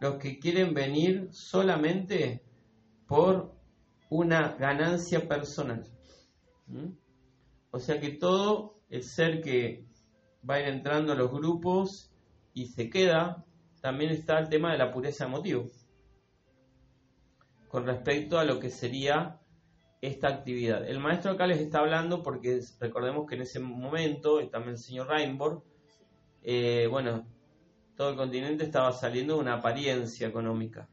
los 0.00 0.16
que 0.16 0.38
quieren 0.38 0.74
venir 0.74 1.28
solamente 1.32 2.42
por 3.06 3.53
una 4.10 4.54
ganancia 4.56 5.28
personal. 5.28 5.84
¿Mm? 6.66 6.92
O 7.70 7.78
sea 7.78 8.00
que 8.00 8.10
todo 8.10 8.80
el 8.88 9.02
ser 9.02 9.40
que 9.40 9.86
va 10.48 10.54
a 10.54 10.60
ir 10.60 10.68
entrando 10.68 11.12
a 11.12 11.16
los 11.16 11.30
grupos 11.32 12.12
y 12.52 12.66
se 12.66 12.88
queda, 12.90 13.44
también 13.80 14.10
está 14.10 14.38
el 14.38 14.48
tema 14.48 14.72
de 14.72 14.78
la 14.78 14.90
pureza 14.90 15.24
emotiva 15.24 15.64
con 17.74 17.86
respecto 17.86 18.38
a 18.38 18.44
lo 18.44 18.60
que 18.60 18.70
sería 18.70 19.40
esta 20.00 20.28
actividad. 20.28 20.86
El 20.88 21.00
maestro 21.00 21.32
acá 21.32 21.48
les 21.48 21.58
está 21.58 21.80
hablando 21.80 22.22
porque 22.22 22.60
recordemos 22.78 23.26
que 23.26 23.34
en 23.34 23.42
ese 23.42 23.58
momento, 23.58 24.40
y 24.40 24.48
también 24.48 24.74
el 24.74 24.78
señor 24.78 25.08
Rainbow, 25.08 25.64
eh, 26.44 26.86
bueno, 26.88 27.26
todo 27.96 28.10
el 28.10 28.16
continente 28.16 28.62
estaba 28.62 28.92
saliendo 28.92 29.34
de 29.34 29.40
una 29.40 29.54
apariencia 29.54 30.28
económica. 30.28 30.88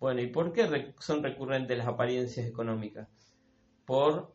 Bueno, 0.00 0.22
¿y 0.22 0.28
por 0.28 0.54
qué 0.54 0.94
son 0.98 1.22
recurrentes 1.22 1.76
las 1.76 1.86
apariencias 1.86 2.46
económicas? 2.46 3.06
Por 3.84 4.32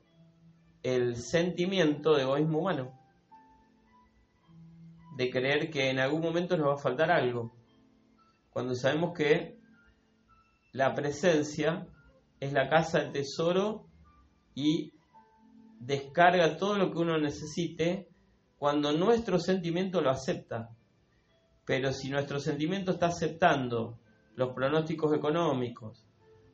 el 0.84 1.16
sentimiento 1.16 2.14
de 2.14 2.22
egoísmo 2.22 2.60
humano, 2.60 2.94
de 5.18 5.32
creer 5.32 5.72
que 5.72 5.90
en 5.90 5.98
algún 5.98 6.22
momento 6.22 6.56
nos 6.56 6.68
va 6.68 6.74
a 6.76 6.78
faltar 6.78 7.10
algo, 7.10 7.52
cuando 8.52 8.76
sabemos 8.76 9.14
que 9.18 9.58
la 10.72 10.94
presencia 10.94 11.88
es 12.40 12.54
la 12.54 12.70
casa 12.70 13.00
del 13.00 13.14
tesoro 13.14 13.88
y 14.54 14.94
descarga 15.80 16.58
todo 16.58 16.78
lo 16.78 16.92
que 16.92 17.00
uno 17.00 17.18
necesite 17.18 18.08
cuando 18.60 18.92
nuestro 18.92 19.40
sentimiento 19.40 20.00
lo 20.00 20.12
acepta. 20.12 20.70
Pero 21.66 21.92
si 21.92 22.10
nuestro 22.10 22.40
sentimiento 22.40 22.92
está 22.92 23.08
aceptando 23.08 24.00
los 24.36 24.54
pronósticos 24.54 25.16
económicos, 25.16 26.06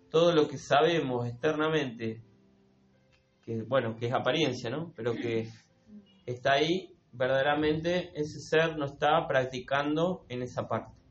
todo 0.09 0.33
lo 0.33 0.47
que 0.47 0.57
sabemos 0.57 1.27
externamente, 1.27 2.21
que 3.41 3.63
bueno, 3.63 3.95
que 3.95 4.07
es 4.07 4.13
apariencia, 4.13 4.69
¿no? 4.69 4.93
Pero 4.95 5.13
que 5.13 5.49
está 6.25 6.53
ahí, 6.53 6.95
verdaderamente 7.11 8.11
ese 8.13 8.39
ser 8.39 8.77
no 8.77 8.85
está 8.85 9.27
practicando 9.27 10.25
en 10.29 10.43
esa 10.43 10.67
parte. 10.67 11.01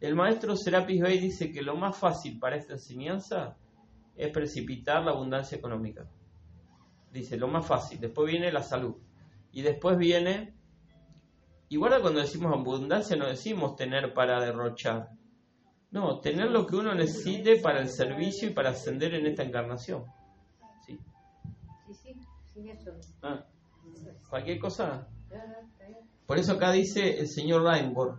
El 0.00 0.16
maestro 0.16 0.56
Serapis 0.56 1.00
Bey 1.00 1.18
dice 1.18 1.52
que 1.52 1.62
lo 1.62 1.76
más 1.76 1.96
fácil 1.96 2.38
para 2.40 2.56
esta 2.56 2.72
enseñanza 2.72 3.56
es 4.16 4.32
precipitar 4.32 5.04
la 5.04 5.12
abundancia 5.12 5.56
económica. 5.56 6.08
Dice, 7.12 7.36
lo 7.36 7.46
más 7.46 7.66
fácil. 7.66 8.00
Después 8.00 8.30
viene 8.30 8.50
la 8.50 8.62
salud. 8.62 8.96
Y 9.52 9.62
después 9.62 9.96
viene... 9.96 10.54
Igual 11.68 12.00
cuando 12.00 12.20
decimos 12.20 12.52
abundancia 12.52 13.16
no 13.16 13.26
decimos 13.26 13.76
tener 13.76 14.12
para 14.12 14.40
derrochar. 14.40 15.10
No, 15.92 16.20
tener 16.20 16.50
lo 16.50 16.66
que 16.66 16.76
uno 16.76 16.94
necesite 16.94 17.60
para 17.60 17.80
el 17.80 17.88
servicio 17.90 18.48
y 18.48 18.54
para 18.54 18.70
ascender 18.70 19.14
en 19.14 19.26
esta 19.26 19.42
encarnación. 19.42 20.04
Sí. 20.86 20.98
Sí, 21.86 21.94
sí, 21.94 22.20
sí, 22.46 22.70
eso. 22.70 22.92
Ah, 23.22 23.44
cualquier 24.28 24.58
cosa. 24.58 25.06
Por 26.26 26.38
eso 26.38 26.52
acá 26.52 26.72
dice 26.72 27.18
el 27.18 27.28
señor 27.28 27.62
Rainbow. 27.62 28.18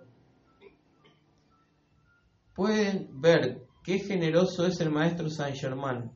Pueden 2.54 3.10
ver 3.20 3.64
qué 3.84 3.98
generoso 3.98 4.68
es 4.68 4.80
el 4.80 4.91
maestro 4.91 5.32
Saint 5.32 5.58
Germain, 5.58 6.12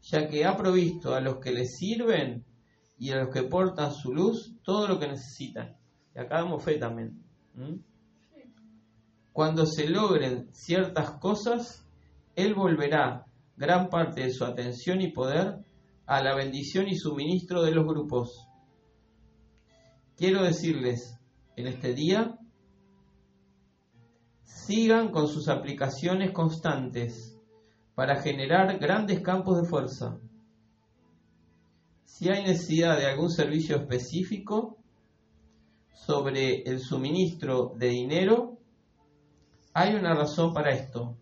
ya 0.00 0.28
que 0.28 0.44
ha 0.44 0.56
provisto 0.56 1.14
a 1.14 1.20
los 1.20 1.38
que 1.38 1.52
le 1.52 1.64
sirven 1.64 2.44
y 2.98 3.10
a 3.10 3.18
los 3.18 3.32
que 3.32 3.44
portan 3.44 3.92
su 3.92 4.12
luz 4.12 4.56
todo 4.64 4.88
lo 4.88 4.98
que 4.98 5.06
necesitan. 5.06 5.76
Y 6.12 6.18
acá 6.18 6.38
damos 6.38 6.64
fe 6.64 6.76
también. 6.78 7.22
¿Mm? 7.54 7.91
Cuando 9.32 9.66
se 9.66 9.88
logren 9.88 10.48
ciertas 10.52 11.12
cosas, 11.12 11.86
Él 12.36 12.54
volverá 12.54 13.26
gran 13.56 13.88
parte 13.88 14.22
de 14.22 14.32
su 14.32 14.44
atención 14.44 15.00
y 15.00 15.12
poder 15.12 15.58
a 16.06 16.22
la 16.22 16.34
bendición 16.34 16.88
y 16.88 16.96
suministro 16.96 17.62
de 17.62 17.72
los 17.72 17.86
grupos. 17.86 18.48
Quiero 20.16 20.42
decirles 20.42 21.18
en 21.56 21.66
este 21.66 21.94
día, 21.94 22.38
sigan 24.44 25.10
con 25.10 25.28
sus 25.28 25.48
aplicaciones 25.48 26.32
constantes 26.32 27.38
para 27.94 28.20
generar 28.20 28.78
grandes 28.78 29.20
campos 29.20 29.60
de 29.60 29.68
fuerza. 29.68 30.18
Si 32.04 32.28
hay 32.28 32.42
necesidad 32.42 32.98
de 32.98 33.06
algún 33.06 33.30
servicio 33.30 33.76
específico, 33.76 34.78
sobre 36.06 36.62
el 36.62 36.80
suministro 36.80 37.74
de 37.76 37.88
dinero, 37.88 38.51
hay 39.74 39.94
una 39.94 40.14
razón 40.14 40.52
para 40.52 40.70
esto. 40.70 41.16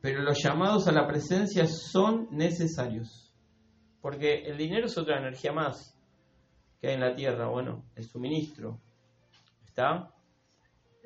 Pero 0.00 0.22
los 0.22 0.42
llamados 0.42 0.88
a 0.88 0.92
la 0.92 1.06
presencia 1.06 1.66
son 1.66 2.28
necesarios. 2.30 3.32
Porque 4.00 4.42
el 4.46 4.58
dinero 4.58 4.86
es 4.86 4.98
otra 4.98 5.18
energía 5.18 5.52
más 5.52 5.96
que 6.80 6.88
hay 6.88 6.94
en 6.94 7.00
la 7.00 7.14
tierra. 7.14 7.48
Bueno, 7.48 7.84
el 7.94 8.04
suministro. 8.04 8.80
¿Está? 9.64 10.12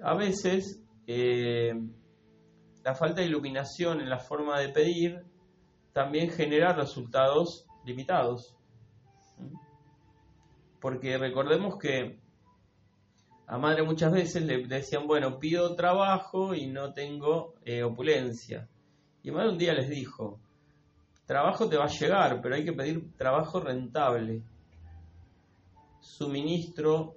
A 0.03 0.15
veces 0.15 0.83
eh, 1.07 1.73
la 2.83 2.95
falta 2.95 3.21
de 3.21 3.27
iluminación 3.27 4.01
en 4.01 4.09
la 4.09 4.19
forma 4.19 4.59
de 4.61 4.71
pedir 4.71 5.25
también 5.93 6.31
genera 6.31 6.73
resultados 6.73 7.67
limitados. 7.85 8.57
Porque 10.81 11.19
recordemos 11.19 11.79
que 11.79 12.19
a 13.49 13.59
madre 13.59 13.83
muchas 13.85 14.13
veces 14.13 14.43
le 14.43 14.67
decían, 14.67 15.07
bueno, 15.07 15.39
pido 15.39 15.77
trabajo 15.77 16.55
y 16.55 16.67
no 16.67 16.93
tengo 16.93 17.55
eh, 17.65 17.85
opulencia. 17.85 18.69
Y 19.23 19.31
madre 19.31 19.51
un 19.51 19.59
día 19.59 19.73
les 19.73 19.89
dijo, 19.89 20.41
trabajo 21.27 21.69
te 21.69 21.77
va 21.77 21.85
a 21.85 21.89
llegar, 21.89 22.41
pero 22.43 22.57
hay 22.57 22.65
que 22.65 22.73
pedir 22.73 23.17
trabajo 23.17 23.61
rentable. 23.61 24.43
Suministro, 26.01 27.17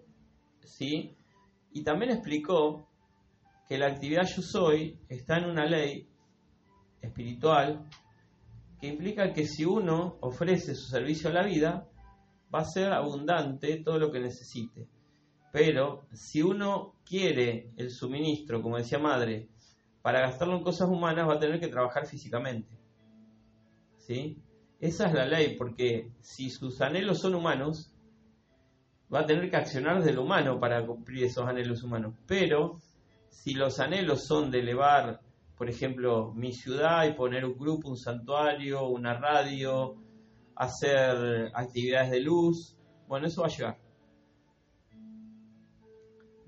¿sí? 0.64 1.16
Y 1.72 1.84
también 1.84 2.12
explicó 2.12 2.88
que 3.68 3.78
la 3.78 3.88
actividad 3.88 4.24
yo 4.26 4.42
soy 4.44 5.00
está 5.08 5.38
en 5.38 5.46
una 5.46 5.66
ley 5.66 6.08
espiritual 7.02 7.88
que 8.80 8.88
implica 8.88 9.34
que 9.34 9.46
si 9.46 9.66
uno 9.66 10.18
ofrece 10.22 10.76
su 10.76 10.90
servicio 10.90 11.30
a 11.30 11.34
la 11.34 11.44
vida, 11.44 11.88
va 12.54 12.60
a 12.60 12.66
ser 12.66 12.94
abundante 12.94 13.82
todo 13.84 13.98
lo 13.98 14.12
que 14.12 14.20
necesite. 14.20 14.88
Pero 15.52 16.06
si 16.14 16.42
uno 16.42 16.96
quiere 17.06 17.72
el 17.78 17.90
suministro, 17.92 18.62
como 18.62 18.78
decía 18.78 19.00
madre, 19.00 19.50
para 20.02 20.22
gastarlo 20.22 20.58
en 20.58 20.64
cosas 20.64 20.90
humanas, 20.90 21.28
va 21.28 21.36
a 21.36 21.40
tener 21.40 21.60
que 21.60 21.68
trabajar 21.68 22.06
físicamente. 22.06 22.70
¿Sí? 23.98 24.42
Esa 24.80 25.08
es 25.08 25.14
la 25.14 25.26
ley, 25.26 25.56
porque 25.58 26.12
si 26.22 26.50
sus 26.50 26.80
anhelos 26.82 27.20
son 27.20 27.36
humanos, 27.36 27.92
va 29.14 29.22
a 29.22 29.26
tener 29.26 29.50
que 29.50 29.58
accionar 29.58 29.98
desde 29.98 30.14
lo 30.14 30.24
humano 30.24 30.60
para 30.60 30.86
cumplir 30.86 31.26
esos 31.26 31.48
anhelos 31.48 31.84
humanos. 31.84 32.16
Pero 32.28 32.80
si 33.30 33.54
los 33.54 33.80
anhelos 33.80 34.26
son 34.26 34.52
de 34.52 34.60
elevar, 34.60 35.20
por 35.58 35.70
ejemplo, 35.70 36.32
mi 36.34 36.54
ciudad 36.54 37.06
y 37.06 37.14
poner 37.14 37.44
un 37.44 37.58
grupo, 37.58 37.90
un 37.90 37.98
santuario, 37.98 38.88
una 38.88 39.20
radio, 39.20 39.96
hacer 40.56 41.52
actividades 41.54 42.12
de 42.12 42.22
luz, 42.22 42.78
bueno, 43.08 43.28
eso 43.28 43.42
va 43.42 43.48
a 43.48 43.52
llegar. 43.52 43.79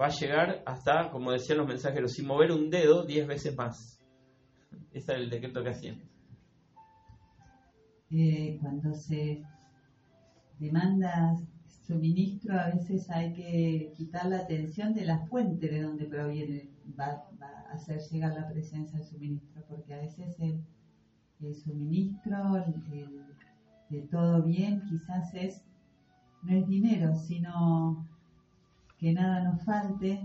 Va 0.02 0.08
a 0.08 0.10
llegar 0.10 0.64
hasta, 0.66 1.12
como 1.12 1.32
decían 1.32 1.60
los 1.60 1.68
mensajeros, 1.68 2.14
sin 2.14 2.26
mover 2.26 2.52
un 2.52 2.72
dedo, 2.72 3.06
diez 3.06 3.28
veces 3.28 3.56
más. 3.56 4.02
Ese 4.92 5.14
es 5.14 5.20
el 5.20 5.30
decreto 5.30 5.62
que 5.64 5.70
hacían. 5.70 6.02
Eh, 8.10 8.58
cuando 8.60 8.96
se 8.96 9.44
demanda 10.58 11.36
suministro, 11.86 12.60
a 12.60 12.72
veces 12.72 13.12
hay 13.12 13.32
que 13.34 13.94
quitar 13.96 14.26
la 14.26 14.40
atención 14.40 14.96
de 14.96 15.06
la 15.06 15.20
fuente 15.28 15.68
de 15.68 15.84
donde 15.84 16.06
proviene, 16.06 16.72
va, 17.00 17.24
a 17.40 17.74
hacer 17.74 18.00
llegar 18.12 18.34
la 18.34 18.50
presencia 18.50 18.98
del 18.98 19.08
suministro, 19.08 19.64
porque 19.70 19.94
a 19.94 19.98
veces 19.98 20.36
el, 20.40 20.64
suministro 21.56 22.56
de 23.90 24.02
todo 24.10 24.42
bien 24.42 24.82
quizás 24.90 25.32
es, 25.36 25.64
no 26.42 26.56
es 26.56 26.68
dinero, 26.68 27.16
sino 27.16 28.08
que 29.02 29.14
nada 29.14 29.42
nos 29.42 29.66
falte, 29.66 30.22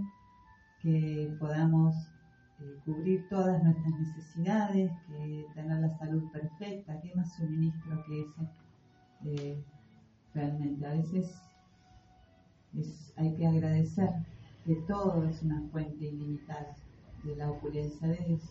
que 0.83 1.35
podamos 1.41 1.97
eh, 2.61 2.77
cubrir 2.85 3.27
todas 3.31 3.63
nuestras 3.63 3.95
necesidades, 3.99 4.93
que 5.09 5.47
tener 5.55 5.81
la 5.81 5.99
salud 5.99 6.31
perfecta, 6.31 7.01
que 7.01 7.15
más 7.15 7.35
suministro 7.37 8.05
que 8.07 8.21
ese. 8.21 8.43
Eh, 9.25 9.65
realmente 10.35 10.87
a 10.87 10.91
veces 10.93 11.35
hay 13.17 13.35
que 13.35 13.47
agradecer 13.47 14.11
que 14.67 14.75
todo 14.87 15.27
es 15.27 15.43
una 15.43 15.63
fuente 15.73 16.05
ilimitada 16.05 16.77
de 17.25 17.35
la 17.35 17.51
opulencia 17.51 18.07
de 18.09 18.19
Dios. 18.29 18.43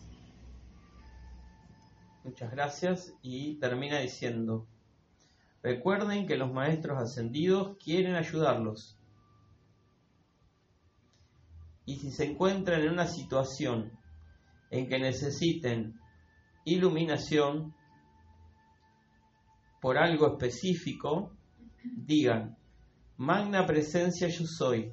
Muchas 2.24 2.50
gracias 2.50 3.14
y 3.22 3.54
termina 3.60 4.00
diciendo, 4.00 4.66
recuerden 5.62 6.26
que 6.26 6.36
los 6.36 6.52
maestros 6.52 6.98
ascendidos 7.00 7.76
quieren 7.76 8.16
ayudarlos. 8.16 8.95
Y 11.86 11.96
si 11.96 12.10
se 12.10 12.24
encuentran 12.24 12.82
en 12.82 12.90
una 12.90 13.06
situación 13.06 13.92
en 14.70 14.88
que 14.88 14.98
necesiten 14.98 15.98
iluminación 16.64 17.74
por 19.80 19.96
algo 19.96 20.32
específico, 20.32 21.32
digan, 21.84 22.56
Magna 23.18 23.64
presencia 23.64 24.28
yo 24.28 24.44
soy. 24.44 24.92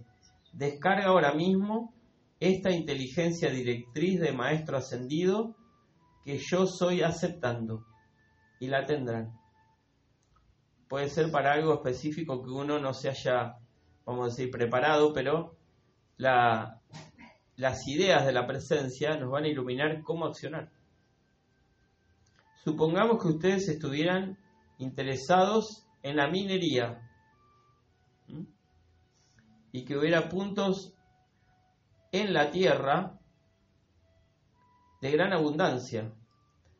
Descarga 0.54 1.08
ahora 1.08 1.34
mismo 1.34 1.94
esta 2.40 2.72
inteligencia 2.72 3.50
directriz 3.50 4.20
de 4.20 4.32
Maestro 4.32 4.78
Ascendido 4.78 5.56
que 6.24 6.38
yo 6.38 6.66
soy 6.66 7.02
aceptando 7.02 7.86
y 8.60 8.68
la 8.68 8.86
tendrán. 8.86 9.38
Puede 10.88 11.10
ser 11.10 11.32
para 11.32 11.54
algo 11.54 11.74
específico 11.74 12.42
que 12.44 12.52
uno 12.52 12.80
no 12.80 12.94
se 12.94 13.10
haya, 13.10 13.58
vamos 14.06 14.22
a 14.22 14.30
decir, 14.30 14.52
preparado, 14.52 15.12
pero 15.12 15.58
la, 16.18 16.82
las 17.56 17.88
ideas 17.88 18.26
de 18.26 18.34
la 18.34 18.48
presencia 18.48 19.18
nos 19.18 19.32
van 19.32 19.46
a 19.46 19.48
iluminar 19.48 20.02
cómo 20.04 20.26
accionar. 20.26 20.72
Supongamos 22.64 23.22
que 23.22 23.30
ustedes 23.30 23.68
estuvieran 23.68 24.38
interesados 24.78 25.86
en 26.02 26.18
la 26.18 26.28
minería 26.28 27.10
y 29.72 29.86
que 29.86 29.98
hubiera 29.98 30.30
puntos 30.30 30.94
en 32.12 32.34
la 32.34 32.52
tierra 32.52 33.20
de 35.02 35.12
gran 35.12 35.34
abundancia. 35.34 36.14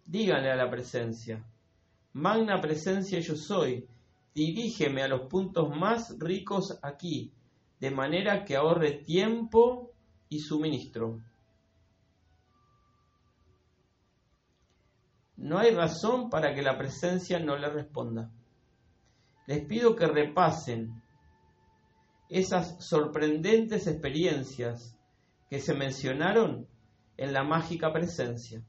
Díganle 0.06 0.52
a 0.52 0.56
la 0.56 0.70
presencia, 0.70 1.46
magna 2.14 2.62
presencia 2.62 3.20
yo 3.20 3.36
soy, 3.36 3.88
dirígeme 4.34 5.02
a 5.02 5.08
los 5.08 5.28
puntos 5.28 5.76
más 5.76 6.18
ricos 6.20 6.78
aquí, 6.82 7.32
de 7.84 7.92
manera 7.92 8.46
que 8.46 8.56
ahorre 8.56 9.04
tiempo 9.04 9.92
y 10.30 10.40
suministro. 10.40 11.22
No 15.36 15.58
hay 15.58 15.72
razón 15.72 16.30
para 16.30 16.56
que 16.56 16.62
la 16.62 16.78
presencia 16.78 17.40
no 17.40 17.58
le 17.58 17.68
responda. 17.68 18.32
Les 19.48 19.66
pido 19.66 19.98
que 19.98 20.08
repasen 20.08 21.04
esas 22.30 22.78
sorprendentes 22.80 23.86
experiencias 23.86 24.98
que 25.50 25.60
se 25.60 25.74
mencionaron 25.74 26.66
en 27.18 27.34
la 27.34 27.44
mágica 27.44 27.92
presencia, 27.92 28.64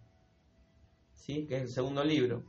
¿sí? 1.12 1.46
que 1.46 1.58
es 1.58 1.62
el 1.62 1.70
segundo 1.70 2.02
libro. 2.02 2.42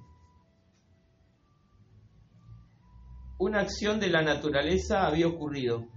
Una 3.38 3.60
acción 3.60 4.00
de 4.00 4.10
la 4.10 4.24
naturaleza 4.24 5.06
había 5.06 5.28
ocurrido 5.28 5.94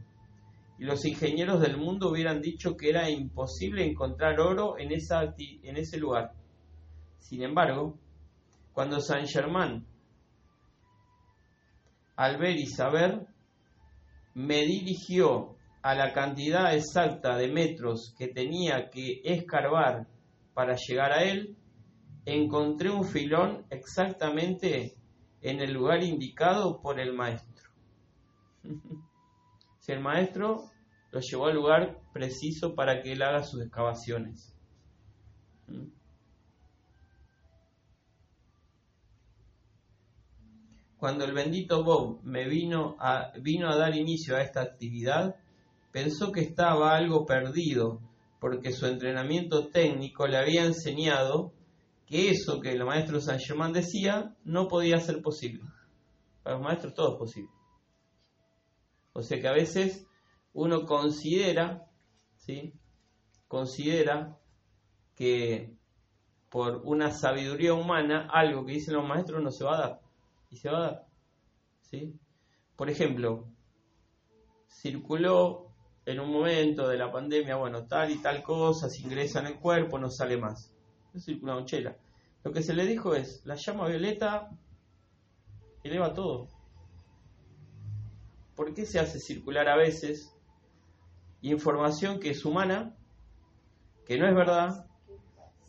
y 0.78 0.84
los 0.84 1.04
ingenieros 1.04 1.60
del 1.60 1.76
mundo 1.76 2.10
hubieran 2.10 2.40
dicho 2.40 2.76
que 2.76 2.90
era 2.90 3.10
imposible 3.10 3.84
encontrar 3.84 4.38
oro 4.38 4.78
en, 4.78 4.90
en 4.92 5.76
ese 5.76 5.98
lugar. 5.98 6.32
Sin 7.18 7.42
embargo, 7.42 7.98
cuando 8.72 9.00
Saint 9.00 9.28
Germain, 9.28 9.84
al 12.14 12.38
ver 12.38 12.56
y 12.56 12.66
saber, 12.66 13.26
me 14.34 14.64
dirigió 14.64 15.56
a 15.82 15.94
la 15.96 16.12
cantidad 16.12 16.74
exacta 16.74 17.36
de 17.36 17.48
metros 17.48 18.14
que 18.16 18.28
tenía 18.28 18.88
que 18.88 19.20
escarbar 19.24 20.06
para 20.54 20.76
llegar 20.76 21.12
a 21.12 21.24
él, 21.24 21.56
encontré 22.24 22.90
un 22.90 23.04
filón 23.04 23.66
exactamente 23.70 24.94
en 25.40 25.60
el 25.60 25.72
lugar 25.72 26.04
indicado 26.04 26.80
por 26.80 27.00
el 27.00 27.14
maestro. 27.14 27.68
el 29.92 30.00
maestro 30.00 30.70
lo 31.10 31.20
llevó 31.20 31.46
al 31.46 31.54
lugar 31.54 31.98
preciso 32.12 32.74
para 32.74 33.02
que 33.02 33.12
él 33.12 33.22
haga 33.22 33.42
sus 33.42 33.62
excavaciones. 33.62 34.54
Cuando 40.98 41.24
el 41.24 41.32
bendito 41.32 41.84
Bob 41.84 42.20
me 42.24 42.48
vino 42.48 42.96
a, 42.98 43.32
vino 43.40 43.70
a 43.70 43.76
dar 43.76 43.94
inicio 43.94 44.36
a 44.36 44.42
esta 44.42 44.62
actividad, 44.62 45.36
pensó 45.92 46.32
que 46.32 46.40
estaba 46.40 46.96
algo 46.96 47.24
perdido, 47.24 48.00
porque 48.40 48.72
su 48.72 48.86
entrenamiento 48.86 49.68
técnico 49.68 50.26
le 50.26 50.38
había 50.38 50.64
enseñado 50.64 51.52
que 52.06 52.30
eso 52.30 52.60
que 52.60 52.72
el 52.72 52.84
maestro 52.84 53.20
San 53.20 53.38
Germán 53.38 53.72
decía 53.72 54.34
no 54.44 54.66
podía 54.66 54.98
ser 54.98 55.22
posible. 55.22 55.62
Para 56.42 56.56
los 56.56 56.64
maestros 56.64 56.94
todo 56.94 57.12
es 57.12 57.18
posible. 57.18 57.57
O 59.18 59.22
sea 59.22 59.40
que 59.40 59.48
a 59.48 59.52
veces 59.52 60.06
uno 60.52 60.86
considera, 60.86 61.90
¿sí? 62.36 62.72
Considera 63.48 64.38
que 65.16 65.74
por 66.48 66.82
una 66.84 67.10
sabiduría 67.10 67.74
humana 67.74 68.28
algo 68.32 68.64
que 68.64 68.74
dicen 68.74 68.94
los 68.94 69.08
maestros 69.08 69.42
no 69.42 69.50
se 69.50 69.64
va 69.64 69.74
a 69.74 69.80
dar. 69.80 70.00
Y 70.50 70.56
se 70.56 70.70
va 70.70 70.78
a 70.78 70.82
dar. 70.82 71.06
¿sí? 71.80 72.14
Por 72.76 72.90
ejemplo, 72.90 73.48
circuló 74.68 75.72
en 76.06 76.20
un 76.20 76.30
momento 76.30 76.86
de 76.86 76.96
la 76.96 77.10
pandemia, 77.10 77.56
bueno, 77.56 77.88
tal 77.88 78.12
y 78.12 78.22
tal 78.22 78.44
cosa, 78.44 78.88
se 78.88 79.02
ingresa 79.02 79.40
en 79.40 79.46
el 79.46 79.58
cuerpo, 79.58 79.98
no 79.98 80.10
sale 80.10 80.36
más. 80.36 80.72
Es 81.12 81.24
circula 81.24 81.64
chela. 81.64 81.96
Lo 82.44 82.52
que 82.52 82.62
se 82.62 82.72
le 82.72 82.86
dijo 82.86 83.16
es, 83.16 83.44
la 83.44 83.56
llama 83.56 83.88
violeta 83.88 84.48
eleva 85.82 86.14
todo. 86.14 86.57
¿Por 88.58 88.74
qué 88.74 88.84
se 88.86 88.98
hace 88.98 89.20
circular 89.20 89.68
a 89.68 89.76
veces 89.76 90.36
información 91.42 92.18
que 92.18 92.30
es 92.30 92.44
humana, 92.44 92.92
que 94.04 94.18
no 94.18 94.26
es 94.26 94.34
verdad, 94.34 94.84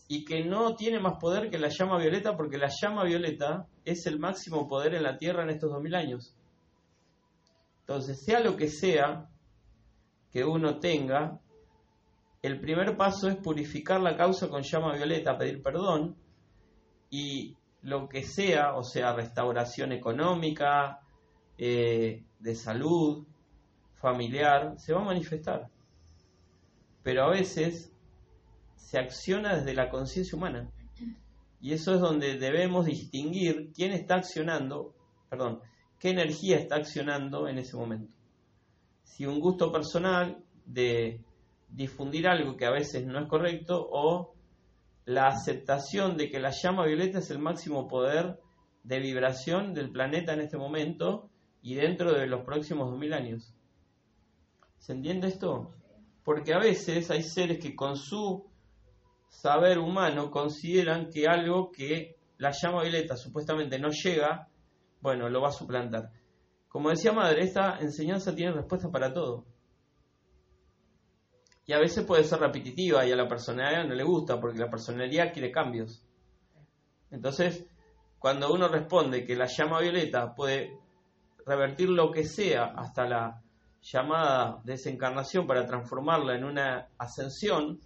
y 0.08 0.26
que 0.26 0.44
no 0.44 0.76
tiene 0.76 1.00
más 1.00 1.20
poder 1.20 1.52
que 1.52 1.60
la 1.60 1.70
llama 1.70 2.00
violeta, 2.00 2.36
porque 2.36 2.58
la 2.58 2.72
llama 2.82 3.04
violeta 3.04 3.68
es 3.86 4.08
el 4.08 4.18
máximo 4.18 4.68
poder 4.68 4.96
en 4.96 5.04
la 5.04 5.18
Tierra 5.18 5.44
en 5.44 5.52
estos 5.52 5.70
2000 5.70 5.94
años. 5.94 6.36
Entonces, 7.82 8.26
sea 8.26 8.40
lo 8.40 8.58
que 8.58 8.70
sea 8.70 9.30
que 10.32 10.44
uno 10.44 10.80
tenga, 10.80 11.40
el 12.42 12.60
primer 12.60 12.98
paso 12.98 13.30
es 13.30 13.36
purificar 13.36 14.02
la 14.02 14.18
causa 14.18 14.50
con 14.50 14.64
llama 14.64 14.96
violeta, 14.96 15.38
pedir 15.38 15.62
perdón, 15.62 16.16
y 17.12 17.56
lo 17.84 18.10
que 18.10 18.24
sea, 18.24 18.76
o 18.76 18.84
sea, 18.84 19.14
restauración 19.14 19.92
económica, 19.92 21.02
eh, 21.62 22.24
de 22.40 22.56
salud, 22.56 23.28
familiar, 23.96 24.76
se 24.78 24.94
va 24.94 25.02
a 25.02 25.06
manifestar. 25.06 25.68
Pero 27.04 27.24
a 27.24 27.30
veces 27.30 27.92
se 28.78 28.98
acciona 28.98 29.58
desde 29.58 29.74
la 29.74 29.90
conciencia 29.90 30.38
humana. 30.38 30.72
Y 31.60 31.74
eso 31.74 31.94
es 31.94 32.00
donde 32.00 32.38
debemos 32.38 32.86
distinguir 32.86 33.74
quién 33.76 33.92
está 33.92 34.16
accionando, 34.16 34.96
perdón, 35.30 35.60
qué 36.00 36.12
energía 36.12 36.58
está 36.58 36.78
accionando 36.78 37.50
en 37.50 37.58
ese 37.58 37.76
momento. 37.76 38.16
Si 39.04 39.26
un 39.26 39.42
gusto 39.42 39.70
personal 39.70 40.42
de 40.66 41.22
difundir 41.68 42.30
algo 42.30 42.56
que 42.56 42.68
a 42.68 42.72
veces 42.72 43.06
no 43.06 43.20
es 43.20 43.28
correcto 43.28 43.86
o 43.92 44.34
la 45.04 45.28
aceptación 45.28 46.16
de 46.16 46.30
que 46.30 46.40
la 46.40 46.52
llama 46.52 46.86
violeta 46.86 47.20
es 47.20 47.30
el 47.32 47.40
máximo 47.40 47.90
poder 47.90 48.40
de 48.84 49.00
vibración 49.00 49.74
del 49.74 49.92
planeta 49.92 50.34
en 50.34 50.40
este 50.40 50.58
momento 50.58 51.30
y 51.70 51.76
dentro 51.76 52.14
de 52.14 52.26
los 52.26 52.44
próximos 52.44 52.90
2000 52.90 53.14
años. 53.14 53.54
¿Se 54.80 54.92
entiende 54.92 55.28
esto? 55.28 55.70
Porque 56.24 56.52
a 56.52 56.58
veces 56.58 57.12
hay 57.12 57.22
seres 57.22 57.60
que 57.60 57.76
con 57.76 57.96
su 57.96 58.50
saber 59.28 59.78
humano 59.78 60.32
consideran 60.32 61.12
que 61.12 61.28
algo 61.28 61.70
que 61.72 62.16
la 62.40 62.50
llama 62.60 62.82
violeta 62.82 63.16
supuestamente 63.16 63.78
no 63.78 63.90
llega, 63.90 64.50
bueno, 65.00 65.30
lo 65.30 65.42
va 65.42 65.50
a 65.50 65.52
suplantar. 65.52 66.12
Como 66.70 66.90
decía 66.90 67.12
madre, 67.12 67.44
esta 67.44 67.78
enseñanza 67.80 68.34
tiene 68.34 68.54
respuesta 68.54 68.90
para 68.90 69.14
todo. 69.14 69.46
Y 71.68 71.74
a 71.74 71.80
veces 71.80 72.04
puede 72.04 72.24
ser 72.24 72.40
repetitiva 72.40 73.06
y 73.06 73.12
a 73.12 73.16
la 73.16 73.28
personalidad 73.28 73.86
no 73.86 73.94
le 73.94 74.04
gusta 74.04 74.42
porque 74.42 74.58
la 74.58 74.72
personalidad 74.72 75.32
quiere 75.32 75.52
cambios. 75.52 76.04
Entonces, 77.12 77.68
cuando 78.18 78.52
uno 78.52 78.70
responde 78.70 79.24
que 79.24 79.36
la 79.36 79.46
llama 79.46 79.82
violeta 79.82 80.34
puede 80.34 80.89
revertir 81.50 81.90
lo 81.90 82.12
que 82.12 82.26
sea 82.26 82.66
hasta 82.76 83.08
la 83.08 83.42
llamada 83.82 84.62
desencarnación 84.64 85.48
para 85.48 85.66
transformarla 85.66 86.36
en 86.36 86.44
una 86.44 86.90
ascensión, 86.98 87.80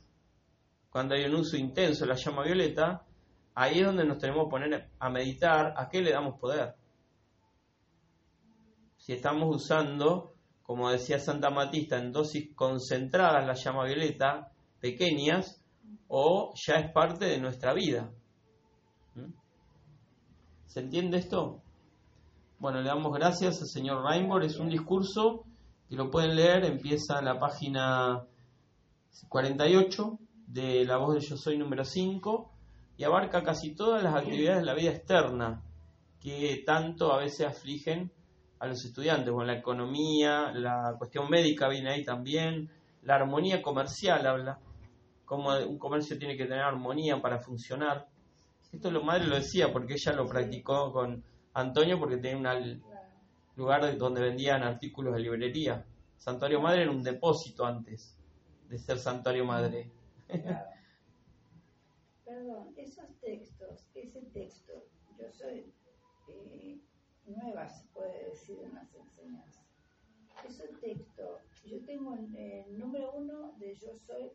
cuando 0.89 1.15
hay 1.15 1.23
un 1.25 1.35
uso 1.35 1.55
intenso 1.55 2.03
de 2.03 2.09
la 2.09 2.15
llama 2.15 2.43
violeta, 2.43 3.05
ahí 3.55 3.79
es 3.79 3.85
donde 3.85 4.05
nos 4.05 4.17
tenemos 4.17 4.45
que 4.45 4.51
poner 4.51 4.89
a 4.99 5.09
meditar 5.09 5.73
a 5.77 5.87
qué 5.87 6.01
le 6.01 6.11
damos 6.11 6.39
poder. 6.39 6.75
Si 8.97 9.13
estamos 9.13 9.55
usando, 9.55 10.35
como 10.61 10.91
decía 10.91 11.19
Santa 11.19 11.49
Matista, 11.49 11.97
en 11.97 12.11
dosis 12.11 12.53
concentradas 12.55 13.45
la 13.45 13.53
llama 13.53 13.85
violeta, 13.85 14.51
pequeñas, 14.79 15.61
o 16.09 16.53
ya 16.55 16.75
es 16.75 16.91
parte 16.91 17.25
de 17.25 17.39
nuestra 17.39 17.73
vida. 17.73 18.11
¿Mm? 19.15 19.31
¿Se 20.67 20.79
entiende 20.81 21.17
esto? 21.17 21.62
Bueno, 22.63 22.79
le 22.79 22.87
damos 22.87 23.13
gracias 23.13 23.61
al 23.61 23.67
señor 23.67 24.05
Rainbow. 24.05 24.39
Es 24.39 24.57
un 24.57 24.69
discurso 24.69 25.43
que 25.89 25.97
lo 25.97 26.09
pueden 26.09 26.33
leer, 26.33 26.63
empieza 26.63 27.19
en 27.19 27.25
la 27.25 27.37
página 27.37 28.23
48 29.27 30.17
de 30.47 30.85
La 30.85 30.95
voz 30.95 31.15
de 31.15 31.19
Yo 31.19 31.35
Soy 31.35 31.57
número 31.57 31.83
5 31.83 32.51
y 32.95 33.03
abarca 33.03 33.43
casi 33.43 33.75
todas 33.75 34.01
las 34.01 34.15
actividades 34.15 34.61
de 34.61 34.65
la 34.65 34.75
vida 34.75 34.91
externa 34.91 35.61
que 36.21 36.63
tanto 36.65 37.11
a 37.11 37.17
veces 37.17 37.47
afligen 37.47 38.09
a 38.59 38.67
los 38.67 38.85
estudiantes. 38.85 39.33
Bueno, 39.33 39.51
la 39.51 39.59
economía, 39.59 40.53
la 40.53 40.95
cuestión 40.97 41.29
médica 41.29 41.67
viene 41.67 41.89
ahí 41.89 42.05
también, 42.05 42.69
la 43.01 43.15
armonía 43.15 43.61
comercial 43.61 44.25
habla, 44.25 44.57
cómo 45.25 45.49
un 45.49 45.77
comercio 45.77 46.17
tiene 46.17 46.37
que 46.37 46.45
tener 46.45 46.63
armonía 46.63 47.21
para 47.21 47.39
funcionar. 47.39 48.07
Esto 48.71 48.89
lo 48.89 49.03
madre 49.03 49.27
lo 49.27 49.35
decía 49.35 49.73
porque 49.73 49.95
ella 49.95 50.13
lo 50.13 50.25
practicó 50.25 50.93
con 50.93 51.25
Antonio 51.53 51.99
porque 51.99 52.17
tenía 52.17 52.37
un 52.55 52.83
lugar 53.55 53.97
donde 53.97 54.21
vendían 54.21 54.63
artículos 54.63 55.13
de 55.13 55.21
librería. 55.21 55.85
Santuario 56.17 56.61
Madre 56.61 56.83
era 56.83 56.91
un 56.91 57.03
depósito 57.03 57.65
antes 57.65 58.17
de 58.69 58.77
ser 58.77 58.97
Santuario 58.97 59.45
Madre. 59.45 59.91
Perdón, 62.25 62.73
esos 62.77 63.05
textos, 63.19 63.85
ese 63.93 64.21
texto, 64.33 64.73
yo 65.19 65.29
soy 65.31 65.71
eh, 66.29 66.79
nueva, 67.25 67.67
se 67.67 67.85
puede 67.89 68.29
decir, 68.29 68.59
en 68.63 68.73
las 68.73 68.95
enseñanzas. 68.95 69.63
Ese 70.47 70.67
texto, 70.81 71.41
yo 71.65 71.83
tengo 71.85 72.15
el, 72.15 72.35
el, 72.35 72.79
número 72.79 73.11
uno 73.13 73.53
de 73.59 73.75
Yo 73.75 73.95
soy, 73.95 74.31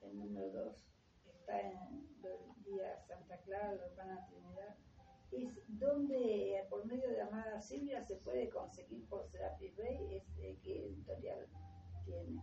el 0.00 0.18
número 0.18 0.50
dos 0.50 0.88
está 1.26 1.60
en 1.60 1.76
el 2.22 2.64
día 2.64 2.98
Santa 3.06 3.38
Clara, 3.38 3.76
Trinidad 3.94 4.28
es 5.32 5.48
donde 5.68 6.64
por 6.70 6.86
medio 6.86 7.08
de 7.08 7.20
Amada 7.20 7.60
Silvia 7.60 8.02
se 8.02 8.16
puede 8.16 8.48
conseguir 8.48 9.04
por 9.08 9.28
Serapis 9.28 9.76
Bay, 9.76 10.16
este, 10.16 10.58
¿qué 10.62 10.86
editorial 10.86 11.46
tiene? 12.04 12.42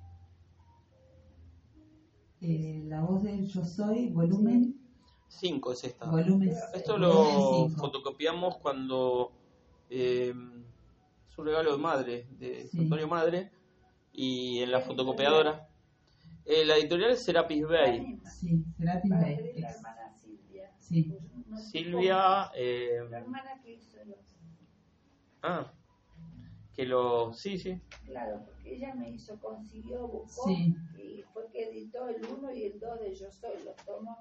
Eh, 2.41 2.84
la 2.86 3.02
voz 3.02 3.24
del 3.24 3.48
Yo 3.48 3.64
Soy, 3.66 4.10
volumen 4.10 4.80
5 5.28 5.74
es 5.74 5.84
esta. 5.84 6.06
Volumen 6.06 6.53
Esto 6.74 6.98
lo 6.98 7.70
fotocopiamos 7.70 8.57
cuando 8.57 9.32
eh, 9.90 10.34
es 11.28 11.38
un 11.38 11.45
regalo 11.45 11.72
de 11.72 11.78
madre, 11.78 12.28
de 12.38 12.68
sí. 12.68 12.80
Antonio 12.80 13.07
Madre, 13.07 13.52
y 14.14 14.60
en 14.60 14.72
la 14.72 14.82
fotocopiadora. 14.82 15.68
Eh, 16.45 16.64
la 16.64 16.78
editorial 16.78 17.12
es 17.12 17.24
Serapis 17.24 17.68
Bay. 17.68 18.20
Sí, 18.40 18.64
Serapis 18.78 19.12
Bay. 19.12 19.53
La 19.57 19.72
hermana 19.72 20.14
Silvia. 20.20 20.72
Sí. 20.78 21.18
Silvia. 21.57 22.52
Eh, 22.56 22.99
la 23.10 23.19
hermana 23.19 23.61
que 23.64 23.73
hizo 23.73 23.98
los. 24.06 24.18
Ah, 25.41 25.72
que 26.73 26.86
lo. 26.86 27.34
Sí, 27.34 27.57
sí. 27.57 27.80
Claro, 28.06 28.44
porque 28.45 28.76
ella 28.76 28.94
me 28.95 29.10
hizo, 29.10 29.40
consiguió, 29.40 30.07
buscó 30.07 30.48
Sí. 30.48 30.76
y 30.98 31.23
fue 31.34 31.48
que 31.52 31.69
editó 31.69 32.07
el 32.10 32.22
1 32.26 32.52
y 32.53 32.64
el 32.64 32.80
2 32.80 32.99
de 32.99 33.15
Yo 33.15 33.32
Soy, 33.32 33.64
los 33.64 33.76
tomos 33.86 34.18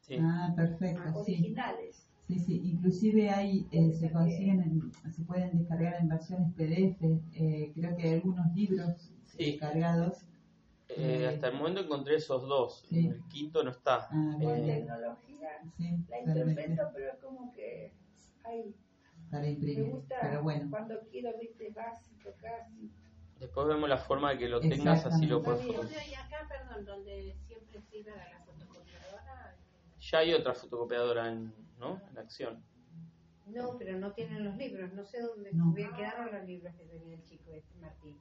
sí. 0.00 0.16
Ah, 0.20 0.52
perfecto, 0.56 1.24
sí. 1.24 1.32
originales. 1.34 2.02
Sí, 2.26 2.40
sí, 2.40 2.60
inclusive 2.64 3.30
hay, 3.30 3.68
eh, 3.70 3.92
se 3.92 4.10
consiguen, 4.10 4.60
en- 4.60 5.12
se 5.12 5.22
pueden 5.22 5.56
descargar 5.58 5.94
en 6.00 6.08
versiones 6.08 6.52
PDF, 6.56 7.20
eh, 7.34 7.72
creo 7.74 7.96
que 7.96 8.02
hay 8.02 8.14
algunos 8.14 8.52
libros 8.54 9.12
Sí. 9.24 9.52
descargados. 9.52 10.24
Eh, 10.88 11.26
hasta 11.26 11.48
el 11.48 11.54
momento 11.54 11.80
encontré 11.80 12.16
esos 12.16 12.42
dos. 12.46 12.84
Sí. 12.88 13.08
El 13.08 13.22
quinto 13.28 13.62
no 13.64 13.70
está. 13.70 14.08
Ah, 14.10 14.36
bien. 14.38 14.50
Eh, 14.70 14.74
tecnología 14.74 15.62
Sí, 15.76 15.96
la 16.08 16.18
interpreto, 16.20 16.90
pero 16.94 17.12
es 17.12 17.18
como 17.18 17.52
que. 17.52 17.92
Ay, 18.44 18.74
para 19.30 19.42
me 19.42 19.50
imprimir, 19.52 19.90
gusta 19.90 20.16
pero 20.22 20.42
bueno, 20.42 20.70
cuando 20.70 21.00
quiero, 21.10 21.36
viste, 21.38 21.70
básico 21.70 22.30
casi. 22.40 22.90
Después 23.40 23.66
vemos 23.66 23.88
la 23.88 23.98
forma 23.98 24.30
de 24.30 24.38
que 24.38 24.48
lo 24.48 24.60
tengas, 24.60 25.04
así 25.04 25.26
lo 25.26 25.42
puedes. 25.42 25.66
Y 25.66 26.14
acá, 26.14 26.46
perdón, 26.48 26.84
donde 26.84 27.36
siempre 27.46 27.80
sirve 27.82 28.12
a 28.12 28.28
la 28.30 28.44
fotocopiadora. 28.44 29.56
Ya 29.98 30.18
hay 30.18 30.32
otra 30.34 30.54
fotocopiadora 30.54 31.32
en, 31.32 31.52
¿no? 31.78 32.00
en 32.10 32.18
acción. 32.18 32.62
No, 33.46 33.76
pero 33.78 33.98
no 33.98 34.12
tienen 34.12 34.44
los 34.44 34.56
libros. 34.56 34.92
No 34.92 35.04
sé 35.04 35.20
dónde 35.20 35.50
No. 35.52 35.74
quedaron 35.74 36.32
los 36.32 36.44
libros 36.46 36.74
que 36.76 36.84
tenía 36.84 37.16
el 37.16 37.24
chico 37.24 37.52
este 37.52 37.74
Martín. 37.78 38.16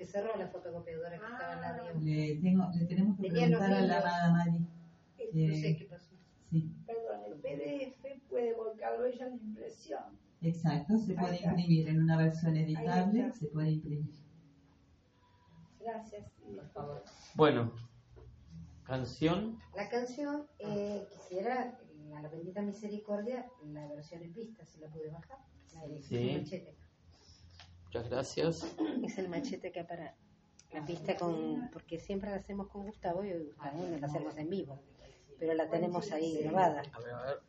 Porque 0.00 0.12
cerró 0.12 0.34
la 0.38 0.48
fotocopiadora 0.48 1.10
que 1.10 1.16
estaba 1.26 1.52
en 1.52 1.60
la 1.60 1.72
Río. 1.76 2.00
le, 2.00 2.36
tengo, 2.40 2.70
le 2.74 2.86
tenemos 2.86 3.16
que 3.18 3.22
Tenía 3.24 3.46
preguntar 3.48 3.72
a 3.74 3.80
la 3.82 3.98
amada 3.98 4.32
Mari. 4.32 4.58
No 4.60 4.66
sé 5.18 5.68
Eh, 5.68 5.76
qué 5.78 5.84
pasó. 5.84 6.14
sí, 6.50 6.72
Perdón, 6.86 7.20
el 7.26 7.34
PDF 7.34 8.26
puede 8.30 8.54
volcarlo 8.54 9.04
ella 9.04 9.26
en 9.26 9.34
impresión. 9.34 10.18
exacto, 10.40 10.96
se 10.96 11.12
puede 11.12 11.42
imprimir 11.44 11.88
en 11.88 12.02
una 12.02 12.16
versión 12.16 12.56
editable, 12.56 13.30
se 13.34 13.46
puede 13.48 13.72
imprimir. 13.72 14.14
Gracias. 15.80 16.30
Por 16.56 16.66
favor. 16.70 17.04
Bueno, 17.34 17.72
canción. 18.84 19.58
La 19.76 19.90
canción, 19.90 20.46
eh, 20.60 21.06
quisiera, 21.10 21.78
eh, 21.94 22.14
a 22.14 22.22
la 22.22 22.28
bendita 22.30 22.62
misericordia, 22.62 23.46
la 23.66 23.86
versión 23.88 24.22
en 24.22 24.32
pista, 24.32 24.64
si 24.64 24.80
la 24.80 24.88
pude 24.88 25.10
bajar. 25.10 25.36
La 25.74 25.86
de 25.86 26.00
Sí. 26.02 26.38
machete. 26.38 26.74
Muchas 27.92 28.08
gracias. 28.08 28.76
Es 29.02 29.18
el 29.18 29.28
machete 29.28 29.66
acá 29.70 29.84
para 29.84 30.14
la 30.72 30.86
pista 30.86 31.16
con, 31.16 31.68
porque 31.72 31.98
siempre 31.98 32.30
la 32.30 32.36
hacemos 32.36 32.68
con 32.68 32.84
Gustavo 32.84 33.24
y 33.24 33.32
Gustavo 33.32 33.84
no 33.84 33.98
la 33.98 34.06
hacemos 34.06 34.36
en 34.36 34.48
vivo, 34.48 34.80
pero 35.40 35.54
la 35.54 35.68
tenemos 35.68 36.12
ahí 36.12 36.38
grabada. 36.40 36.82
A 36.92 37.00
ver, 37.00 37.12
a 37.12 37.22
ver. 37.24 37.40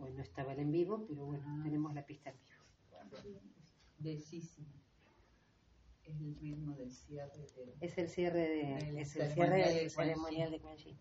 Hoy 0.00 0.12
no 0.14 0.22
estaba 0.22 0.54
el 0.54 0.60
en 0.60 0.72
vivo, 0.72 1.04
pero 1.06 1.26
bueno, 1.26 1.62
tenemos 1.62 1.92
la 1.92 2.06
pista 2.06 2.30
en 2.30 2.36
vivo. 2.38 3.40
Bellísimo. 3.98 4.68
Es 6.02 6.18
el 6.18 6.34
ritmo 6.40 6.74
del 6.76 6.90
cierre 6.90 7.46
de... 7.54 7.76
Es 7.82 7.98
el 7.98 8.08
cierre 8.08 8.48
de, 8.48 9.00
es 9.02 9.16
el 9.16 9.28
ceremonial 9.28 9.68
cierre 9.68 9.82
de 9.82 9.90
ceremonial 9.90 10.50
de 10.50 10.60
Quan 10.60 10.78
Yin. 10.78 10.96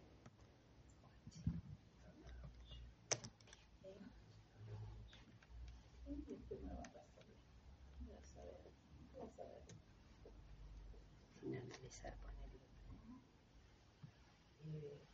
Sin 11.39 11.55
analizar, 11.55 12.13
ponerlo. 12.17 12.59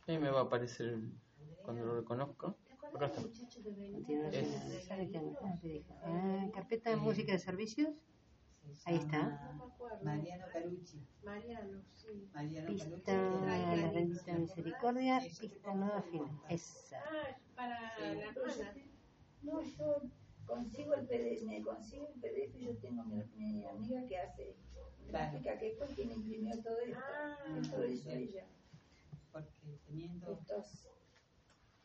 Ahí 0.06 0.18
me 0.18 0.30
va 0.30 0.40
a 0.40 0.44
aparecer 0.44 0.98
cuando 1.64 1.84
lo 1.84 1.96
reconozco. 2.00 2.56
Acá 2.94 3.06
está. 3.06 3.20
Es- 4.32 4.90
analizar, 4.90 5.08
¿qué- 5.60 5.84
ah. 5.90 6.02
Ah, 6.04 6.50
carpeta 6.54 6.90
de 6.90 6.96
música 6.96 7.32
de 7.32 7.38
servicios. 7.38 7.90
se 8.74 8.90
Ahí 8.90 8.96
está. 8.96 9.58
Mariano 10.02 10.46
Carucci. 10.52 11.06
Mariano, 11.24 11.82
sí. 11.92 12.28
Mariano 12.34 12.66
Pista 12.66 13.12
la 13.12 13.90
bendita 13.92 14.38
misericordia, 14.38 15.20
pista 15.20 15.74
nueva 15.74 16.02
final. 16.02 16.30
Esa. 16.48 16.98
Ah, 16.98 17.36
para 17.54 17.98
la 17.98 18.24
hermana. 18.24 18.74
No, 19.42 19.62
yo 19.62 20.02
consigo 20.46 20.94
el 20.94 21.06
PDF, 21.06 21.44
me 21.44 21.62
consigo 21.62 22.08
el 22.08 22.20
PDF 22.20 22.56
y 22.58 22.64
yo 22.66 22.76
tengo 22.78 23.04
mi, 23.04 23.22
mi 23.36 23.64
amiga 23.66 24.04
que 24.06 24.18
hace 24.18 24.56
gráfica, 25.08 25.58
que 25.58 25.74
fue 25.78 25.86
quien 25.94 26.10
imprimió 26.12 26.60
todo 26.62 26.78
esto. 26.80 26.98
Ah. 27.00 27.36
esto 27.60 27.78
lo 27.78 27.86
hizo 27.88 28.10
ella. 28.10 28.46
Porque 29.30 29.75
teniendo 29.96 30.32
Estos, 30.32 30.88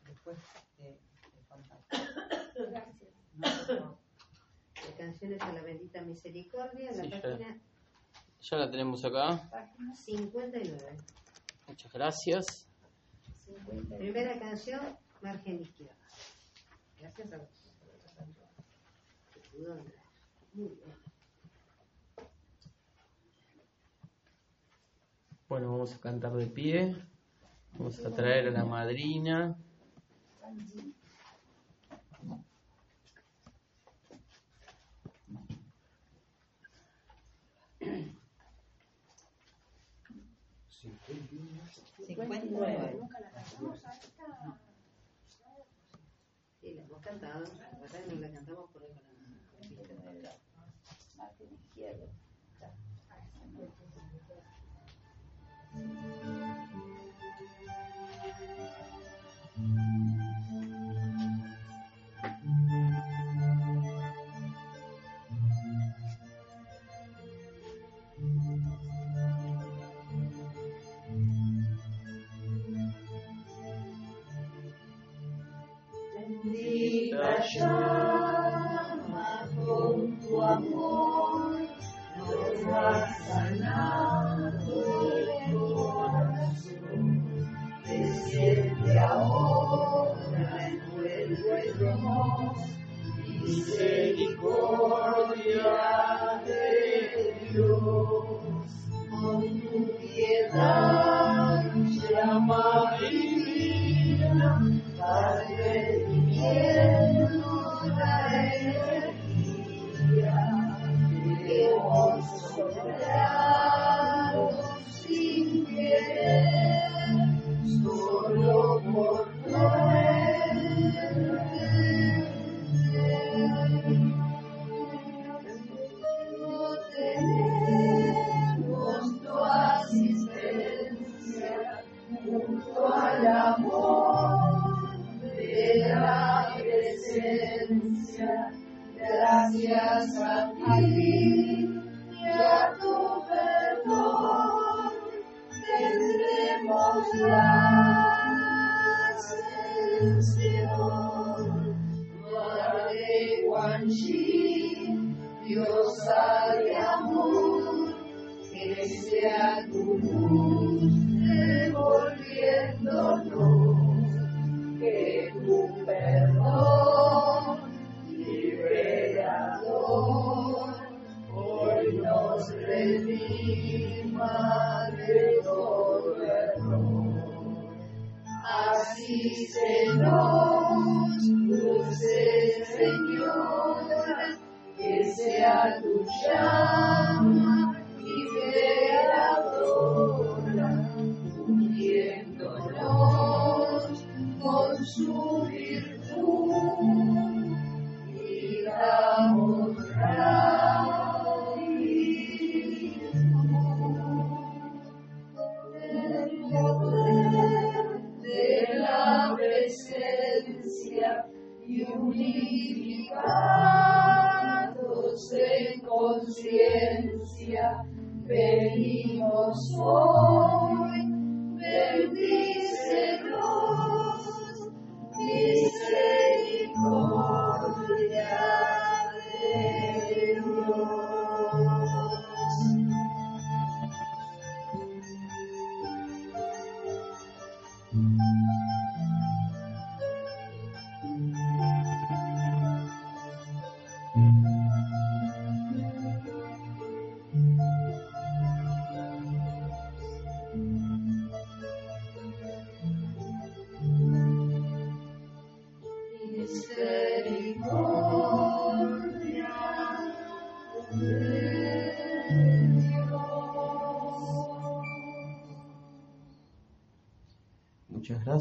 después 0.06 0.38
de, 0.78 0.84
de 0.90 1.00
contacto. 1.48 1.98
gracias. 2.70 3.12
No, 3.34 3.98
De 4.88 4.94
canciones 4.98 5.42
a 5.42 5.54
la 5.54 5.62
bendita 5.62 6.02
misericordia, 6.02 6.92
la 6.92 7.04
Sí, 7.04 7.10
ya. 7.10 7.22
página 7.22 7.62
Ya 8.42 8.58
la 8.58 8.70
tenemos 8.72 9.06
acá. 9.06 9.48
Página 9.50 9.96
59. 9.96 10.98
Muchas 11.68 11.94
gracias. 11.94 12.68
50. 13.46 13.98
Primera 13.98 14.38
canción, 14.40 14.98
margen 15.22 15.62
izquierda. 15.62 15.96
Gracias 17.00 17.32
a 17.32 17.38
vos. 17.38 17.50
Que 19.34 19.40
pudo 19.52 19.74
entrar. 19.78 20.06
Muy 20.54 20.68
bien. 20.70 20.96
Bueno, 25.48 25.72
vamos 25.72 25.94
a 25.96 26.00
cantar 26.00 26.34
de 26.34 26.48
pie. 26.48 26.96
Vamos 27.74 28.06
a 28.06 28.12
traer 28.12 28.48
a 28.48 28.52
la 28.52 28.66
madrina. 28.66 29.56
Y 46.62 46.74
la 46.74 46.84
hemos 46.84 47.02
cantado. 47.02 47.44
La 47.58 47.80
verdad 47.80 48.00
no 48.08 48.16
la 48.20 48.32
cantamos 48.32 48.70
por 48.72 48.84
ahí 48.84 48.90
con 48.94 49.04
la 49.14 49.68
pista 49.68 50.12
de 50.12 50.20
acá. 50.20 50.38
Margen 51.18 51.54
izquierdo. 51.54 52.08
Bendita 76.14 77.44
llama 77.54 79.30
con 79.56 80.20
tu 80.20 80.42
amor, 80.42 81.62
nos 82.18 82.66
has 82.66 84.11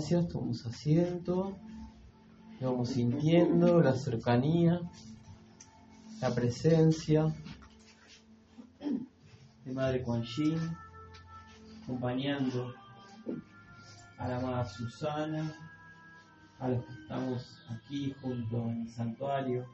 gracias, 0.01 0.28
tomamos 0.28 0.64
asiento. 0.64 1.59
Vamos 2.59 2.89
sintiendo 2.89 3.82
la 3.82 3.93
cercanía, 3.93 4.81
la 6.22 6.35
presencia 6.35 7.35
de 9.62 9.72
Madre 9.74 10.02
Kuan 10.02 10.22
Yin, 10.22 10.59
acompañando 11.82 12.72
a 14.16 14.27
la 14.27 14.39
amada 14.39 14.64
Susana, 14.64 15.55
a 16.60 16.68
los 16.70 16.82
que 16.86 16.93
estamos 17.02 17.62
aquí 17.68 18.14
junto 18.22 18.56
en 18.70 18.81
el 18.81 18.89
santuario, 18.89 19.66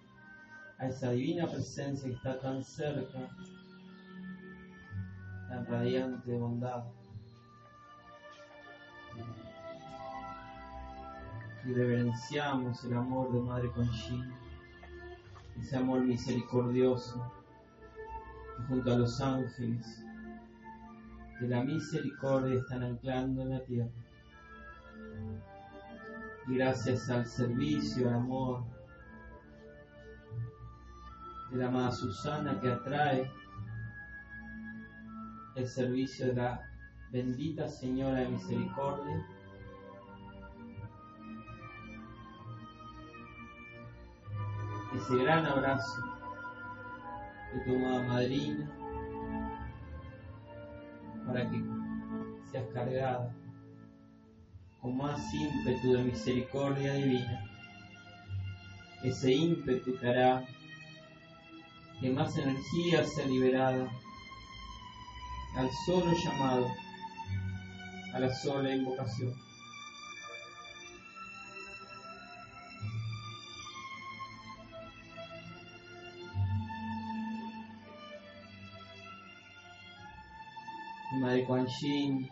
a 0.78 0.88
esa 0.88 1.12
divina 1.12 1.46
presencia 1.46 2.08
que 2.08 2.16
está 2.16 2.40
tan 2.40 2.64
cerca, 2.64 3.28
tan 5.48 5.66
radiante 5.66 6.32
de 6.32 6.36
bondad. 6.36 6.95
Y 11.66 11.74
reverenciamos 11.74 12.84
el 12.84 12.94
amor 12.94 13.32
de 13.32 13.40
Madre 13.40 13.70
Conchín, 13.72 14.32
ese 15.58 15.76
amor 15.76 16.00
misericordioso 16.00 17.32
junto 18.68 18.92
a 18.92 18.98
los 18.98 19.20
ángeles 19.20 20.04
de 21.40 21.48
la 21.48 21.64
misericordia 21.64 22.60
están 22.60 22.82
anclando 22.84 23.42
en 23.42 23.50
la 23.50 23.60
tierra. 23.64 23.90
Y 26.46 26.54
gracias 26.54 27.10
al 27.10 27.26
servicio, 27.26 28.08
al 28.08 28.14
amor 28.14 28.64
de 31.50 31.56
la 31.58 31.66
amada 31.66 31.90
Susana 31.90 32.60
que 32.60 32.70
atrae 32.70 33.30
el 35.56 35.66
servicio 35.66 36.26
de 36.26 36.34
la 36.34 36.60
bendita 37.10 37.68
Señora 37.68 38.20
de 38.20 38.28
Misericordia, 38.28 39.26
ese 45.06 45.22
gran 45.22 45.46
abrazo 45.46 46.02
de 47.54 47.60
tu 47.60 47.76
amada 47.76 48.02
madrina 48.08 48.68
para 51.24 51.48
que 51.48 51.62
seas 52.50 52.66
cargada 52.74 53.32
con 54.80 54.96
más 54.96 55.32
ímpetu 55.32 55.92
de 55.92 56.02
misericordia 56.02 56.94
divina. 56.94 57.44
Ese 59.04 59.32
ímpetu 59.32 59.96
que 59.96 60.08
hará 60.08 60.44
que 62.00 62.10
más 62.10 62.36
energía 62.36 63.04
sea 63.04 63.26
liberada 63.26 63.88
al 65.56 65.70
solo 65.86 66.12
llamado, 66.24 66.66
a 68.12 68.18
la 68.18 68.34
sola 68.34 68.74
invocación. 68.74 69.45
Madre 81.20 81.44
Kuan 81.44 81.66
Yin, 81.66 82.28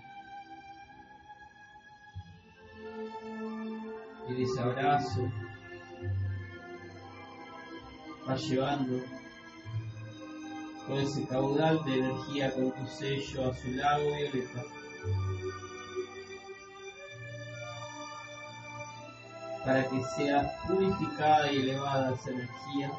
y 4.28 4.42
ese 4.42 4.60
abrazo 4.60 5.30
va 8.28 8.36
llevando 8.36 9.00
todo 10.86 11.00
ese 11.00 11.26
caudal 11.26 11.84
de 11.84 11.98
energía 11.98 12.52
con 12.54 12.72
tu 12.72 12.86
sello 12.86 13.50
a 13.50 13.54
su 13.54 13.70
lago 13.72 14.04
violeta. 14.04 14.62
Para 19.64 19.88
que 19.88 20.02
sea 20.16 20.52
purificada 20.66 21.52
y 21.52 21.56
elevada 21.56 22.14
esa 22.14 22.30
energía 22.30 22.92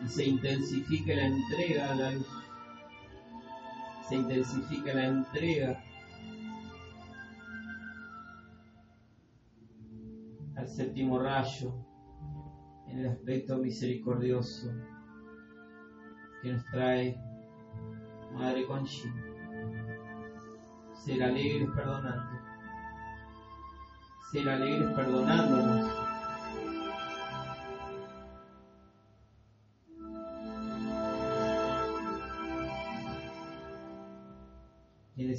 y 0.00 0.08
se 0.08 0.24
intensifique 0.24 1.14
la 1.14 1.26
entrega 1.26 1.90
a 1.90 1.94
la 1.94 2.10
luz 2.12 2.41
se 4.12 4.18
intensifica 4.18 4.92
la 4.92 5.06
entrega 5.06 5.82
al 10.54 10.68
séptimo 10.68 11.18
rayo 11.18 11.72
en 12.88 12.98
el 12.98 13.06
aspecto 13.08 13.56
misericordioso 13.56 14.70
que 16.42 16.52
nos 16.52 16.62
trae 16.66 17.18
Madre 18.34 18.66
Conchi. 18.66 19.10
Ser 20.92 21.22
alegres 21.22 21.70
perdonando. 21.74 22.38
Ser 24.30 24.46
alegres 24.46 24.94
perdonándonos. 24.94 26.01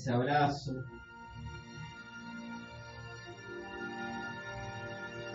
Ese 0.04 0.12
abrazo. 0.12 0.84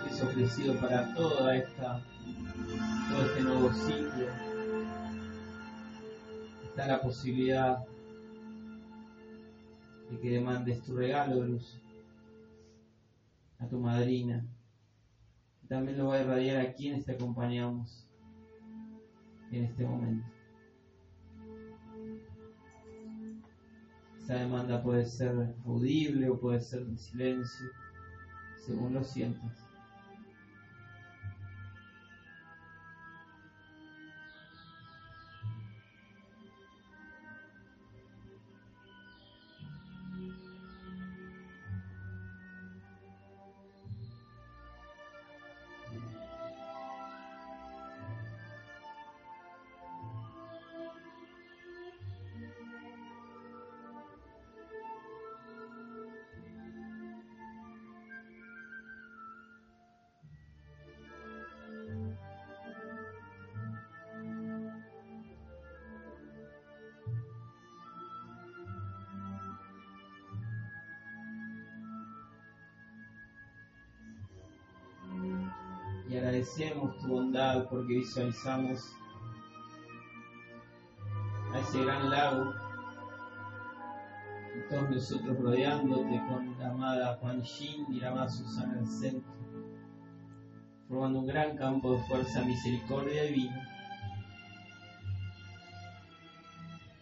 Que 0.05 0.11
es 0.11 0.23
ofrecido 0.23 0.78
para 0.78 1.15
toda 1.15 1.57
esta 1.57 2.03
todo 3.09 3.23
este 3.24 3.40
nuevo 3.45 3.73
ciclo. 3.73 4.27
Está 6.65 6.86
la 6.86 7.01
posibilidad 7.01 7.78
de 10.11 10.20
que 10.20 10.31
demandes 10.32 10.82
tu 10.82 10.95
regalo 10.95 11.45
luz 11.45 11.81
a 13.61 13.66
tu 13.69 13.81
madrina. 13.81 14.45
También 15.66 15.97
lo 15.97 16.05
voy 16.07 16.19
a 16.19 16.23
irradiar 16.24 16.61
a 16.61 16.74
quienes 16.74 17.07
te 17.07 17.12
acompañamos 17.12 18.07
en 19.51 19.65
este 19.65 19.86
momento 19.86 20.38
Esa 24.28 24.40
demanda 24.40 24.82
puede 24.82 25.06
ser 25.06 25.55
audible 25.64 26.28
o 26.28 26.38
puede 26.38 26.60
ser 26.60 26.82
en 26.82 26.98
silencio, 26.98 27.66
según 28.59 28.92
lo 28.92 29.02
sientas. 29.02 29.68
Agradecemos 76.48 76.98
tu 76.98 77.08
bondad 77.08 77.68
porque 77.68 77.94
visualizamos 77.94 78.80
a 81.52 81.58
ese 81.58 81.84
gran 81.84 82.10
lago 82.10 82.54
todos 84.70 84.90
nosotros 84.90 85.38
rodeándote 85.38 86.20
con 86.28 86.58
la 86.58 86.70
amada 86.70 87.16
Juan 87.20 87.42
Yin 87.42 87.86
y 87.90 88.00
la 88.00 88.08
amada 88.08 88.28
Susana 88.28 88.78
el 88.80 88.86
centro, 88.86 89.32
formando 90.88 91.20
un 91.20 91.26
gran 91.26 91.56
campo 91.56 91.92
de 91.92 92.02
fuerza, 92.04 92.42
misericordia 92.42 93.22
divina, 93.24 93.68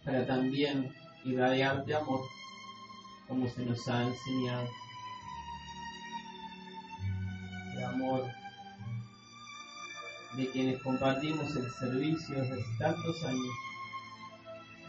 para 0.05 0.27
también 0.27 0.93
irradiarte 1.25 1.95
amor, 1.95 2.21
como 3.27 3.49
se 3.49 3.65
nos 3.65 3.89
ha 3.89 4.03
enseñado. 4.03 4.69
El 7.77 7.85
amor 7.85 8.46
de 10.37 10.51
quienes 10.51 10.83
compartimos 10.83 11.55
el 11.57 11.71
servicio 11.71 12.37
desde 12.37 12.63
tantos 12.79 13.25
años, 13.25 13.55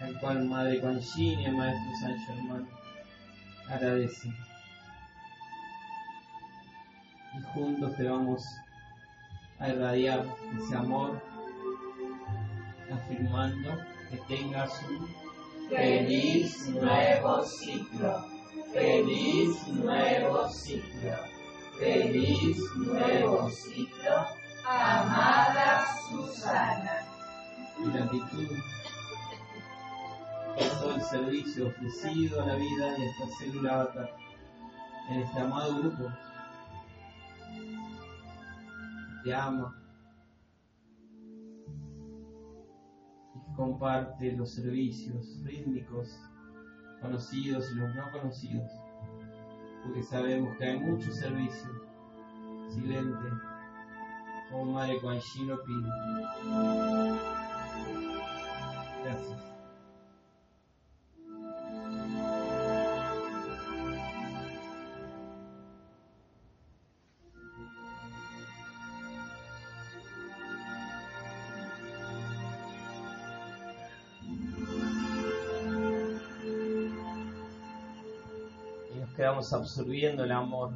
al 0.02 0.20
cual 0.20 0.46
Madre 0.46 0.82
Conchini 0.82 1.50
Maestro 1.52 1.92
San 2.02 2.20
Germán 2.26 2.68
agradecen. 3.70 4.36
Y 7.38 7.42
juntos 7.54 7.96
te 7.96 8.04
vamos 8.04 8.44
a 9.60 9.70
irradiar 9.70 10.26
ese 10.58 10.76
amor, 10.76 11.22
afirmando 12.92 13.78
que 14.10 14.18
tengas 14.28 14.72
un 14.90 15.28
Feliz 15.70 16.70
nuevo 16.70 17.44
ciclo, 17.44 18.26
feliz 18.72 19.68
nuevo 19.68 20.48
ciclo, 20.50 21.12
feliz 21.78 22.58
nuevo 22.78 23.50
ciclo, 23.50 24.28
amada 24.68 25.86
Susana. 26.10 26.92
gratitud 27.86 28.58
por 30.56 30.70
todo 30.80 30.96
el 30.96 31.02
servicio 31.02 31.68
ofrecido 31.68 32.42
a 32.42 32.48
la 32.48 32.56
vida 32.56 32.86
a 32.86 32.96
esta 32.98 33.28
célula 33.38 34.10
en 35.10 35.22
este 35.22 35.40
amado 35.40 35.78
grupo. 35.80 36.12
Te 39.24 39.34
ama 39.34 39.74
y 43.36 43.56
comparte 43.56 44.34
los 44.34 44.54
servicios 44.54 45.42
rítmicos 45.44 46.10
conocidos 47.02 47.72
y 47.72 47.76
los 47.76 47.96
no 47.96 48.12
conocidos, 48.12 48.72
porque 49.84 50.04
sabemos 50.04 50.58
que 50.58 50.66
hay 50.66 50.80
mucho 50.80 51.12
servicio 51.12 51.70
silente, 52.70 53.47
Yin 55.36 55.48
lo 55.48 55.64
pide. 55.64 55.90
Gracias. 59.04 59.48
y 78.94 79.00
nos 79.00 79.10
quedamos 79.14 79.52
absorbiendo 79.54 80.24
el 80.24 80.32
amor. 80.32 80.72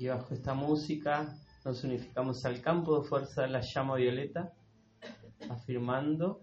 Y 0.00 0.06
bajo 0.06 0.32
esta 0.32 0.54
música 0.54 1.36
nos 1.64 1.82
unificamos 1.82 2.44
al 2.44 2.60
campo 2.62 3.00
de 3.00 3.08
fuerza 3.08 3.42
de 3.42 3.48
la 3.48 3.60
llama 3.60 3.96
violeta, 3.96 4.52
afirmando, 5.50 6.38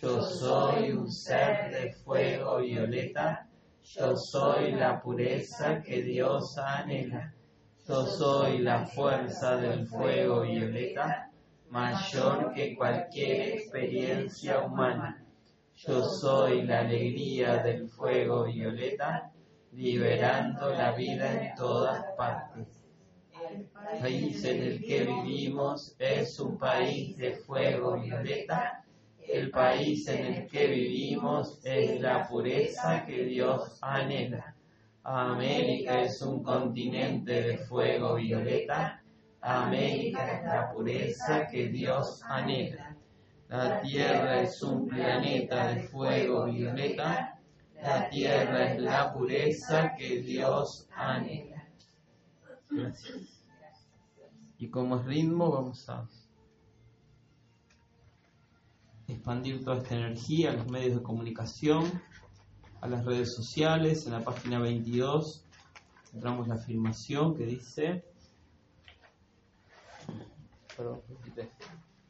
yo 0.00 0.22
soy 0.22 0.92
un 0.92 1.12
ser 1.12 1.70
de 1.72 1.92
fuego 1.92 2.56
violeta, 2.56 3.50
yo 3.82 4.16
soy 4.16 4.72
la 4.72 5.02
pureza 5.02 5.82
que 5.82 6.00
Dios 6.00 6.56
anhela, 6.56 7.34
yo 7.86 8.06
soy 8.06 8.60
la 8.60 8.86
fuerza 8.86 9.58
del 9.58 9.86
fuego 9.86 10.40
violeta, 10.40 11.30
mayor 11.68 12.54
que 12.54 12.74
cualquier 12.74 13.58
experiencia 13.58 14.60
humana. 14.60 15.22
Yo 15.74 16.02
soy 16.02 16.62
la 16.62 16.80
alegría 16.80 17.58
del 17.62 17.90
fuego 17.90 18.44
violeta, 18.44 19.30
liberando 19.72 20.70
la 20.70 20.92
vida 20.92 21.44
en 21.44 21.54
todas 21.54 22.02
partes. 22.16 22.85
El 23.50 23.64
país 24.00 24.44
en 24.44 24.62
el 24.62 24.84
que 24.84 25.04
vivimos 25.04 25.94
es 25.98 26.40
un 26.40 26.58
país 26.58 27.16
de 27.16 27.32
fuego 27.32 28.00
violeta. 28.00 28.84
El 29.26 29.50
país 29.50 30.08
en 30.08 30.26
el 30.26 30.46
que 30.48 30.66
vivimos 30.66 31.60
es 31.64 32.00
la 32.00 32.26
pureza 32.26 33.04
que 33.04 33.24
Dios 33.24 33.78
anhela. 33.82 34.54
América 35.04 36.02
es 36.02 36.20
un 36.22 36.42
continente 36.42 37.42
de 37.42 37.58
fuego 37.58 38.16
violeta. 38.16 39.00
América 39.40 40.38
es 40.38 40.44
la 40.44 40.72
pureza 40.72 41.46
que 41.46 41.68
Dios 41.68 42.22
anhela. 42.24 42.96
La 43.48 43.80
Tierra 43.80 44.42
es 44.42 44.60
un 44.62 44.88
planeta 44.88 45.68
de 45.68 45.82
fuego 45.84 46.46
violeta. 46.46 47.38
La 47.80 48.08
Tierra 48.10 48.72
es 48.72 48.80
la 48.80 49.12
pureza 49.12 49.94
que 49.96 50.20
Dios 50.20 50.88
anhela. 50.90 51.64
Gracias. 52.68 53.35
Y 54.58 54.68
como 54.68 54.96
es 54.96 55.04
ritmo, 55.04 55.50
vamos 55.50 55.88
a 55.88 56.08
expandir 59.06 59.62
toda 59.62 59.78
esta 59.78 59.94
energía 59.94 60.50
a 60.50 60.54
los 60.54 60.70
medios 60.70 60.96
de 60.96 61.02
comunicación, 61.02 62.02
a 62.80 62.88
las 62.88 63.04
redes 63.04 63.34
sociales. 63.34 64.06
En 64.06 64.12
la 64.12 64.24
página 64.24 64.58
22 64.58 65.44
encontramos 66.06 66.48
la 66.48 66.54
afirmación 66.54 67.36
que 67.36 67.44
dice. 67.44 68.04
Perdón, 70.74 71.02
23. 71.08 71.48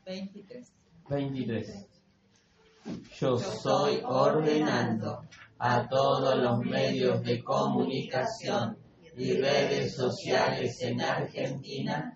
23. 0.05 0.73
23. 1.09 1.89
Yo 3.19 3.39
soy 3.39 4.01
ordenando 4.05 5.23
a 5.59 5.89
todos 5.89 6.37
los 6.39 6.61
medios 6.61 7.23
de 7.23 7.43
comunicación 7.43 8.77
y 9.17 9.33
redes 9.33 9.97
sociales 9.97 10.81
en 10.83 11.01
Argentina 11.01 12.16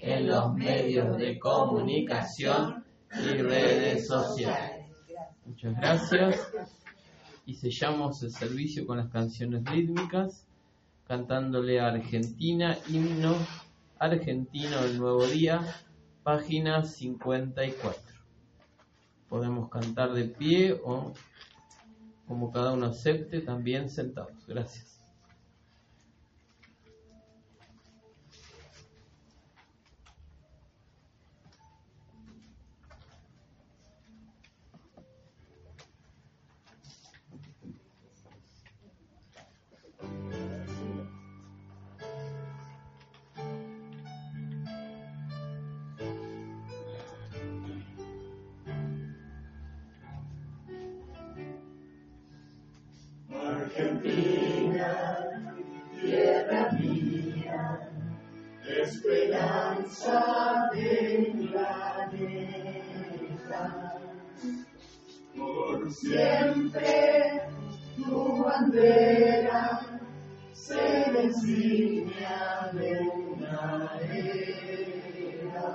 en 0.00 0.26
los 0.26 0.54
medios 0.54 1.16
de 1.16 1.38
comunicación 1.38 2.84
y 3.12 3.28
redes 3.42 4.06
sociales. 4.06 4.86
Muchas 5.44 5.76
gracias. 5.76 6.48
y 7.46 7.54
sellamos 7.54 8.22
el 8.24 8.32
servicio 8.32 8.86
con 8.86 8.98
las 8.98 9.08
canciones 9.08 9.64
rítmicas, 9.64 10.44
cantándole 11.06 11.80
a 11.80 11.88
Argentina, 11.88 12.76
himno 12.88 13.36
argentino 13.98 14.82
del 14.82 14.98
nuevo 14.98 15.26
día, 15.26 15.60
página 16.24 16.84
54. 16.84 18.02
Podemos 19.28 19.68
cantar 19.68 20.12
de 20.12 20.24
pie 20.24 20.80
o 20.84 21.12
como 22.26 22.50
cada 22.50 22.72
uno 22.72 22.86
acepte, 22.86 23.40
también 23.40 23.88
sentados. 23.88 24.44
Gracias. 24.46 24.95
Argentina, 54.06 55.42
tierra 56.00 56.70
mía, 56.72 57.90
esperanza 58.82 60.20
de 60.72 61.34
planeta. 61.50 62.44
Por 65.36 65.92
siempre 65.92 67.42
tu 67.96 68.44
bandera 68.44 69.80
será 70.52 71.22
insignia 71.22 72.70
de 72.72 72.92
una 73.00 73.90
era 74.00 75.70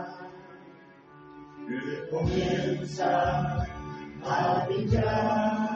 que 1.67 2.09
comienza 2.09 3.67
a 4.23 4.65
brillar 4.67 5.70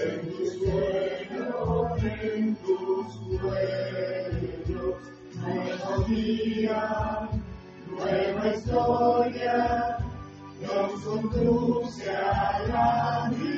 en 0.00 0.30
tus 0.30 0.52
sueños, 0.58 2.02
en 2.04 2.56
tus 2.56 3.14
sueños, 3.40 4.94
nuevo 5.34 6.04
día, 6.08 7.28
nueva 7.90 8.46
historia, 8.54 9.98
nos 10.62 11.02
conduce 11.02 12.10
a 12.10 12.60
la 12.68 13.30
victoria. 13.30 13.57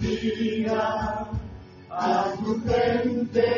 Bendiga 0.00 1.28
a 1.90 2.32
tu 2.38 2.60
gente, 2.66 3.50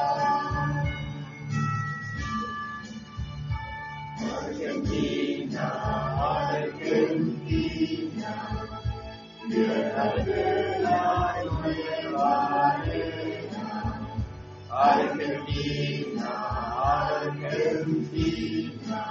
Argentina, 4.41 5.68
Argentina 6.49 7.98
tierra 9.49 10.14
de 10.26 10.80
la 10.81 11.44
nueva 11.45 12.84
Argentina, 14.80 16.30
Argentina, 17.26 19.02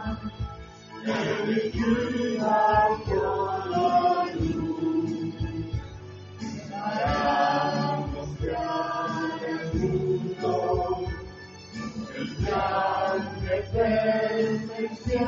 elegida 1.04 2.88
por 3.04 3.70
la 3.70 4.26
luz, 4.34 5.34
para 6.70 8.06
mostrar 8.14 9.40
al 9.42 9.74
mundo 9.74 10.54
el 12.16 12.26
plan 12.36 13.18
de 13.42 13.56
perfección 14.92 15.26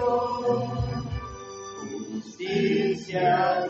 justicia 2.11 3.68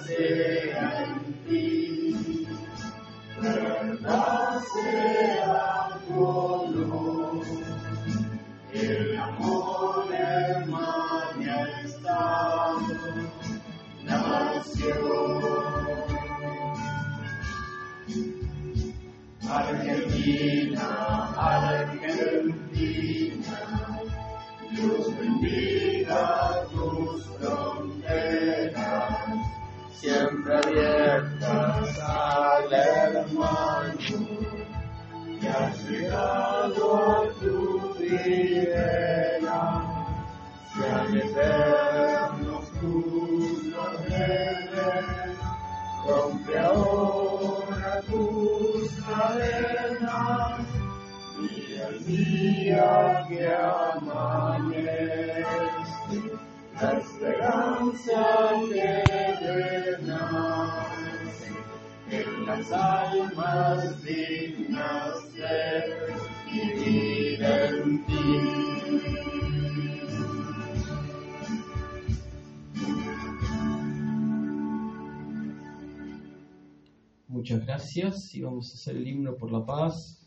Y 77.98 78.42
vamos 78.42 78.70
a 78.70 78.74
hacer 78.74 78.96
el 78.96 79.08
himno 79.08 79.34
por 79.34 79.50
la 79.50 79.66
paz 79.66 80.24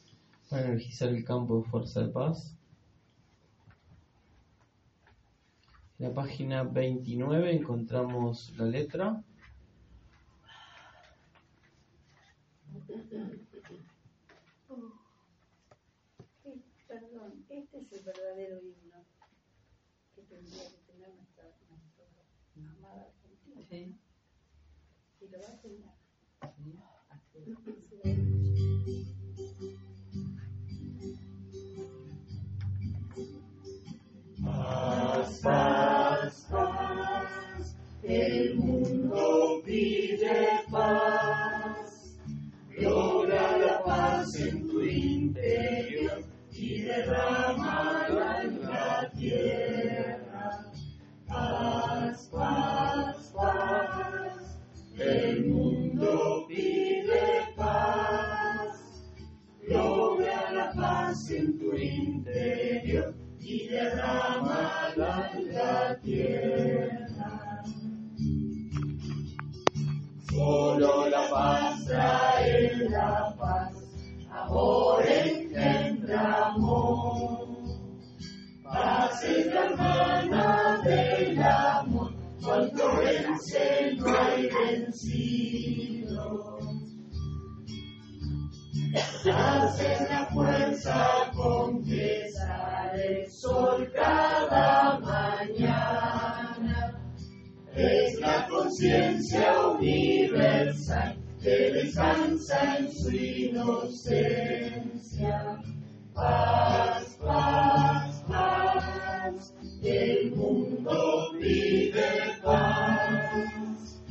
para 0.49 0.65
energizar 0.65 1.07
el 1.07 1.23
campo 1.23 1.61
de 1.61 1.69
fuerza 1.69 2.01
de 2.01 2.09
paz. 2.09 2.53
En 5.97 6.09
la 6.09 6.13
página 6.13 6.63
29 6.63 7.55
encontramos 7.55 8.53
la 8.57 8.65
letra. 8.65 9.23
Sí, 16.43 16.63
Perdón, 16.89 17.45
este 17.47 17.77
es 17.77 17.93
el 17.93 18.03
verdadero 18.03 18.59
himno 18.59 18.80
paz, 35.39 36.47
paz, 36.49 37.75
el 38.03 38.55
mundo 38.55 39.61
pide 39.65 40.61
paz. 40.69 42.17
Logra 42.77 43.57
la 43.57 43.83
paz 43.83 44.35
en 44.39 44.67
tu 44.67 44.81
interior 44.81 46.23
y 46.51 46.81
derramala 46.81 48.43
en 48.43 48.61
la 48.61 49.09
tierra. 49.17 50.71
Paz, 51.27 52.29
paz, 52.31 53.31
paz, 53.33 54.59
el 54.97 55.45
mundo 55.45 56.45
pide 56.47 57.53
paz. 57.55 58.75
Logra 59.67 60.51
la 60.51 60.71
paz 60.73 61.31
en 61.31 61.57
tu 61.57 61.75
interior 61.75 63.20
y 63.51 63.67
derrámala 63.67 65.29
en 65.33 65.53
la 65.53 65.99
tierra. 66.01 67.63
Solo 70.29 71.09
la 71.09 71.29
paz 71.29 71.85
trae 71.85 72.89
la 72.89 73.35
paz, 73.37 73.73
amor 74.31 75.05
engendra 75.05 76.47
amor. 76.47 77.47
Paz 78.63 79.21
la 79.53 79.65
hermana 79.65 80.81
del 80.85 81.43
amor, 81.43 82.13
cuanto 82.41 82.83
vence 82.99 83.95
no 83.97 84.17
hay 84.17 84.49
vencido. 84.49 86.57
Paz 89.25 89.79
la 90.09 90.25
fuerza 90.33 91.31
con 91.35 91.83
que 91.83 92.21
sol 93.29 93.91
cada 93.93 94.99
mañana. 94.99 96.21
Es 97.73 98.19
la 98.19 98.47
conciencia 98.47 99.69
universal 99.69 101.17
que 101.41 101.71
descansa 101.71 102.77
en 102.77 102.91
su 102.91 103.11
inocencia. 103.11 104.41
Paz, 106.13 107.17
paz, 107.21 108.23
paz, 108.27 109.53
el 109.81 110.35
mundo 110.35 111.31
pide 111.39 112.37
paz. 112.43 114.03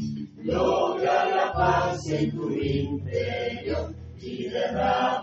Logra 0.43 1.29
la 1.29 1.53
paz 1.53 2.09
en 2.09 2.31
tu 2.31 2.51
interior 2.51 3.95
y 4.19 4.49
derrámala 4.49 5.20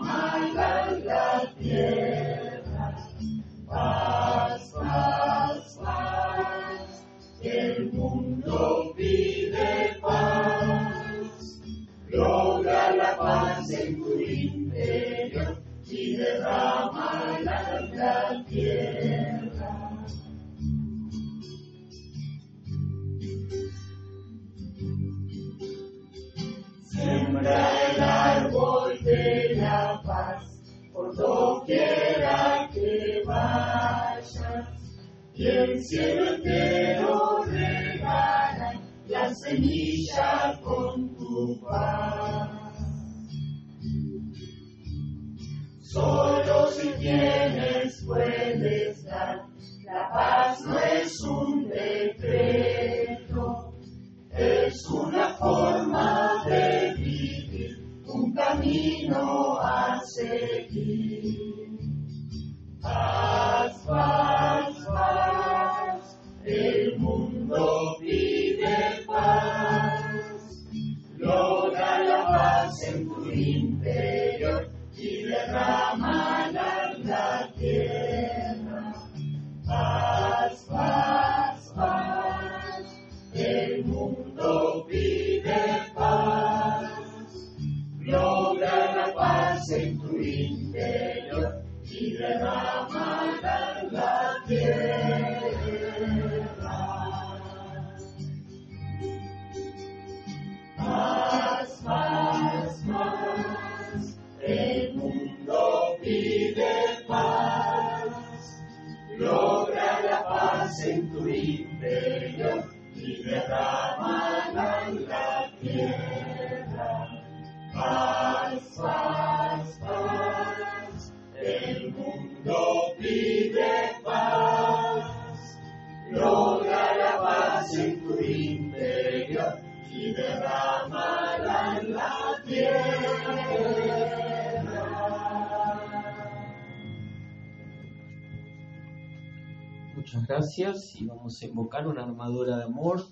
a 141.28 141.46
invocar 141.46 141.86
una 141.86 142.04
armadura 142.04 142.56
de 142.56 142.64
amor 142.64 143.06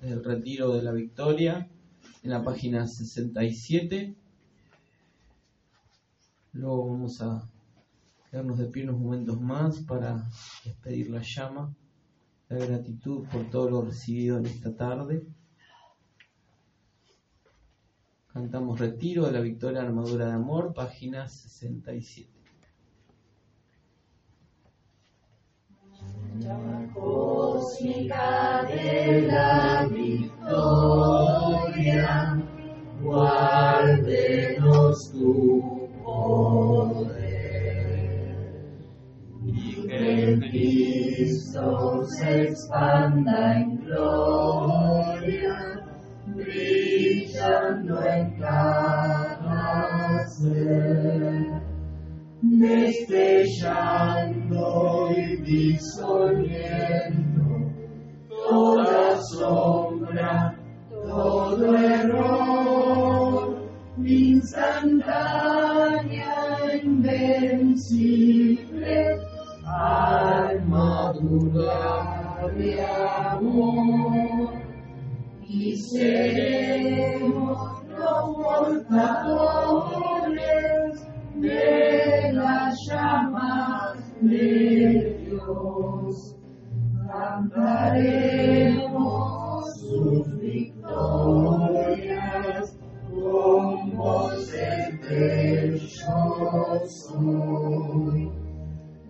del 0.00 0.22
retiro 0.22 0.72
de 0.72 0.82
la 0.82 0.92
victoria 0.92 1.68
en 2.22 2.30
la 2.30 2.42
página 2.42 2.86
67. 2.86 4.14
Luego 6.52 6.90
vamos 6.90 7.20
a 7.22 7.48
quedarnos 8.30 8.58
de 8.58 8.66
pie 8.66 8.84
unos 8.84 9.00
momentos 9.00 9.40
más 9.40 9.80
para 9.80 10.28
despedir 10.64 11.10
la 11.10 11.22
llama, 11.22 11.74
la 12.48 12.58
gratitud 12.58 13.26
por 13.28 13.48
todo 13.50 13.70
lo 13.70 13.82
recibido 13.82 14.38
en 14.38 14.46
esta 14.46 14.74
tarde. 14.74 15.26
Cantamos 18.32 18.78
Retiro 18.78 19.26
de 19.26 19.32
la 19.32 19.40
Victoria 19.40 19.82
Armadura 19.82 20.26
de 20.26 20.32
Amor, 20.32 20.74
página 20.74 21.28
67. 21.28 22.28
Llama 26.40 26.92
cósmica 27.64 28.66
de 28.68 29.22
la 29.22 29.88
victoria, 29.90 30.52
guárdenos 33.02 34.30
tu 35.12 35.88
poder. 36.04 37.14
Y 39.46 39.86
que 39.86 40.38
Cristo 40.50 42.04
se 42.06 42.42
expanda 42.48 43.60
en 43.60 43.78
gloria, 43.78 45.56
brillando 46.26 48.04
en 48.04 48.38
cada 48.38 50.26
ser 50.26 51.64
destellando 52.42 53.88
y 55.16 55.36
disolviendo 55.42 57.23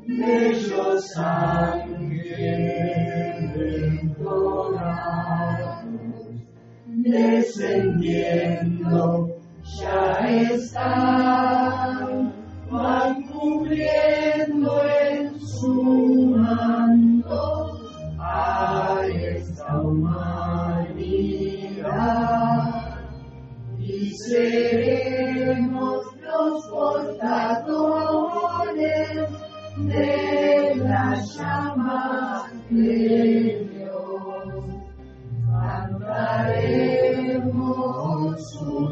Bellos 0.07 1.17
ángeles 1.17 1.95
dorados, 4.19 5.85
descendiendo 6.87 8.25
ya 9.81 10.29
están, 10.53 12.35
van 12.71 13.23
cubriendo 13.29 14.83
en 15.11 15.41
su 15.41 16.37
manto 16.37 17.81
a 18.19 19.01
esta 19.07 19.81
humanidad 19.81 20.85
y 23.79 24.11
seremos 24.17 26.05
los 26.21 26.67
portadores 26.69 27.94
de 29.77 30.75
la 30.77 31.15
llama 31.37 32.51
de 32.71 33.69
Dios. 33.73 34.65
Cantaremos 35.51 37.25
sus 38.51 38.84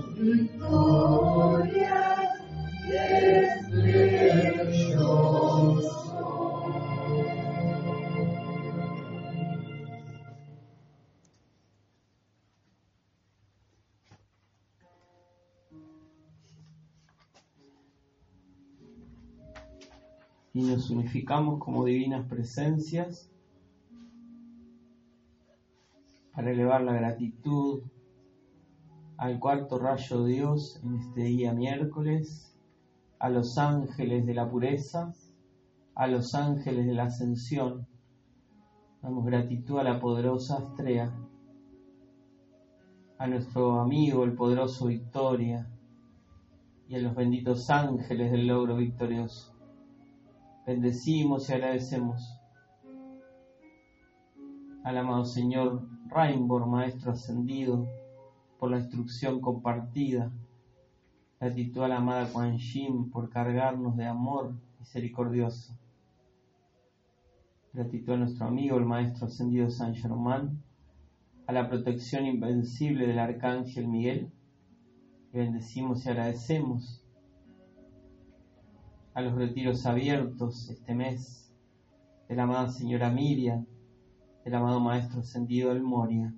y 20.54 20.62
nos 20.62 20.90
unificamos 20.90 21.58
como 21.58 21.84
divinas 21.84 22.26
presencias 22.28 23.30
para 26.34 26.50
elevar 26.50 26.82
la 26.82 26.94
gratitud 26.94 27.82
al 29.16 29.38
cuarto 29.38 29.78
rayo 29.78 30.24
Dios 30.24 30.80
en 30.82 30.96
este 30.96 31.22
día 31.22 31.52
miércoles, 31.52 32.58
a 33.18 33.28
los 33.28 33.56
ángeles 33.56 34.26
de 34.26 34.34
la 34.34 34.50
pureza, 34.50 35.14
a 35.94 36.06
los 36.08 36.34
ángeles 36.34 36.86
de 36.86 36.94
la 36.94 37.04
ascensión. 37.04 37.86
Damos 39.00 39.24
gratitud 39.24 39.78
a 39.78 39.84
la 39.84 40.00
poderosa 40.00 40.58
Astrea, 40.58 41.14
a 43.18 43.26
nuestro 43.28 43.80
amigo 43.80 44.24
el 44.24 44.34
poderoso 44.34 44.86
Victoria 44.86 45.68
y 46.88 46.96
a 46.96 46.98
los 46.98 47.14
benditos 47.14 47.70
ángeles 47.70 48.32
del 48.32 48.48
logro 48.48 48.76
victorioso. 48.76 49.51
Bendecimos 50.64 51.50
y 51.50 51.54
agradecemos 51.54 52.38
al 54.84 54.96
amado 54.96 55.24
Señor 55.24 55.88
Rainbow, 56.06 56.64
Maestro 56.66 57.10
Ascendido, 57.10 57.88
por 58.60 58.70
la 58.70 58.78
instrucción 58.78 59.40
compartida. 59.40 60.30
Gratitud 61.40 61.82
a 61.82 61.88
la 61.88 61.96
amada 61.96 62.28
Kuan 62.32 62.58
Yin 62.58 63.10
por 63.10 63.28
cargarnos 63.28 63.96
de 63.96 64.06
amor 64.06 64.54
misericordioso. 64.78 65.76
Gratitud 67.72 68.12
a 68.12 68.16
nuestro 68.18 68.46
amigo, 68.46 68.78
el 68.78 68.84
Maestro 68.84 69.26
Ascendido 69.26 69.68
San 69.68 69.96
Germán, 69.96 70.62
a 71.48 71.52
la 71.52 71.68
protección 71.68 72.24
invencible 72.24 73.08
del 73.08 73.18
Arcángel 73.18 73.88
Miguel. 73.88 74.30
Bendecimos 75.32 76.06
y 76.06 76.10
agradecemos 76.10 77.01
a 79.14 79.20
los 79.20 79.34
retiros 79.34 79.84
abiertos 79.84 80.70
este 80.70 80.94
mes 80.94 81.52
de 82.28 82.34
la 82.34 82.44
amada 82.44 82.68
señora 82.70 83.10
Miriam, 83.10 83.66
del 84.44 84.54
amado 84.54 84.80
Maestro 84.80 85.20
Ascendido 85.20 85.68
del 85.68 85.82
Moria. 85.82 86.34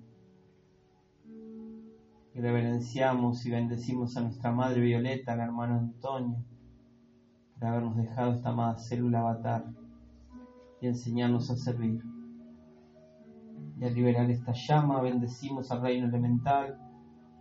Y 2.33 2.41
reverenciamos 2.41 3.45
y 3.45 3.51
bendecimos 3.51 4.17
a 4.17 4.21
nuestra 4.21 4.51
Madre 4.51 4.81
Violeta, 4.81 5.33
al 5.33 5.39
hermano 5.39 5.75
Antonio, 5.75 6.43
por 7.53 7.65
habernos 7.65 7.95
dejado 7.95 8.33
esta 8.33 8.49
amada 8.49 8.77
célula 8.77 9.21
avatar 9.21 9.65
y 10.81 10.87
enseñarnos 10.87 11.49
a 11.49 11.55
servir. 11.55 12.03
Y 13.79 13.85
al 13.85 13.93
liberar 13.93 14.29
esta 14.29 14.51
llama, 14.51 15.01
bendecimos 15.01 15.71
al 15.71 15.81
reino 15.81 16.07
elemental, 16.07 16.77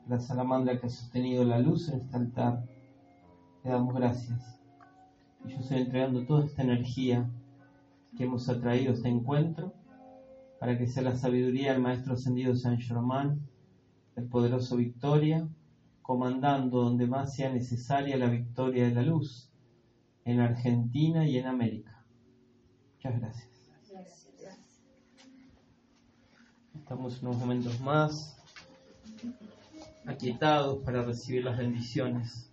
la 0.07 0.21
salamandra 0.21 0.79
que 0.79 0.87
ha 0.87 0.91
sostenido 0.91 1.43
la 1.43 1.59
luz 1.59 1.89
en 1.89 2.03
este 2.03 2.17
altar. 2.17 2.65
Le 3.65 3.71
damos 3.71 3.95
gracias. 3.95 4.64
Y 5.45 5.53
yo 5.53 5.59
estoy 5.59 5.79
entregando 5.79 6.25
toda 6.25 6.47
esta 6.47 6.63
energía 6.63 7.29
que 8.17 8.25
hemos 8.25 8.49
atraído 8.49 8.93
a 8.93 8.95
este 8.95 9.09
encuentro 9.09 9.75
para 10.59 10.79
que 10.79 10.87
sea 10.87 11.03
la 11.03 11.17
sabiduría 11.17 11.73
del 11.73 11.83
Maestro 11.83 12.15
Ascendido 12.15 12.55
San 12.57 12.79
Germán, 12.79 13.41
el 14.17 14.25
poderoso 14.25 14.77
Victoria, 14.77 15.47
comandando 16.01 16.83
donde 16.83 17.07
más 17.07 17.35
sea 17.35 17.53
necesaria 17.53 18.17
la 18.17 18.29
victoria 18.29 18.85
de 18.85 18.95
la 18.95 19.03
luz, 19.03 19.51
en 20.25 20.41
Argentina 20.41 21.27
y 21.27 21.39
en 21.39 21.47
América. 21.47 22.05
Muchas 22.95 23.21
gracias. 23.21 23.49
Estamos 26.75 27.23
unos 27.23 27.37
momentos 27.37 27.81
más 27.81 28.37
aquietados 30.07 30.83
para 30.85 31.03
recibir 31.03 31.45
las 31.45 31.57
bendiciones 31.57 32.44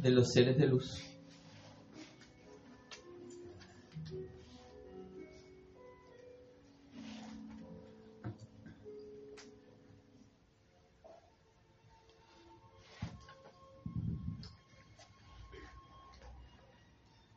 de 0.00 0.10
los 0.10 0.32
seres 0.32 0.56
de 0.58 0.66
luz. 0.66 1.02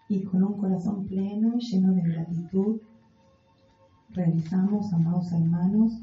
Y 0.08 0.24
con 0.24 0.44
un 0.44 0.58
corazón 0.58 1.06
pleno 1.08 1.56
y 1.58 1.66
lleno 1.66 1.94
de 1.94 2.02
gratitud, 2.02 2.80
realizamos, 4.12 4.94
amados 4.94 5.32
hermanos, 5.34 5.94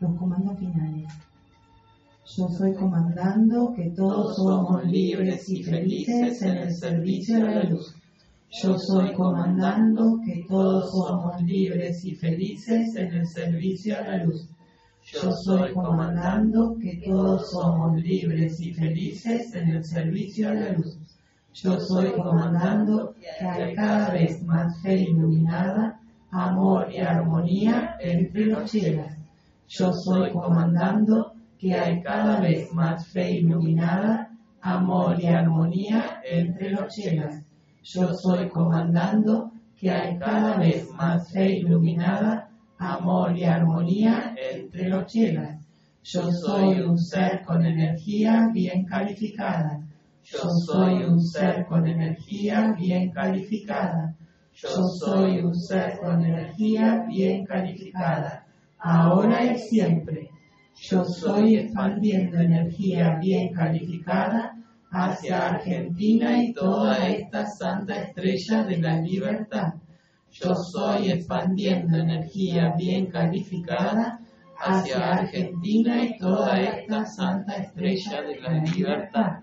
los 0.00 0.16
comandos 0.16 0.58
finales. 0.58 1.12
Yo 2.36 2.48
soy 2.48 2.74
comandando 2.74 3.72
que 3.74 3.90
todos 3.90 4.36
somos 4.36 4.84
libres 4.84 5.48
y 5.48 5.64
felices 5.64 6.40
en 6.42 6.58
el 6.58 6.72
servicio 6.72 7.44
de 7.44 7.54
la 7.56 7.64
luz. 7.64 7.92
Yo 8.62 8.78
soy 8.78 9.12
comandando 9.14 10.20
que 10.24 10.44
todos 10.48 10.92
somos 10.92 11.42
libres 11.42 12.04
y 12.04 12.14
felices 12.14 12.94
en 12.94 13.14
el 13.14 13.26
servicio 13.26 13.96
de 13.96 14.04
la 14.04 14.24
luz. 14.24 14.48
Yo 15.12 15.32
soy 15.32 15.72
comandando 15.72 16.76
que 16.80 17.02
todos 17.04 17.50
somos 17.50 18.00
libres 18.00 18.60
y 18.60 18.74
felices 18.74 19.52
en 19.54 19.68
el 19.70 19.84
servicio 19.84 20.50
de 20.50 20.60
la 20.60 20.72
luz. 20.72 20.98
Yo 21.52 21.80
soy 21.80 22.12
comandando 22.12 23.12
que 23.14 23.44
hay 23.44 23.74
cada 23.74 24.10
vez 24.10 24.40
más 24.44 24.80
fe 24.82 25.00
iluminada, 25.00 26.00
amor 26.30 26.92
y 26.92 26.98
armonía 26.98 27.96
entre 27.98 28.46
los 28.46 28.70
chelas. 28.70 29.16
Yo 29.66 29.92
soy 29.92 30.30
comandando 30.30 31.29
que 31.60 31.74
hay 31.74 32.00
cada 32.00 32.40
vez 32.40 32.72
más 32.72 33.06
fe 33.08 33.32
iluminada, 33.32 34.30
amor 34.62 35.20
y 35.20 35.26
armonía 35.26 36.22
entre 36.24 36.70
los 36.70 36.94
chelas. 36.94 37.44
Yo 37.82 38.14
soy 38.14 38.48
comandando 38.48 39.52
que 39.76 39.90
hay 39.90 40.16
cada 40.18 40.56
vez 40.56 40.88
más 40.92 41.30
fe 41.30 41.58
iluminada, 41.58 42.48
amor 42.78 43.36
y 43.36 43.44
armonía 43.44 44.34
entre 44.50 44.88
los 44.88 45.04
chelas. 45.12 45.60
Yo 46.02 46.32
soy 46.32 46.80
un 46.80 46.98
ser 46.98 47.42
con 47.42 47.64
energía 47.66 48.48
bien 48.54 48.86
calificada. 48.86 49.82
Yo 50.24 50.48
soy 50.66 51.04
un 51.04 51.20
ser 51.20 51.66
con 51.66 51.86
energía 51.86 52.72
bien 52.72 53.10
calificada. 53.10 54.14
Yo 54.54 54.86
soy 54.98 55.40
un 55.40 55.54
ser 55.54 55.98
con 55.98 56.24
energía 56.24 57.04
bien 57.06 57.44
calificada. 57.44 58.46
Ahora 58.78 59.44
y 59.44 59.58
siempre. 59.58 60.30
Yo 60.82 61.04
soy 61.04 61.56
expandiendo 61.56 62.38
energía 62.38 63.18
bien 63.20 63.52
calificada 63.52 64.56
hacia 64.90 65.50
Argentina 65.50 66.42
y 66.42 66.54
toda 66.54 67.06
esta 67.06 67.44
santa 67.44 68.02
estrella 68.02 68.64
de 68.64 68.78
la 68.78 68.98
libertad. 68.98 69.74
Yo 70.32 70.54
soy 70.54 71.10
expandiendo 71.10 71.98
energía 71.98 72.72
bien 72.78 73.06
calificada 73.06 74.20
hacia 74.58 75.12
Argentina 75.12 76.02
y 76.02 76.16
toda 76.18 76.58
esta 76.58 77.04
santa 77.04 77.56
estrella 77.56 78.22
de 78.22 78.40
la 78.40 78.52
libertad. 78.62 79.40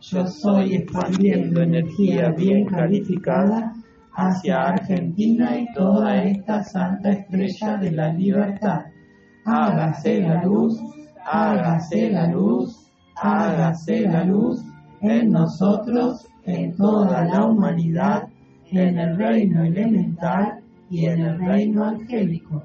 yo 0.00 0.26
soy 0.26 0.74
expandiendo 0.74 1.62
energía 1.62 2.32
bien 2.32 2.64
calificada 2.66 3.74
hacia 4.14 4.60
Argentina 4.60 5.56
y 5.56 5.72
toda 5.72 6.24
esta 6.24 6.64
santa 6.64 7.10
estrella 7.10 7.76
de 7.76 7.92
la 7.92 8.12
libertad. 8.12 8.86
Hágase 9.52 10.20
la 10.20 10.44
luz, 10.44 10.80
hágase 11.26 12.08
la 12.10 12.28
luz, 12.28 12.88
hágase 13.16 14.02
la 14.02 14.22
luz 14.22 14.62
en 15.00 15.32
nosotros, 15.32 16.24
en 16.44 16.76
toda 16.76 17.24
la 17.24 17.46
humanidad, 17.46 18.28
en 18.70 18.96
el 18.96 19.16
reino 19.16 19.64
elemental 19.64 20.62
y 20.88 21.06
en 21.06 21.22
el 21.22 21.40
reino 21.40 21.84
angélico. 21.84 22.62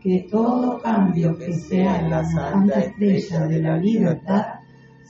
Que 0.00 0.28
todo 0.30 0.80
cambio 0.80 1.36
que 1.36 1.52
sea 1.54 2.02
en 2.02 2.10
la 2.10 2.24
santa 2.24 2.78
estrella 2.82 3.48
de 3.48 3.60
la 3.60 3.76
libertad 3.76 4.44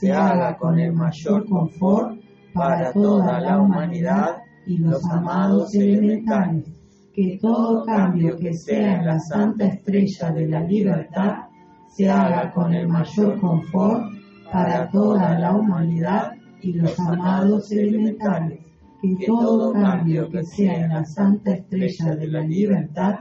se 0.01 0.11
haga 0.11 0.57
con 0.57 0.79
el 0.81 0.95
mayor 0.95 1.47
confort 1.47 2.19
para 2.55 2.91
toda 2.95 3.39
la 3.39 3.61
humanidad 3.61 4.39
y 4.67 4.79
los 4.79 5.05
amados 5.05 5.75
elementales. 5.75 6.78
Que 7.19 7.37
todo 7.43 7.85
cambio 7.85 8.37
que 8.37 8.55
sea 8.55 9.01
en 9.01 9.07
la 9.07 9.19
santa 9.19 9.65
estrella 9.65 10.31
de 10.31 10.47
la 10.47 10.61
libertad 10.61 11.49
se 11.89 12.09
haga 12.09 12.53
con 12.53 12.73
el 12.73 12.87
mayor 12.87 13.41
confort 13.41 14.05
para 14.53 14.89
toda 14.89 15.37
la 15.37 15.53
humanidad 15.53 16.35
y 16.63 16.75
los 16.75 16.97
amados 17.01 17.73
elementales. 17.73 18.61
Que 19.03 19.27
todo 19.27 19.73
cambio 19.73 20.31
que 20.31 20.45
sea 20.45 20.75
en 20.75 20.91
la 20.91 21.05
santa 21.05 21.55
estrella 21.55 22.15
de 22.15 22.29
la 22.29 22.43
libertad 22.43 23.17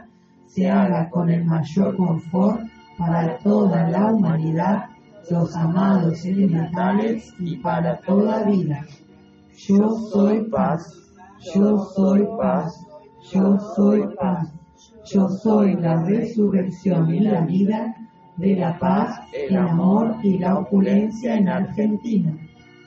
se 0.45 0.69
haga 0.69 1.09
con 1.09 1.31
el 1.31 1.43
mayor 1.43 1.97
confort 1.97 2.61
para 2.99 3.39
toda 3.39 3.89
la 3.89 4.13
humanidad, 4.13 4.85
los 5.31 5.55
amados 5.55 6.23
elementales 6.23 7.33
y 7.39 7.57
para 7.57 7.99
toda 8.01 8.43
vida. 8.43 8.85
Yo 9.55 9.89
soy 10.11 10.47
paz, 10.51 10.93
yo 11.51 11.79
soy 11.95 12.27
paz, 12.37 12.86
yo 13.31 13.59
soy 13.75 14.03
paz, 14.19 14.53
yo 15.05 15.27
soy 15.29 15.75
la 15.75 16.03
resurrección 16.03 17.13
y 17.13 17.19
la 17.19 17.41
vida 17.41 17.95
de 18.37 18.55
la 18.55 18.77
paz, 18.77 19.19
el 19.33 19.57
amor 19.57 20.15
y 20.23 20.37
la 20.37 20.59
opulencia 20.59 21.35
en 21.35 21.49
Argentina. 21.49 22.37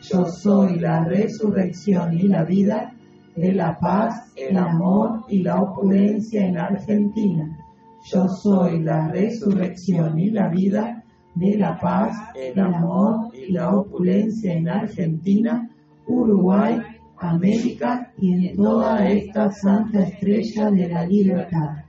Yo 0.03 0.25
soy 0.25 0.79
la 0.79 1.05
resurrección 1.05 2.15
y 2.19 2.23
la 2.23 2.45
vida 2.45 2.93
de 3.37 3.53
la 3.53 3.79
paz, 3.79 4.33
el 4.37 4.57
amor 4.57 5.25
y 5.29 5.43
la 5.43 5.61
opulencia 5.61 6.47
en 6.47 6.59
Argentina. 6.59 7.59
Yo 8.05 8.29
soy 8.29 8.81
la 8.81 9.09
resurrección 9.09 10.19
y 10.19 10.31
la 10.31 10.49
vida 10.49 11.05
de 11.35 11.59
la 11.59 11.79
paz, 11.79 12.17
el 12.35 12.59
amor 12.59 13.29
y 13.35 13.53
la 13.53 13.75
opulencia 13.75 14.55
en 14.55 14.69
Argentina, 14.69 15.69
Uruguay, 16.07 16.81
América 17.21 18.13
y 18.19 18.49
en 18.49 18.57
toda 18.57 19.07
esta 19.09 19.51
santa 19.51 20.03
estrella 20.03 20.71
de 20.71 20.89
la 20.89 21.07
libertad. 21.07 21.85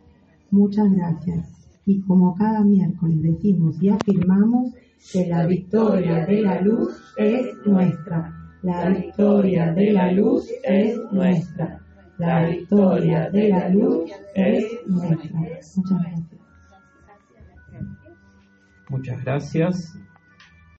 Muchas 0.52 0.92
gracias. 0.92 1.48
Y 1.86 2.02
como 2.02 2.36
cada 2.36 2.62
miércoles 2.64 3.22
decimos 3.22 3.82
y 3.82 3.90
afirmamos 3.90 4.74
que 5.12 5.28
la 5.28 5.46
victoria 5.48 6.26
de 6.26 6.42
la 6.42 6.62
luz 6.62 7.02
es 7.18 7.48
nuestra. 7.66 8.34
La 8.62 8.90
victoria 8.90 9.74
de 9.74 9.92
la 9.94 10.12
luz 10.12 10.48
es 10.64 11.00
nuestra. 11.12 11.82
La 12.18 12.46
victoria 12.48 13.30
de 13.30 13.50
la 13.50 13.70
luz 13.70 14.12
es 14.36 14.66
nuestra. 14.86 15.40
Muchas 15.40 16.02
gracias. 16.04 16.42
Muchas 18.90 19.24
gracias. 19.24 19.98